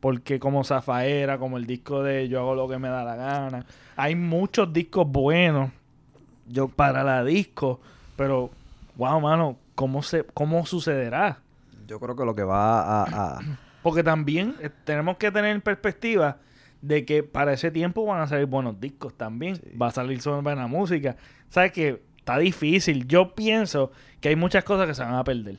Porque 0.00 0.38
como 0.38 0.62
Zafaera, 0.64 1.38
como 1.38 1.56
el 1.58 1.66
disco 1.66 2.02
de 2.04 2.28
Yo 2.28 2.38
hago 2.40 2.54
lo 2.54 2.68
que 2.68 2.78
me 2.78 2.88
da 2.88 3.02
la 3.04 3.16
gana, 3.16 3.66
hay 3.96 4.14
muchos 4.14 4.72
discos 4.72 5.10
buenos 5.10 5.70
Yo, 6.46 6.68
para 6.68 7.02
la 7.02 7.24
disco, 7.24 7.80
pero 8.16 8.50
wow, 8.96 9.20
mano, 9.20 9.56
¿cómo 9.74 10.02
se 10.02 10.24
cómo 10.34 10.64
sucederá? 10.66 11.38
yo 11.86 11.98
creo 11.98 12.14
que 12.14 12.24
lo 12.24 12.34
que 12.34 12.42
va 12.44 12.82
a, 12.82 13.02
a- 13.38 13.40
Porque 13.82 14.02
también 14.04 14.54
eh, 14.60 14.68
tenemos 14.84 15.16
que 15.16 15.30
tener 15.32 15.52
en 15.54 15.60
perspectiva 15.62 16.36
de 16.82 17.04
que 17.04 17.22
para 17.22 17.52
ese 17.52 17.70
tiempo 17.70 18.04
van 18.06 18.20
a 18.20 18.26
salir 18.26 18.46
buenos 18.46 18.80
discos 18.80 19.14
también, 19.14 19.56
Sí. 19.56 19.62
va 19.80 19.88
a 19.88 19.90
salir 19.90 20.20
sobre 20.20 20.42
buena 20.42 20.66
música. 20.66 21.16
¿Sabes 21.48 21.72
que 21.72 22.08
Está 22.18 22.36
difícil. 22.40 23.08
Yo 23.08 23.34
pienso 23.34 23.90
que 24.20 24.28
hay 24.28 24.36
muchas 24.36 24.62
cosas 24.62 24.86
que 24.86 24.92
se 24.92 25.00
van 25.02 25.14
a 25.14 25.24
perder. 25.24 25.58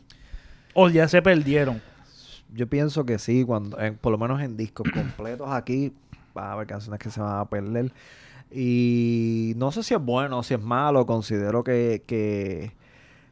O 0.76 0.88
ya 0.88 1.08
se 1.08 1.20
perdieron. 1.20 1.82
yo 2.54 2.68
pienso 2.68 3.06
que 3.08 3.18
sí, 3.18 3.44
cuando, 3.44 3.80
en- 3.80 3.96
por 3.98 4.12
lo 4.12 4.20
menos 4.20 4.40
en 4.40 4.56
discos 4.56 4.88
completos 4.94 5.48
aquí, 5.50 5.92
va 6.38 6.50
a 6.50 6.54
haber 6.54 6.68
canciones 6.68 7.00
que 7.00 7.10
se 7.10 7.20
van 7.22 7.40
a 7.40 7.46
perder. 7.46 7.92
Y 8.52 9.54
no 9.58 9.72
sé 9.72 9.82
si 9.82 9.96
es 9.96 10.00
bueno 10.00 10.38
o 10.40 10.44
si 10.44 10.54
es 10.54 10.62
malo, 10.62 11.06
considero 11.08 11.64
que, 11.64 12.04
que, 12.06 12.72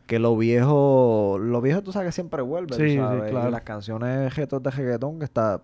que 0.07 0.17
lo 0.17 0.35
viejo, 0.35 1.37
lo 1.39 1.61
viejo 1.61 1.83
tú 1.83 1.91
sabes 1.91 2.07
que 2.07 2.11
siempre 2.13 2.41
vuelve, 2.41 2.75
Sí, 2.75 2.95
sabes, 2.95 3.29
claro. 3.29 3.51
las 3.51 3.61
canciones 3.61 4.33
de 4.33 4.69
reggaetón 4.71 5.19
que 5.19 5.25
está, 5.25 5.61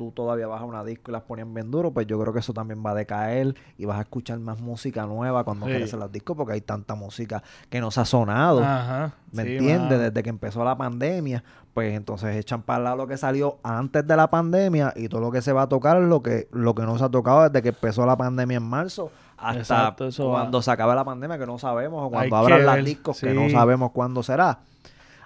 tú 0.00 0.12
todavía 0.12 0.46
vas 0.46 0.62
a 0.62 0.64
una 0.64 0.82
disco 0.82 1.10
y 1.10 1.12
las 1.12 1.24
ponían 1.24 1.52
bien 1.52 1.70
duro, 1.70 1.90
pues 1.92 2.06
yo 2.06 2.18
creo 2.18 2.32
que 2.32 2.38
eso 2.38 2.54
también 2.54 2.82
va 2.84 2.92
a 2.92 2.94
decaer 2.94 3.54
y 3.76 3.84
vas 3.84 3.98
a 3.98 4.00
escuchar 4.00 4.38
más 4.38 4.58
música 4.58 5.04
nueva 5.04 5.44
cuando 5.44 5.66
Sí. 5.66 5.72
crecen 5.72 6.00
las 6.00 6.10
discos 6.10 6.38
porque 6.38 6.54
hay 6.54 6.62
tanta 6.62 6.94
música 6.94 7.42
que 7.68 7.82
no 7.82 7.90
se 7.90 8.00
ha 8.00 8.06
sonado. 8.06 8.64
Ajá. 8.64 9.12
¿Me 9.32 9.42
sí, 9.42 9.56
entiendes? 9.56 9.98
Desde 10.00 10.22
que 10.22 10.30
empezó 10.30 10.64
la 10.64 10.74
pandemia, 10.78 11.44
pues 11.74 11.94
entonces 11.94 12.34
echan 12.36 12.62
para 12.62 12.82
lado 12.82 12.96
lo 12.96 13.06
que 13.06 13.18
salió 13.18 13.58
antes 13.62 14.06
de 14.06 14.16
la 14.16 14.30
pandemia 14.30 14.94
y 14.96 15.08
todo 15.10 15.20
lo 15.20 15.30
que 15.30 15.42
se 15.42 15.52
va 15.52 15.62
a 15.62 15.68
tocar 15.68 15.98
es 15.98 16.08
lo 16.08 16.22
que, 16.22 16.48
lo 16.50 16.74
que 16.74 16.82
no 16.84 16.96
se 16.96 17.04
ha 17.04 17.10
tocado 17.10 17.42
desde 17.46 17.60
que 17.60 17.68
empezó 17.68 18.06
la 18.06 18.16
pandemia 18.16 18.56
en 18.56 18.62
marzo 18.64 19.10
hasta 19.36 19.58
Exacto, 19.60 20.08
va. 20.08 20.30
cuando 20.40 20.62
se 20.62 20.70
acabe 20.70 20.94
la 20.94 21.04
pandemia 21.04 21.36
que 21.38 21.44
no 21.46 21.58
sabemos 21.58 22.06
o 22.06 22.10
cuando 22.10 22.36
abran 22.36 22.64
las 22.64 22.82
discos 22.82 23.20
que 23.20 23.34
no 23.34 23.50
sabemos 23.50 23.90
cuándo 23.90 24.22
será. 24.22 24.60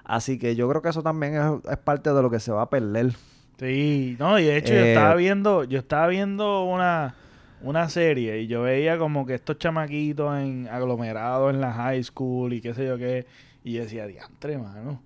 Así 0.05 0.37
que 0.39 0.57
yo 0.57 0.69
creo 0.69 0.83
que 0.83 0.89
eso 0.89 1.03
también 1.03 1.35
es, 1.37 1.71
es 1.73 1.79
parte 1.79 2.13
de 2.13 2.21
lo 2.21 2.29
que 2.29 2.41
se 2.41 2.51
va 2.53 2.63
a 2.63 2.69
perder. 2.71 3.15
Sí, 3.59 4.17
no, 4.19 4.39
y 4.39 4.45
de 4.45 4.57
hecho 4.57 4.75
yo 4.75 4.81
Eh, 4.81 4.89
estaba 4.89 5.15
viendo, 5.15 5.65
yo 5.65 5.79
estaba 5.79 6.09
viendo 6.09 6.65
una, 6.65 7.15
una 7.63 7.89
serie 7.89 8.41
y 8.41 8.47
yo 8.49 8.63
veía 8.63 8.99
como 8.99 9.25
que 9.27 9.35
estos 9.35 9.59
chamaquitos 9.59 10.37
en 10.39 10.69
aglomerados 10.69 11.55
en 11.55 11.61
la 11.61 11.73
high 11.73 12.03
school 12.03 12.53
y 12.53 12.61
qué 12.61 12.75
sé 12.75 12.87
yo 12.87 12.99
qué, 12.99 13.27
y 13.63 13.75
yo 13.75 13.83
decía, 13.83 14.07
diantre, 14.07 14.59
mano, 14.59 15.01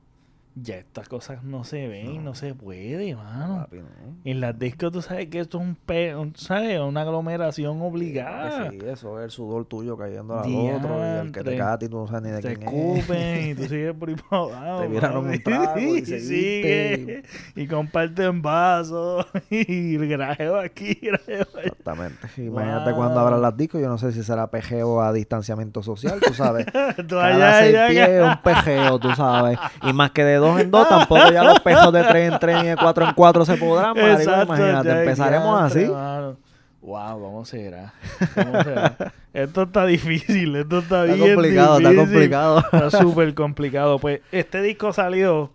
ya 0.63 0.77
estas 0.77 1.09
cosas 1.09 1.43
no 1.45 1.65
se 1.65 1.89
ven, 1.89 2.25
no, 2.25 2.35
se 2.35 2.55
puede, 2.55 3.15
mano. 3.15 3.57
Papi, 3.65 3.77
¿no? 3.79 3.87
En 4.25 4.41
las 4.41 4.59
discos 4.59 4.93
tú 4.93 5.03
sabes 5.03 5.27
que 5.27 5.41
esto 5.41 5.59
es 5.59 5.65
un, 5.65 5.75
pe 5.75 6.15
un- 6.17 6.35
¿sabes? 6.37 6.81
una 6.81 7.03
aglomeración 7.03 7.81
obligada. 7.83 8.71
Sí, 8.71 8.79
eso 8.87 9.19
es 9.19 9.25
el 9.27 9.31
sudor 9.31 9.65
tuyo 9.67 9.97
cayendo 9.97 10.39
al 10.39 10.41
otro 10.55 10.99
y 10.99 11.19
el 11.27 11.33
que 11.33 11.43
te 11.43 11.51
Diantre. 11.51 11.57
cae 11.59 11.73
a 11.75 11.79
ti 11.79 11.89
tú 11.89 11.99
no 11.99 12.07
sabes 12.07 12.23
ni 12.23 12.31
de 12.31 12.41
te 12.41 12.57
quién 12.57 12.69
es. 12.69 12.75
escupen 12.99 13.51
y 13.51 13.55
tú 13.55 13.63
sigues 13.69 13.95
por 13.95 14.09
ahí 14.09 14.17
para 14.29 14.43
abajo. 14.43 14.81
Te 14.83 14.89
viraron 14.89 15.27
un 15.29 15.43
trago 15.43 15.79
y 15.81 15.99
Y 15.99 16.05
sigue. 16.21 17.23
Y 17.57 17.67
comparten 17.67 18.43
vasos. 18.43 19.27
Y 19.51 19.97
grajeo 19.97 20.59
aquí, 20.59 20.95
grajeo 21.03 21.47
allá. 21.55 21.63
Exactamente. 21.69 22.29
Imagínate 22.39 22.91
Wow. 22.91 22.97
cuando 22.99 23.21
abran 23.21 23.43
las 23.43 23.57
discos, 23.57 23.81
yo 23.81 23.89
no 23.89 23.99
sé 23.99 24.13
si 24.13 24.23
será 24.23 24.51
pejeo 24.51 25.01
a 25.03 25.13
distanciamiento 25.13 25.83
social, 25.83 26.19
tú 26.21 26.33
sabes. 26.35 26.67
Tú 26.67 27.17
Cada 27.17 27.27
allá, 27.27 27.61
seis 27.61 27.75
allá, 27.77 27.89
pies 27.89 28.09
es 28.09 28.23
un 28.25 28.43
pejeo, 28.43 28.99
tú 28.99 29.11
sabes. 29.15 29.59
Y 29.83 29.93
más 29.93 30.11
que 30.13 30.25
de 30.25 30.37
dos 30.37 30.47
en 30.57 30.70
dos, 30.70 30.88
tampoco 30.88 31.30
ya 31.32 31.42
los 31.42 31.61
pejos 31.61 31.92
de 31.92 32.05
tres 32.05 32.32
en 32.32 32.38
tres 32.38 32.62
ni 32.62 32.68
de 32.68 32.76
cuatro 32.76 33.05
en 33.07 33.14
cuatro 33.14 33.44
se 33.44 33.57
podrán, 33.57 33.94
marico. 33.94 34.20
Exacto, 34.20 34.55
Imagínate, 34.55 34.88
ya, 34.88 35.01
empezaremos 35.01 35.62
así. 35.62 35.84
mano. 35.86 36.36
Wow, 36.80 37.20
¿cómo 37.20 37.44
será? 37.44 37.92
¿Cómo 38.34 38.62
será? 38.62 38.96
esto 39.34 39.62
está 39.64 39.84
difícil, 39.84 40.57
esto 40.57 40.78
está, 40.78 41.05
Está 41.05 41.14
bien 41.16 41.34
complicado, 41.34 41.78
está 41.78 41.94
complicado. 41.94 42.59
Está 42.72 42.90
súper 42.90 43.34
complicado. 43.34 43.99
Pues 43.99 44.20
este 44.32 44.62
disco 44.62 44.92
salió 44.92 45.51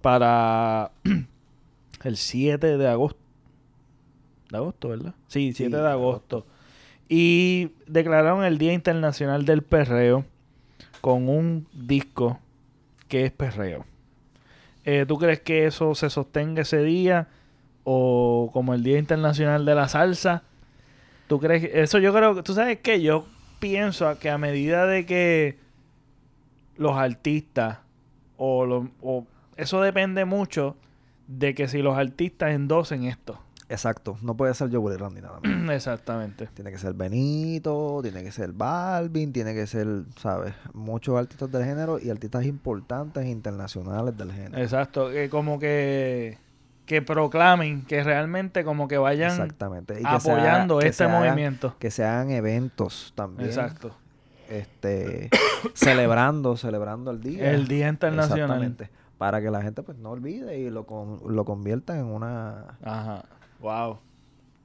para 0.00 0.90
el 2.02 2.16
7 2.16 2.78
de 2.78 2.88
agosto. 2.88 3.20
De 4.50 4.56
agosto, 4.56 4.88
¿verdad? 4.88 5.14
Sí, 5.28 5.52
7 5.52 5.76
de 5.76 5.82
de 5.82 5.88
agosto. 5.88 6.46
Y 7.08 7.72
declararon 7.86 8.42
el 8.42 8.58
Día 8.58 8.72
Internacional 8.72 9.44
del 9.44 9.62
Perreo 9.62 10.24
con 11.02 11.28
un 11.28 11.66
disco 11.72 12.38
que 13.08 13.26
es 13.26 13.32
perreo. 13.32 13.84
Eh, 14.84 15.04
¿Tú 15.06 15.18
crees 15.18 15.40
que 15.40 15.66
eso 15.66 15.94
se 15.94 16.10
sostenga 16.10 16.62
ese 16.62 16.82
día? 16.82 17.28
O 17.84 18.50
como 18.52 18.74
el 18.74 18.82
Día 18.82 18.98
Internacional 18.98 19.64
de 19.64 19.74
la 19.74 19.88
Salsa. 19.88 20.42
¿Tú 21.28 21.38
crees 21.40 21.62
que 21.68 21.80
eso 21.82 21.98
yo 21.98 22.12
creo 22.12 22.34
que 22.34 22.42
tú 22.42 22.52
sabes 22.54 22.78
que 22.80 23.00
yo 23.00 23.26
pienso 23.58 24.18
que 24.18 24.28
a 24.30 24.38
medida 24.38 24.86
de 24.86 25.06
que 25.06 25.58
los 26.76 26.96
artistas 26.96 27.78
o, 28.36 28.66
los- 28.66 28.86
o 29.02 29.26
eso 29.56 29.80
depende 29.80 30.24
mucho 30.24 30.76
de 31.28 31.54
que 31.54 31.68
si 31.68 31.80
los 31.82 31.96
artistas 31.96 32.50
endosen 32.52 33.04
esto. 33.04 33.38
Exacto. 33.72 34.18
No 34.22 34.36
puede 34.36 34.52
ser 34.54 34.70
Joe 34.70 34.96
Randy 34.96 35.22
nada 35.22 35.40
más. 35.42 35.70
Exactamente. 35.76 36.46
Tiene 36.54 36.70
que 36.70 36.78
ser 36.78 36.92
Benito, 36.94 38.00
tiene 38.02 38.22
que 38.22 38.30
ser 38.30 38.52
Balvin, 38.52 39.32
tiene 39.32 39.54
que 39.54 39.66
ser, 39.66 39.86
¿sabes? 40.16 40.54
Muchos 40.74 41.18
artistas 41.18 41.50
del 41.50 41.64
género 41.64 41.98
y 41.98 42.10
artistas 42.10 42.44
importantes 42.44 43.26
internacionales 43.26 44.16
del 44.16 44.30
género. 44.32 44.58
Exacto, 44.62 45.10
que 45.10 45.28
como 45.30 45.58
que 45.58 46.38
que 46.86 47.00
proclamen, 47.00 47.82
que 47.86 48.02
realmente 48.02 48.64
como 48.64 48.88
que 48.88 48.98
vayan 48.98 49.30
Exactamente. 49.30 49.94
Y 49.98 50.02
que 50.02 50.08
apoyando 50.08 50.78
que 50.78 50.88
este 50.88 51.06
movimiento. 51.08 51.74
que 51.78 51.90
se 51.90 52.04
hagan 52.04 52.30
eventos 52.30 53.12
también. 53.14 53.48
Exacto. 53.48 53.96
Este, 54.50 55.30
celebrando, 55.74 56.56
celebrando 56.56 57.10
el 57.10 57.20
día. 57.20 57.52
El 57.52 57.68
Día 57.68 57.88
Internacional. 57.88 58.42
Exactamente. 58.42 58.90
Para 59.16 59.40
que 59.40 59.50
la 59.50 59.62
gente 59.62 59.82
pues 59.82 59.96
no 59.96 60.10
olvide 60.10 60.58
y 60.58 60.68
lo, 60.68 60.84
con- 60.84 61.20
lo 61.26 61.44
convierta 61.44 61.98
en 61.98 62.06
una... 62.06 62.76
Ajá. 62.82 63.22
Wow. 63.62 63.98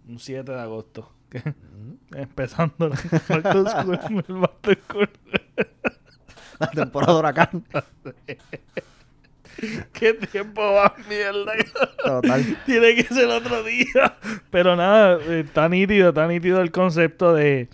Un 0.10 0.20
7 0.20 0.52
de 0.52 0.60
agosto. 0.60 1.10
Mm, 1.78 2.16
Empezando 2.18 2.90
school. 3.28 4.00
La 6.60 6.68
temporada 6.72 7.14
de 7.14 7.20
huracán. 7.20 7.64
¿Qué 9.94 10.14
tiempo 10.14 10.62
va, 10.62 10.94
mierda? 11.10 11.54
Total. 12.04 12.58
Tiene 12.66 12.96
que 12.96 13.04
ser 13.04 13.28
otro 13.30 13.64
día. 13.64 14.18
Pero 14.52 14.76
nada, 14.76 15.18
eh, 15.22 15.42
está 15.46 15.68
nítido, 15.68 16.10
está 16.10 16.28
nítido 16.28 16.62
el 16.62 16.72
concepto 16.72 17.34
de, 17.34 17.70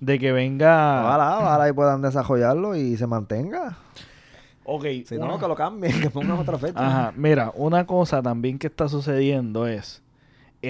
de 0.00 0.18
que 0.18 0.30
venga. 0.32 1.04
Ojalá, 1.04 1.38
ojalá 1.38 1.68
y 1.68 1.72
puedan 1.72 2.02
desarrollarlo 2.02 2.76
y 2.76 2.96
se 2.96 3.06
mantenga. 3.08 3.76
Ok. 4.64 4.84
Si 5.06 5.16
no, 5.18 5.26
una- 5.26 5.38
que 5.38 5.48
lo 5.48 5.56
cambien, 5.56 6.00
que 6.00 6.10
pongan 6.10 6.38
otra 6.38 6.56
fecha. 6.58 6.78
Ajá, 6.78 7.12
mira, 7.16 7.52
una 7.56 7.84
cosa 7.86 8.22
también 8.22 8.58
que 8.58 8.68
está 8.68 8.88
sucediendo 8.88 9.66
es 9.66 10.02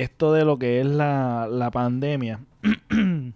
esto 0.02 0.32
de 0.32 0.44
lo 0.44 0.58
que 0.58 0.80
es 0.80 0.86
la, 0.86 1.48
la 1.50 1.70
pandemia. 1.70 2.40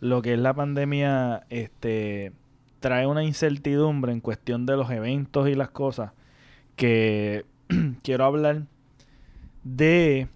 lo 0.00 0.22
que 0.22 0.34
es 0.34 0.38
la 0.38 0.54
pandemia, 0.54 1.44
este, 1.50 2.32
trae 2.80 3.06
una 3.06 3.22
incertidumbre 3.22 4.12
en 4.12 4.20
cuestión 4.20 4.66
de 4.66 4.76
los 4.76 4.90
eventos 4.90 5.48
y 5.48 5.54
las 5.54 5.70
cosas 5.70 6.12
que 6.76 7.44
quiero 8.02 8.24
hablar 8.24 8.62
de 9.62 10.28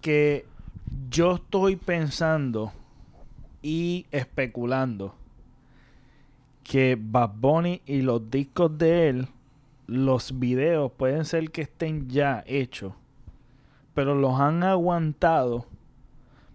que 0.00 0.46
yo 1.08 1.36
estoy 1.36 1.76
pensando 1.76 2.72
y 3.62 4.06
especulando 4.10 5.14
que 6.62 6.96
Bad 7.00 7.32
Bunny 7.36 7.82
y 7.86 8.02
los 8.02 8.30
discos 8.30 8.76
de 8.78 9.08
él, 9.08 9.28
los 9.86 10.38
videos 10.38 10.92
pueden 10.92 11.24
ser 11.24 11.50
que 11.50 11.62
estén 11.62 12.08
ya 12.08 12.44
hechos, 12.46 12.92
pero 14.00 14.14
los 14.14 14.40
han 14.40 14.62
aguantado 14.62 15.66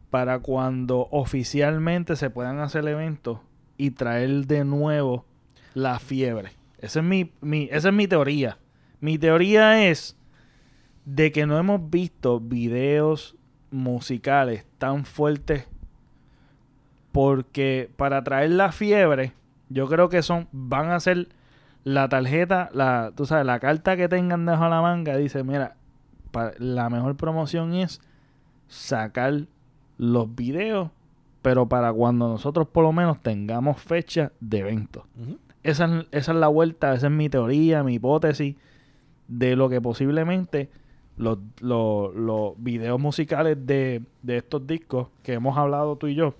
para 0.09 0.39
cuando 0.39 1.07
oficialmente 1.11 2.15
se 2.15 2.31
puedan 2.31 2.57
hacer 2.59 2.87
eventos 2.87 3.37
y 3.77 3.91
traer 3.91 4.47
de 4.47 4.65
nuevo 4.65 5.25
la 5.75 5.99
fiebre. 5.99 6.53
Esa 6.79 7.01
es 7.01 7.05
mi, 7.05 7.31
mi- 7.41 7.69
esa 7.71 7.89
es 7.89 7.93
mi 7.93 8.07
teoría. 8.07 8.57
Mi 8.99 9.19
teoría 9.19 9.87
es 9.87 10.17
de 11.05 11.31
que 11.31 11.45
no 11.45 11.59
hemos 11.59 11.87
visto 11.91 12.39
videos 12.39 13.35
musicales 13.69 14.65
tan 14.79 15.05
fuertes 15.05 15.67
porque 17.11 17.91
para 17.95 18.23
traer 18.23 18.49
la 18.53 18.71
fiebre, 18.71 19.33
yo 19.69 19.87
creo 19.87 20.09
que 20.09 20.23
son 20.23 20.47
van 20.51 20.89
a 20.89 20.99
ser 20.99 21.27
la 21.83 22.09
tarjeta, 22.09 22.71
la 22.73 23.11
tú 23.15 23.27
sabes, 23.27 23.45
la 23.45 23.59
carta 23.59 23.95
que 23.95 24.09
tengan 24.09 24.47
debajo 24.47 24.63
de 24.63 24.69
la 24.71 24.81
manga 24.81 25.15
dice, 25.15 25.43
mira, 25.43 25.75
la 26.57 26.89
mejor 26.89 27.15
promoción 27.15 27.73
es 27.73 28.01
sacar 28.67 29.45
los 29.97 30.36
videos, 30.36 30.89
pero 31.41 31.67
para 31.67 31.93
cuando 31.93 32.27
nosotros 32.27 32.67
por 32.67 32.83
lo 32.83 32.91
menos 32.91 33.21
tengamos 33.21 33.79
fecha 33.81 34.31
de 34.39 34.59
evento. 34.59 35.05
Esa 35.63 35.86
es, 35.86 36.05
esa 36.11 36.31
es 36.31 36.38
la 36.38 36.47
vuelta, 36.47 36.93
esa 36.93 37.07
es 37.07 37.13
mi 37.13 37.29
teoría, 37.29 37.83
mi 37.83 37.95
hipótesis 37.95 38.55
de 39.27 39.55
lo 39.55 39.69
que 39.69 39.81
posiblemente 39.81 40.69
los, 41.17 41.39
los, 41.59 42.13
los 42.13 42.53
videos 42.57 42.99
musicales 42.99 43.57
de, 43.65 44.03
de 44.21 44.38
estos 44.38 44.67
discos 44.67 45.07
que 45.23 45.33
hemos 45.33 45.57
hablado 45.57 45.95
tú 45.95 46.07
y 46.07 46.15
yo. 46.15 46.36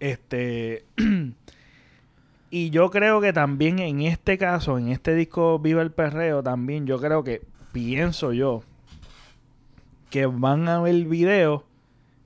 Este. 0.00 0.84
y 2.50 2.70
yo 2.70 2.90
creo 2.90 3.20
que 3.20 3.32
también 3.32 3.78
en 3.78 4.02
este 4.02 4.38
caso, 4.38 4.78
en 4.78 4.88
este 4.88 5.14
disco 5.14 5.58
Viva 5.58 5.82
el 5.82 5.90
Perreo, 5.90 6.42
también 6.42 6.86
yo 6.86 6.98
creo 6.98 7.24
que, 7.24 7.42
pienso 7.76 8.32
yo, 8.32 8.62
que 10.08 10.24
van 10.24 10.66
a 10.66 10.76
haber 10.76 11.04
videos 11.04 11.62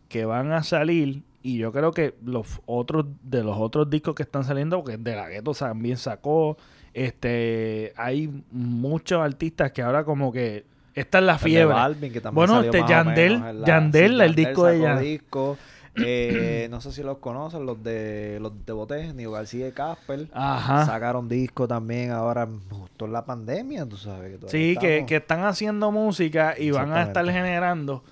que 0.09 0.25
van 0.25 0.53
a 0.53 0.63
salir 0.63 1.23
y 1.43 1.59
yo 1.59 1.73
creo 1.73 1.91
que 1.93 2.15
los 2.25 2.61
otros 2.67 3.07
de 3.25 3.43
los 3.43 3.57
otros 3.59 3.91
discos 3.91 4.15
que 4.15 4.23
están 4.23 4.45
saliendo 4.45 4.77
porque 4.79 4.97
de 4.97 5.17
la 5.17 5.29
gueto 5.29 5.53
también 5.53 5.97
sacó 5.97 6.57
este 6.95 7.93
hay 7.97 8.31
muchos 8.53 9.21
artistas 9.21 9.73
que 9.73 9.83
ahora 9.83 10.05
como 10.05 10.31
que 10.33 10.65
esta 10.95 11.19
es 11.19 11.25
la 11.25 11.39
fiebre 11.39 11.75
Balvin, 11.75 12.13
que 12.13 12.21
también 12.21 12.35
Bueno, 12.47 12.61
este 12.63 12.83
Yandel- 12.83 13.65
Yandel, 13.65 14.21
el 14.21 14.35
disco 14.35 14.67
de 14.67 14.75
sacó 14.75 14.85
Yan- 14.85 15.01
disco. 15.03 15.59
Eh, 16.05 16.69
no 16.71 16.81
sé 16.81 16.93
si 16.93 17.03
los 17.03 17.19
conocen, 17.19 17.67
los 17.67 17.83
de 17.83 18.39
los 18.41 18.53
de 18.65 18.73
Boté, 18.73 19.13
Nio 19.13 19.33
García 19.33 19.69
y 19.69 19.73
Casper. 19.73 20.29
ajá. 20.33 20.87
Sacaron 20.87 21.29
disco 21.29 21.67
también 21.69 22.11
ahora 22.11 22.49
justo 22.71 23.07
en 23.07 23.13
la 23.13 23.25
pandemia, 23.25 23.87
tú 23.87 23.97
sabes. 23.97 24.39
Que 24.39 24.49
sí 24.49 24.77
que, 24.81 25.05
que 25.07 25.17
están 25.17 25.45
haciendo 25.45 25.91
música 25.91 26.55
y 26.59 26.71
van 26.71 26.93
a 26.93 27.03
estar 27.03 27.25
generando 27.31 28.03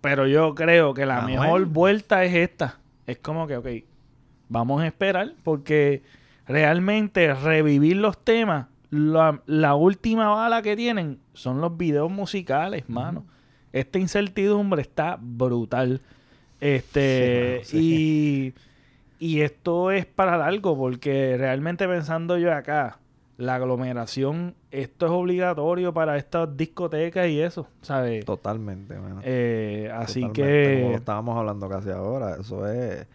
pero 0.00 0.26
yo 0.26 0.54
creo 0.54 0.94
que 0.94 1.04
la 1.04 1.22
mejor 1.22 1.64
vuelta 1.66 2.24
es 2.24 2.34
esta. 2.34 2.78
Es 3.06 3.18
como 3.18 3.46
que 3.46 3.56
ok 3.56 3.66
vamos 4.48 4.82
a 4.82 4.86
esperar 4.86 5.34
porque 5.42 6.02
realmente 6.46 7.34
revivir 7.34 7.96
los 7.96 8.22
temas 8.22 8.66
la, 8.90 9.42
la 9.46 9.74
última 9.74 10.28
bala 10.28 10.62
que 10.62 10.76
tienen 10.76 11.18
son 11.32 11.60
los 11.60 11.76
videos 11.76 12.10
musicales 12.10 12.88
mano. 12.88 13.24
Esta 13.72 13.98
incertidumbre 13.98 14.80
está 14.80 15.18
brutal 15.20 16.00
este 16.60 17.60
Sí, 17.64 18.54
y 19.18 19.26
y 19.26 19.40
esto 19.40 19.90
es 19.90 20.06
para 20.06 20.36
largo 20.36 20.76
porque 20.76 21.36
realmente 21.38 21.88
pensando 21.88 22.36
yo 22.38 22.52
acá 22.52 22.98
la 23.38 23.56
aglomeración 23.56 24.54
esto 24.70 25.06
es 25.06 25.12
obligatorio 25.12 25.92
para 25.92 26.16
estas 26.16 26.56
discotecas 26.56 27.28
y 27.28 27.40
eso 27.40 27.66
sabes 27.82 28.24
Totalmente, 28.24 28.98
mano. 28.98 29.20
Eh, 29.24 29.90
así 29.94 30.20
Totalmente, 30.20 30.74
Como 30.74 30.86
lo 30.86 30.90
que 30.92 30.98
estábamos 30.98 31.38
hablando 31.38 31.68
casi 31.68 31.90
ahora. 31.90 32.36
Eso 32.40 32.66
es 32.66 33.06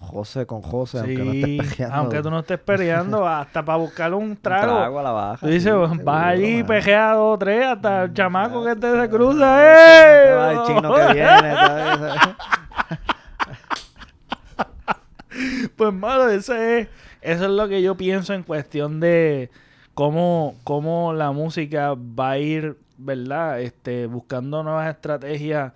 José 0.00 0.46
con 0.46 0.62
José, 0.62 0.98
aunque 0.98 1.18
no 1.24 1.32
sí, 1.32 1.42
estés 1.42 1.68
pejeando. 1.68 1.96
aunque 1.96 2.22
tú 2.22 2.30
no 2.30 2.38
estés 2.40 2.58
peleando 2.58 3.26
hasta 3.28 3.64
para 3.64 3.78
buscar 3.78 4.12
un 4.14 4.24
un 4.24 4.36
trago, 4.36 4.98
a 4.98 5.02
la 5.02 5.10
baja. 5.12 5.46
tú 5.46 5.46
dices 5.46 5.72
sí, 5.72 5.98
vas 6.02 6.24
allí 6.24 6.64
pejea 6.64 7.12
dos 7.12 7.34
o 7.34 7.38
tres 7.38 7.66
hasta 7.66 8.02
el 8.04 8.10
Mm, 8.10 8.14
chamaco 8.14 8.64
que 8.64 8.76
te 8.76 9.00
se 9.00 9.08
cruza 9.08 9.62
¡eh! 9.62 10.52
El 10.52 10.62
chino 10.66 10.94
que 10.94 11.04
viene, 11.14 11.54
¿sabes? 11.54 12.20
Pues 15.76 15.92
malo, 15.94 16.28
ese 16.28 16.80
es, 16.80 16.88
eso 17.22 17.44
es 17.44 17.50
lo 17.50 17.68
que 17.68 17.82
yo 17.82 17.96
pienso 17.96 18.34
en 18.34 18.42
cuestión 18.42 19.00
de 19.00 19.50
cómo, 19.94 20.56
cómo 20.64 21.12
la 21.12 21.32
música 21.32 21.94
va 21.94 22.30
a 22.32 22.38
ir, 22.38 22.76
¿verdad? 22.98 23.60
Este, 23.60 24.06
buscando 24.06 24.62
nuevas 24.62 24.90
estrategias 24.90 25.72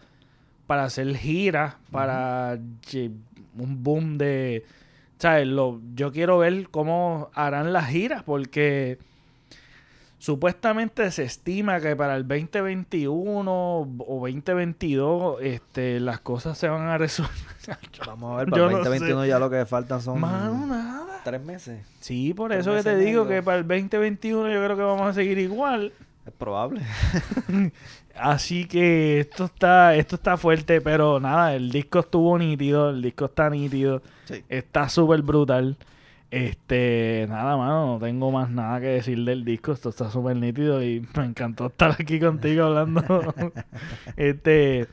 para 0.67 0.85
hacer 0.85 1.15
giras, 1.17 1.77
para 1.91 2.59
un 3.59 3.83
boom 3.83 4.19
de... 4.19 4.65
¿Sabes? 5.19 5.47
Lo, 5.47 5.81
yo 5.95 6.13
quiero 6.13 6.39
ver 6.39 6.69
cómo 6.71 7.31
harán 7.35 7.73
las 7.73 7.89
giras 7.89 8.23
porque 8.25 8.99
supuestamente 10.19 11.11
se 11.11 11.23
estima 11.25 11.81
que 11.81 11.95
para 11.95 12.17
el 12.17 12.27
2021 12.27 13.53
o 13.53 13.87
2022 14.21 15.37
este, 15.43 16.01
las 16.01 16.21
cosas 16.21 16.57
se 16.57 16.69
van 16.69 16.89
a 16.89 16.99
resolver. 16.99 17.33
Vamos 18.07 18.33
a 18.33 18.37
ver, 18.39 18.49
para 18.49 18.65
el 18.65 18.73
no 18.73 18.79
2021 18.79 19.27
ya 19.27 19.39
lo 19.39 19.51
que 19.51 19.65
faltan 19.67 20.01
son 20.01 20.21
Mano, 20.21 20.67
nada. 20.67 21.21
tres 21.25 21.43
meses. 21.43 21.87
Sí, 22.01 22.35
por 22.35 22.51
Tres 22.51 22.67
eso 22.67 22.75
que 22.75 22.83
te 22.83 22.97
digo 22.97 23.27
que 23.29 23.43
para 23.43 23.59
el 23.59 23.69
2021 23.69 24.51
yo 24.51 24.65
creo 24.65 24.77
que 24.77 24.83
vamos 24.83 25.09
a 25.09 25.13
seguir 25.13 25.39
igual. 25.39 25.93
Es 26.27 26.33
probable. 26.33 26.81
Así 28.17 28.67
que 28.67 29.21
esto 29.21 29.47
está, 29.47 29.97
esto 29.97 30.17
está 30.17 30.37
fuerte, 30.37 30.81
pero 30.81 31.19
nada, 31.21 31.55
el 31.55 31.71
disco 31.71 31.99
estuvo 32.01 32.39
nítido, 32.39 32.91
el 32.91 33.03
disco 33.03 33.25
está 33.27 33.51
nítido, 33.51 34.03
Sí. 34.25 34.43
está 34.49 34.89
súper 34.89 35.23
brutal. 35.23 35.77
Este, 36.31 37.27
nada, 37.29 37.57
mano, 37.57 37.87
no 37.95 37.99
tengo 38.05 38.31
más 38.33 38.51
nada 38.51 38.81
que 38.81 38.87
decir 38.87 39.23
del 39.25 39.45
disco, 39.45 39.73
esto 39.73 39.91
está 39.91 40.11
súper 40.11 40.37
nítido 40.37 40.83
y 40.83 41.07
me 41.17 41.25
encantó 41.25 41.67
estar 41.67 41.93
aquí 41.93 42.19
contigo 42.21 42.65
hablando. 42.65 43.35
este, 44.17 44.87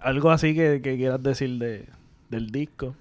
algo 0.00 0.30
así 0.30 0.54
que, 0.54 0.80
que 0.82 0.96
quieras 0.96 1.22
decir 1.22 1.58
de, 1.58 1.86
del 2.30 2.50
disco. 2.50 2.94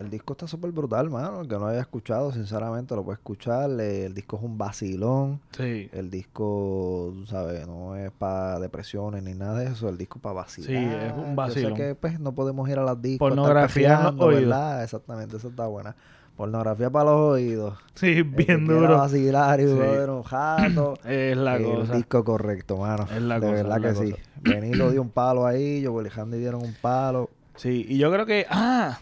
El 0.00 0.08
disco 0.08 0.32
está 0.32 0.46
súper 0.46 0.72
brutal, 0.72 1.10
mano. 1.10 1.42
El 1.42 1.48
que 1.48 1.56
no 1.56 1.66
haya 1.66 1.80
escuchado, 1.80 2.32
sinceramente, 2.32 2.94
lo 2.96 3.04
puede 3.04 3.16
escuchar. 3.16 3.70
Eh, 3.78 4.06
El 4.06 4.14
disco 4.14 4.38
es 4.38 4.42
un 4.42 4.56
vacilón. 4.56 5.40
Sí, 5.54 5.90
El 5.92 6.08
disco, 6.10 7.12
sabes, 7.26 7.66
no 7.68 7.94
es 7.96 8.10
para 8.10 8.58
depresiones 8.60 9.22
ni 9.22 9.34
nada 9.34 9.58
de 9.58 9.66
eso. 9.66 9.90
El 9.90 9.98
disco 9.98 10.18
es 10.18 10.22
para 10.22 10.32
vacilar. 10.36 10.68
Sí, 10.70 10.74
es 11.06 11.12
un 11.12 11.30
Yo 11.30 11.34
vacilón. 11.36 11.76
sé 11.76 11.76
que 11.82 11.94
pues 11.94 12.18
no 12.18 12.32
podemos 12.34 12.66
ir 12.70 12.78
a 12.78 12.82
las 12.84 13.00
discos. 13.02 13.28
Pornografía 13.28 14.08
en 14.08 14.16
los. 14.16 14.26
¿verdad? 14.34 14.82
Exactamente, 14.82 15.36
eso 15.36 15.48
está 15.48 15.66
buena. 15.66 15.94
Pornografía 16.34 16.88
para 16.88 17.10
los 17.10 17.20
oídos. 17.34 17.78
sí, 17.94 18.06
El 18.12 18.24
bien 18.24 18.66
duro. 18.66 18.96
vacilar 18.96 19.60
y 19.60 19.64
Sí. 19.66 19.74
joder 19.74 20.08
un 20.08 20.22
jato. 20.22 20.94
Es 21.04 21.36
la 21.36 21.56
el 21.56 21.64
cosa. 21.64 21.94
disco 21.94 22.24
correcto, 22.24 22.78
mano. 22.78 23.06
Es 23.14 23.20
la 23.20 23.34
de 23.34 23.40
cosa, 23.48 23.52
verdad 23.52 23.76
es 23.84 23.98
la 23.98 24.04
que 24.04 24.12
sí. 24.14 24.16
Benito 24.40 24.90
dio 24.90 25.02
un 25.02 25.10
palo 25.10 25.44
ahí, 25.44 25.82
yo 25.82 26.00
y 26.00 26.08
Handy 26.08 26.38
dieron 26.38 26.62
un 26.62 26.74
palo. 26.80 27.28
Sí, 27.56 27.84
y 27.86 27.98
yo 27.98 28.10
creo 28.10 28.24
que. 28.24 28.46
Ah, 28.48 28.98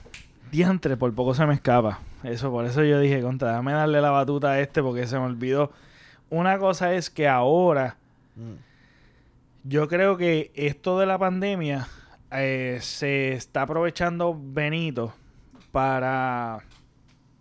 diantre, 0.51 0.96
por 0.96 1.12
poco 1.14 1.34
se 1.34 1.46
me 1.46 1.55
escapa. 1.55 2.01
Eso, 2.22 2.51
por 2.51 2.64
eso 2.64 2.82
yo 2.84 2.99
dije, 3.01 3.22
contra, 3.22 3.53
dame 3.53 3.72
darle 3.72 4.01
la 4.01 4.11
batuta 4.11 4.53
a 4.53 4.61
este 4.61 4.82
porque 4.82 5.07
se 5.07 5.18
me 5.18 5.24
olvidó. 5.26 5.72
Una 6.30 6.59
cosa 6.59 6.92
es 6.94 7.11
que 7.11 7.28
ahora, 7.28 7.96
Mm. 8.36 8.55
yo 9.64 9.88
creo 9.88 10.16
que 10.16 10.53
esto 10.55 10.99
de 11.01 11.07
la 11.07 11.18
pandemia 11.18 11.88
eh, 12.30 12.78
se 12.80 13.32
está 13.32 13.62
aprovechando 13.62 14.38
Benito 14.38 15.12
para, 15.72 16.61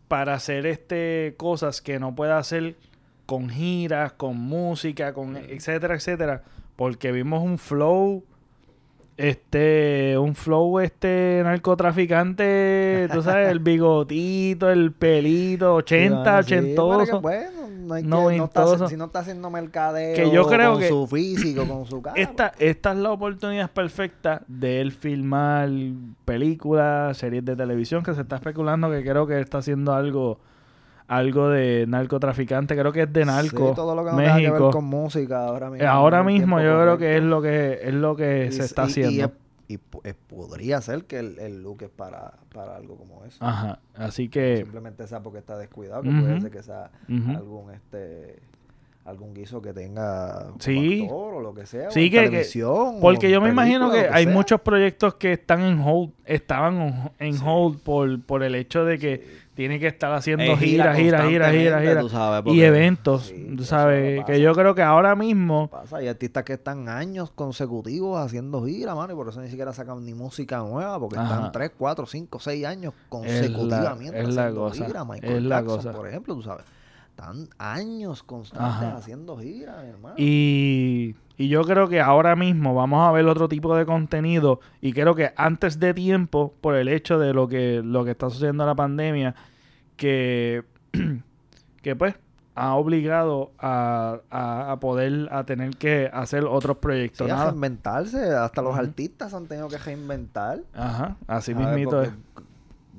para 0.08 0.34
hacer 0.34 0.66
este 0.66 1.36
cosas 1.38 1.82
que 1.82 2.00
no 2.00 2.16
puede 2.16 2.32
hacer 2.34 2.76
con 3.26 3.50
giras, 3.50 4.14
con 4.14 4.38
música, 4.38 5.14
con 5.14 5.36
etcétera, 5.38 5.96
etcétera. 5.96 6.44
Porque 6.76 7.12
vimos 7.12 7.44
un 7.44 7.58
flow 7.58 8.24
este, 9.18 10.16
un 10.20 10.36
flow 10.36 10.80
este 10.80 11.42
narcotraficante, 11.44 13.08
tú 13.12 13.22
sabes, 13.22 13.50
el 13.50 13.60
bigotito, 13.62 14.70
el 14.70 14.92
pelito, 14.92 15.76
80, 15.76 16.44
Sí, 16.44 16.54
ochentoso. 16.54 16.98
pero 17.00 17.06
que, 17.18 17.22
bueno, 17.22 17.68
no 17.88 17.94
hay 17.96 18.04
que- 18.04 18.08
noventoso. 18.10 18.68
no 18.68 18.74
está, 18.76 18.88
si 18.90 18.98
no 18.98 19.06
está 19.06 19.20
haciendo 19.20 19.50
mercadeo 19.50 20.16
Que 20.16 20.30
yo 20.30 20.46
creo 20.48 20.74
con 20.74 20.82
que 20.82 20.88
su 20.90 21.08
físico, 21.08 21.68
con 21.68 21.86
su 21.86 22.02
cara. 22.02 22.16
Esta, 22.20 22.54
esta 22.60 22.92
es 22.92 22.98
la 22.98 23.12
oportunidad 23.12 23.72
perfecta 23.72 24.44
de 24.48 24.82
él 24.82 24.92
filmar 24.92 25.70
películas, 26.26 27.18
series 27.18 27.44
de 27.46 27.56
televisión, 27.56 28.04
que 28.04 28.14
se 28.14 28.22
está 28.22 28.36
especulando 28.36 28.90
que 28.92 29.04
creo 29.04 29.26
que 29.28 29.40
está 29.40 29.60
haciendo 29.60 29.94
algo, 29.94 30.40
algo 31.08 31.50
de 31.50 31.86
narcotraficante, 31.88 32.76
creo 32.78 32.92
que 32.92 33.04
es 33.04 33.14
de 33.14 33.26
narco, 33.26 33.70
Sí, 33.70 33.76
todo 33.76 33.96
lo 33.96 34.04
que 34.04 34.12
no 34.12 34.18
tenga 34.18 34.36
que 34.36 34.42
ver 34.42 34.52
México. 34.52 34.72
con 34.72 34.86
música 34.86 35.46
ahora 35.46 35.70
mismo. 35.70 35.88
Ahora 35.88 36.24
mismo 36.24 36.60
yo 36.62 36.82
creo 36.82 36.98
que 36.98 37.18
es 37.18 37.24
lo 37.24 37.42
que 37.42 37.80
es 37.82 37.94
lo 37.94 38.16
que 38.16 38.48
Y 38.48 38.52
se 38.52 38.64
está 38.66 38.84
y- 38.84 38.86
haciendo. 38.86 39.32
Y, 39.70 39.76
eh, 40.06 40.14
podría 40.30 40.80
ser 40.80 41.04
que 41.06 41.20
el, 41.20 41.40
el 41.40 41.62
look 41.62 41.82
es 41.84 41.90
para, 41.90 42.34
para 42.54 42.78
algo 42.78 42.96
como 42.96 43.26
eso. 43.26 43.44
Ajá, 43.44 43.80
así 43.96 44.30
que 44.30 44.58
Simplemente 44.58 45.06
sea 45.08 45.20
porque 45.22 45.40
está 45.40 45.58
descuidado, 45.58 46.04
que 46.04 46.10
puede 46.10 46.40
ser 46.40 46.52
que 46.52 46.64
sea 46.64 46.90
algún 47.36 47.72
este 47.74 48.40
algún 49.08 49.34
guiso 49.34 49.62
que 49.62 49.74
tenga 49.74 50.48
Sí. 50.60 51.04
actor 51.04 51.36
o 51.36 51.40
lo 51.42 51.54
que 51.54 51.66
sea. 51.66 51.90
Sí, 51.92 52.10
que- 52.12 52.18
que- 52.18 52.26
televisión, 52.26 52.96
o 52.98 53.00
Porque 53.00 53.30
yo 53.32 53.40
me 53.42 53.50
imagino 53.50 53.90
que 53.92 54.10
hay 54.12 54.26
sea. 54.26 54.34
muchos 54.34 54.60
proyectos 54.62 55.16
que 55.16 55.32
están 55.34 55.62
en 55.62 55.80
hold, 55.80 56.12
estaban 56.26 57.12
en- 57.20 57.34
Sí. 57.36 57.44
hold 57.46 57.80
por, 57.80 58.22
por 58.24 58.44
el 58.44 58.54
hecho 58.56 58.84
de 58.84 59.00
que 59.00 59.48
tiene 59.56 59.80
que 59.80 59.88
estar 59.88 60.12
haciendo 60.14 60.44
giras, 60.58 60.96
giras, 60.98 61.26
giras, 61.28 61.52
giras, 61.54 61.82
giras. 61.82 62.44
Y 62.54 62.62
eventos, 62.62 63.28
sí, 63.28 63.54
tú 63.58 63.64
sabes, 63.64 64.24
que 64.26 64.40
yo 64.42 64.54
creo 64.54 64.76
que 64.76 64.84
ahora 64.84 65.16
mismo... 65.16 65.68
pasa. 65.70 65.98
Hay 65.98 66.08
artistas 66.10 66.44
que 66.44 66.54
están 66.54 66.90
años 66.90 67.32
consecutivos 67.32 68.20
haciendo 68.20 68.64
gira, 68.66 68.94
mano, 68.94 69.14
y 69.14 69.16
por 69.16 69.30
eso 69.30 69.42
ni 69.42 69.50
siquiera 69.50 69.74
sacan 69.74 70.06
ni 70.06 70.14
música 70.14 70.60
nueva, 70.60 71.00
porque 71.00 71.18
Ajá. 71.18 71.34
están 71.36 71.52
3, 71.54 71.72
4, 71.76 72.06
5, 72.06 72.40
6 72.40 72.66
años 72.66 72.94
Es 72.94 73.00
la- 73.02 73.10
consecutivamente 73.10 74.20
es 74.20 74.28
haciendo 74.38 74.62
cosa, 74.62 74.86
gira. 74.86 75.06
Michael 75.06 75.36
es 75.38 75.44
la 75.44 75.56
Jackson, 75.62 75.76
cosa. 75.78 75.92
por 75.94 76.08
ejemplo, 76.08 76.36
tú 76.36 76.42
sabes. 76.44 76.66
Están 77.20 77.50
años 77.58 78.22
constantes 78.22 78.90
Ajá. 78.90 78.98
haciendo 78.98 79.38
gira, 79.40 79.82
mi 79.82 79.90
hermano. 79.90 80.14
Y, 80.20 81.16
y 81.36 81.48
yo 81.50 81.64
creo 81.64 81.90
que 81.90 82.00
ahora 82.00 82.36
mismo 82.36 82.76
vamos 82.76 83.08
a 83.08 83.12
ver 83.12 83.26
otro 83.26 83.50
tipo 83.50 83.76
de 83.76 83.88
contenido 83.88 84.60
y 84.82 84.94
creo 84.94 85.16
que 85.16 85.34
antes 85.36 85.80
de 85.80 85.96
tiempo, 85.96 86.54
por 86.62 86.76
el 86.76 86.88
hecho 86.88 87.18
de 87.18 87.34
lo 87.34 87.48
que, 87.48 87.82
lo 87.84 88.06
que 88.06 88.12
está 88.12 88.30
sucediendo 88.30 88.62
en 88.66 88.68
la 88.68 88.76
pandemia, 88.76 89.34
que, 89.96 90.64
que 91.82 91.96
pues 91.96 92.14
ha 92.54 92.76
obligado 92.76 93.52
a, 93.58 94.20
a- 94.30 94.72
a 94.74 94.80
poder 94.80 95.28
a 95.32 95.44
tener 95.44 95.72
que 95.76 96.12
hacer 96.14 96.44
otros 96.46 96.78
proyectos. 96.78 97.26
Sí, 97.26 97.32
a 97.32 97.46
reinventarse. 97.46 98.30
Hasta 98.36 98.62
los 98.62 98.74
Ujú. 98.74 98.80
artistas 98.82 99.34
han 99.34 99.48
tenido 99.48 99.70
que 99.70 99.80
reinventar. 99.80 100.60
Ajá, 100.76 101.18
así 101.26 101.56
mismito 101.56 102.00
es. 102.04 102.12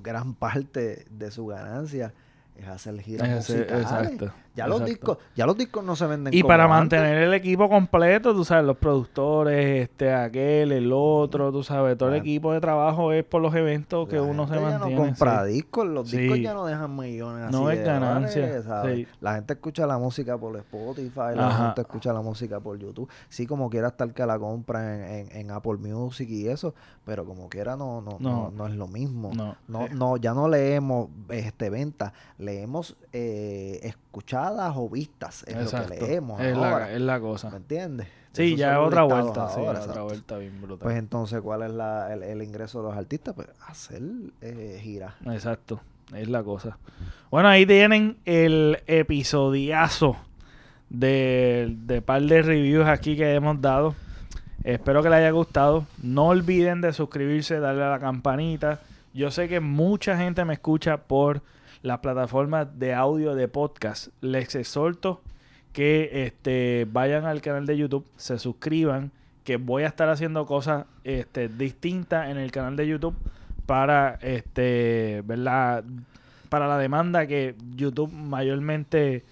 Gran 0.02 0.34
parte 0.34 1.06
de 1.08 1.30
su 1.30 1.46
ganancia 1.46 2.12
es 2.58 2.66
hacer 2.68 3.00
giras 3.00 3.28
Ese- 3.28 3.58
musicales. 3.58 3.82
exacto, 3.82 4.32
Ya 4.58 4.66
los 4.66 4.84
discos, 4.84 5.18
ya 5.36 5.46
los 5.46 5.56
discos 5.56 5.84
no 5.84 5.94
se 5.96 6.06
venden 6.06 6.34
Y 6.34 6.40
como 6.42 6.48
para 6.48 6.64
antes. 6.64 6.98
mantener 6.98 7.18
el 7.22 7.34
equipo 7.34 7.68
completo, 7.68 8.34
tú 8.34 8.44
sabes, 8.44 8.64
los 8.64 8.76
productores, 8.76 9.82
este, 9.82 10.12
aquel, 10.12 10.72
el 10.72 10.90
otro, 10.92 11.52
tú 11.52 11.62
sabes, 11.62 11.96
todo 11.96 12.08
el 12.08 12.16
La- 12.16 12.20
equipo 12.20 12.52
de 12.52 12.60
trabajo 12.60 13.12
es 13.12 13.24
por 13.24 13.40
los 13.40 13.54
eventos 13.54 14.08
que 14.08 14.16
La 14.16 14.22
uno 14.22 14.48
se 14.48 14.54
ya 14.54 14.60
mantiene. 14.60 14.94
no 14.96 15.02
compra 15.06 15.44
sí. 15.46 15.52
discos, 15.52 15.86
los 15.86 16.10
discos 16.10 16.36
Sí. 16.36 16.42
ya 16.42 16.54
no 16.54 16.66
dejan 16.66 16.96
millones 16.96 17.44
así 17.44 17.52
No 17.56 17.70
es 17.70 17.78
de 17.78 17.84
ganancia, 17.84 18.40
dólares, 18.42 18.64
¿sabes? 18.66 18.96
sí. 18.96 19.06
La 19.20 19.34
gente 19.34 19.52
escucha 19.54 19.86
la 19.86 19.98
música 19.98 20.36
por 20.36 20.56
Spotify, 20.56 21.34
la 21.36 21.48
Ajá. 21.48 21.64
gente 21.66 21.80
escucha 21.82 22.12
la 22.12 22.20
música 22.20 22.60
por 22.60 22.78
YouTube. 22.78 23.08
Sí, 23.28 23.46
como 23.46 23.70
quiera 23.70 23.88
estar 23.88 24.12
que 24.12 24.26
la 24.26 24.38
compra 24.38 24.94
en, 24.94 25.02
en- 25.28 25.36
en 25.36 25.50
Apple 25.50 25.76
Music 25.76 26.28
y 26.28 26.48
eso, 26.48 26.74
pero 27.04 27.24
como 27.24 27.48
quiera 27.48 27.76
no, 27.76 28.00
no, 28.00 28.16
no. 28.18 28.28
No. 28.38 28.50
no 28.50 28.66
es 28.66 28.74
lo 28.74 28.88
mismo. 28.88 29.30
No, 29.34 29.56
No, 29.68 30.16
ya 30.16 30.34
no 30.34 30.48
leemos 30.48 31.08
este 31.28 31.70
ventas, 31.70 32.12
leemos 32.38 32.96
eh, 33.12 33.78
o 34.50 34.88
vistas, 34.88 35.44
es 35.46 35.72
lo 35.72 35.86
que 35.86 36.00
leemos 36.00 36.40
es, 36.40 36.54
ahora. 36.54 36.78
la, 36.80 36.92
es 36.92 37.00
la 37.00 37.20
cosa. 37.20 37.50
¿Me 37.50 37.56
entiendes? 37.58 38.08
Sí, 38.32 38.48
Esos 38.48 38.58
ya 38.58 38.72
es 38.72 38.78
otra 38.78 39.02
vuelta, 39.02 39.48
sí, 39.48 39.60
ahora, 39.60 39.80
otra 39.80 40.02
vuelta 40.02 40.36
bien 40.38 40.60
brutal. 40.60 40.78
Pues 40.82 40.96
entonces, 40.96 41.40
¿cuál 41.40 41.62
es 41.62 41.70
la, 41.70 42.12
el, 42.12 42.22
el 42.22 42.42
ingreso 42.42 42.82
de 42.82 42.88
los 42.88 42.96
artistas? 42.96 43.34
Pues 43.34 43.48
hacer 43.66 44.02
eh, 44.42 44.78
giras. 44.82 45.14
Exacto, 45.26 45.80
es 46.14 46.28
la 46.28 46.42
cosa. 46.42 46.78
Bueno, 47.30 47.48
ahí 47.48 47.66
tienen 47.66 48.18
el 48.26 48.82
episodiazo 48.86 50.16
de, 50.90 51.74
de 51.84 52.02
par 52.02 52.22
de 52.22 52.42
reviews 52.42 52.86
aquí 52.86 53.16
que 53.16 53.34
hemos 53.34 53.60
dado. 53.60 53.94
Espero 54.64 55.02
que 55.02 55.08
les 55.08 55.18
haya 55.18 55.30
gustado. 55.30 55.86
No 56.02 56.26
olviden 56.26 56.80
de 56.80 56.92
suscribirse, 56.92 57.58
darle 57.58 57.84
a 57.84 57.90
la 57.90 57.98
campanita. 57.98 58.80
Yo 59.14 59.30
sé 59.30 59.48
que 59.48 59.60
mucha 59.60 60.16
gente 60.16 60.44
me 60.44 60.52
escucha 60.54 60.98
por 60.98 61.42
las 61.82 61.98
plataformas 61.98 62.78
de 62.78 62.94
audio 62.94 63.34
de 63.34 63.48
podcast. 63.48 64.08
Les 64.20 64.54
exhorto 64.54 65.20
que 65.72 66.24
este, 66.26 66.86
vayan 66.90 67.24
al 67.24 67.40
canal 67.40 67.66
de 67.66 67.76
YouTube, 67.76 68.06
se 68.16 68.38
suscriban, 68.38 69.12
que 69.44 69.56
voy 69.56 69.84
a 69.84 69.86
estar 69.86 70.08
haciendo 70.08 70.46
cosas 70.46 70.86
este, 71.04 71.48
distintas 71.48 72.28
en 72.28 72.36
el 72.36 72.50
canal 72.50 72.76
de 72.76 72.86
YouTube 72.86 73.14
para 73.66 74.18
este, 74.22 75.22
¿verdad? 75.24 75.84
para 76.48 76.66
la 76.66 76.78
demanda 76.78 77.26
que 77.26 77.54
YouTube 77.76 78.12
mayormente 78.12 79.24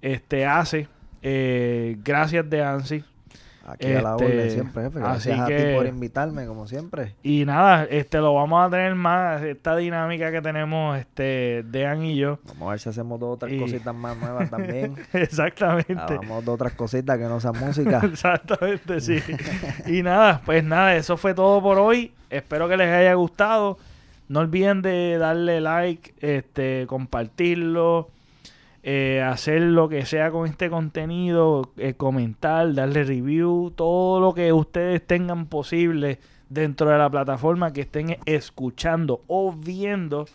este, 0.00 0.46
hace. 0.46 0.88
Eh, 1.22 1.96
gracias 2.02 2.48
de 2.48 2.62
Ansi. 2.62 3.04
Aquí 3.64 3.92
a 3.92 4.02
la 4.02 4.12
Este, 4.12 4.24
orden 4.24 4.50
siempre, 4.50 4.82
jefe. 4.84 4.98
así 4.98 5.28
Gracias 5.28 5.40
a 5.40 5.46
ti 5.46 5.52
que- 5.54 5.74
por 5.76 5.86
invitarme, 5.86 6.46
como 6.46 6.66
siempre. 6.66 7.14
Y 7.22 7.44
nada, 7.44 7.84
este 7.84 8.18
lo 8.18 8.34
vamos 8.34 8.66
a 8.66 8.70
tener 8.70 8.94
más, 8.96 9.40
esta 9.42 9.76
dinámica 9.76 10.32
que 10.32 10.42
tenemos 10.42 10.98
este 10.98 11.62
Dean 11.70 12.02
y 12.04 12.16
yo. 12.16 12.38
Vamos 12.48 12.68
a 12.68 12.70
ver 12.72 12.80
si 12.80 12.88
hacemos 12.88 13.20
dos 13.20 13.34
o 13.34 13.36
tres 13.36 13.52
Y- 13.52 13.58
cositas 13.60 13.94
más 13.94 14.16
nuevas 14.16 14.50
también. 14.50 14.94
Exactamente. 15.12 15.94
Vamos 15.94 16.44
dos 16.44 16.54
otras 16.56 16.72
cositas 16.72 17.16
que 17.18 17.24
no 17.24 17.38
sean 17.40 17.54
música. 17.60 18.00
Exactamente, 18.04 19.00
sí. 19.00 19.18
y 19.86 20.02
nada, 20.02 20.42
pues 20.44 20.64
nada, 20.64 20.96
eso 20.96 21.16
fue 21.16 21.32
todo 21.34 21.62
por 21.62 21.78
hoy. 21.78 22.12
Espero 22.30 22.68
que 22.68 22.76
les 22.76 22.88
haya 22.88 23.14
gustado. 23.14 23.78
No 24.28 24.40
olviden 24.40 24.82
de 24.82 25.18
darle 25.18 25.60
like, 25.60 26.14
este, 26.20 26.86
compartirlo, 26.86 28.08
eh, 28.82 29.22
hacer 29.22 29.60
lo 29.62 29.88
que 29.88 30.04
sea 30.06 30.30
con 30.30 30.48
este 30.48 30.68
contenido, 30.68 31.70
eh, 31.76 31.94
comentar, 31.94 32.74
darle 32.74 33.04
review, 33.04 33.72
todo 33.74 34.20
lo 34.20 34.34
que 34.34 34.52
ustedes 34.52 35.06
tengan 35.06 35.46
posible 35.46 36.18
dentro 36.48 36.90
de 36.90 36.98
la 36.98 37.08
plataforma 37.08 37.72
que 37.72 37.82
estén 37.82 38.18
escuchando 38.26 39.22
o 39.28 39.52
viendo, 39.52 40.26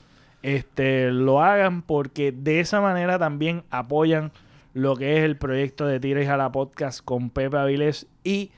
este, 0.41 1.11
lo 1.11 1.41
hagan 1.41 1.81
porque 1.81 2.31
de 2.31 2.59
esa 2.59 2.79
manera 2.79 3.19
también 3.19 3.63
apoyan 3.69 4.31
lo 4.73 4.95
que 4.95 5.17
es 5.17 5.23
el 5.23 5.37
proyecto 5.37 5.85
de 5.85 5.99
Tira 5.99 6.21
y 6.21 6.25
Jala 6.25 6.51
Podcast 6.51 7.03
con 7.03 7.29
Pepe 7.29 7.57
Avilés 7.57 8.07
y 8.23 8.51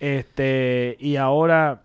este 0.00 0.96
y 0.98 1.16
ahora 1.16 1.82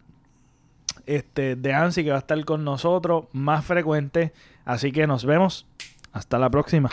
este 1.06 1.56
de 1.56 1.74
Ansi 1.74 2.04
que 2.04 2.10
va 2.10 2.18
a 2.18 2.20
estar 2.20 2.44
con 2.46 2.64
nosotros 2.64 3.26
más 3.32 3.66
frecuente. 3.66 4.34
Así 4.66 4.92
que 4.92 5.08
nos 5.08 5.26
vemos. 5.26 5.68
Hasta 6.12 6.40
la 6.40 6.50
próxima. 6.50 6.90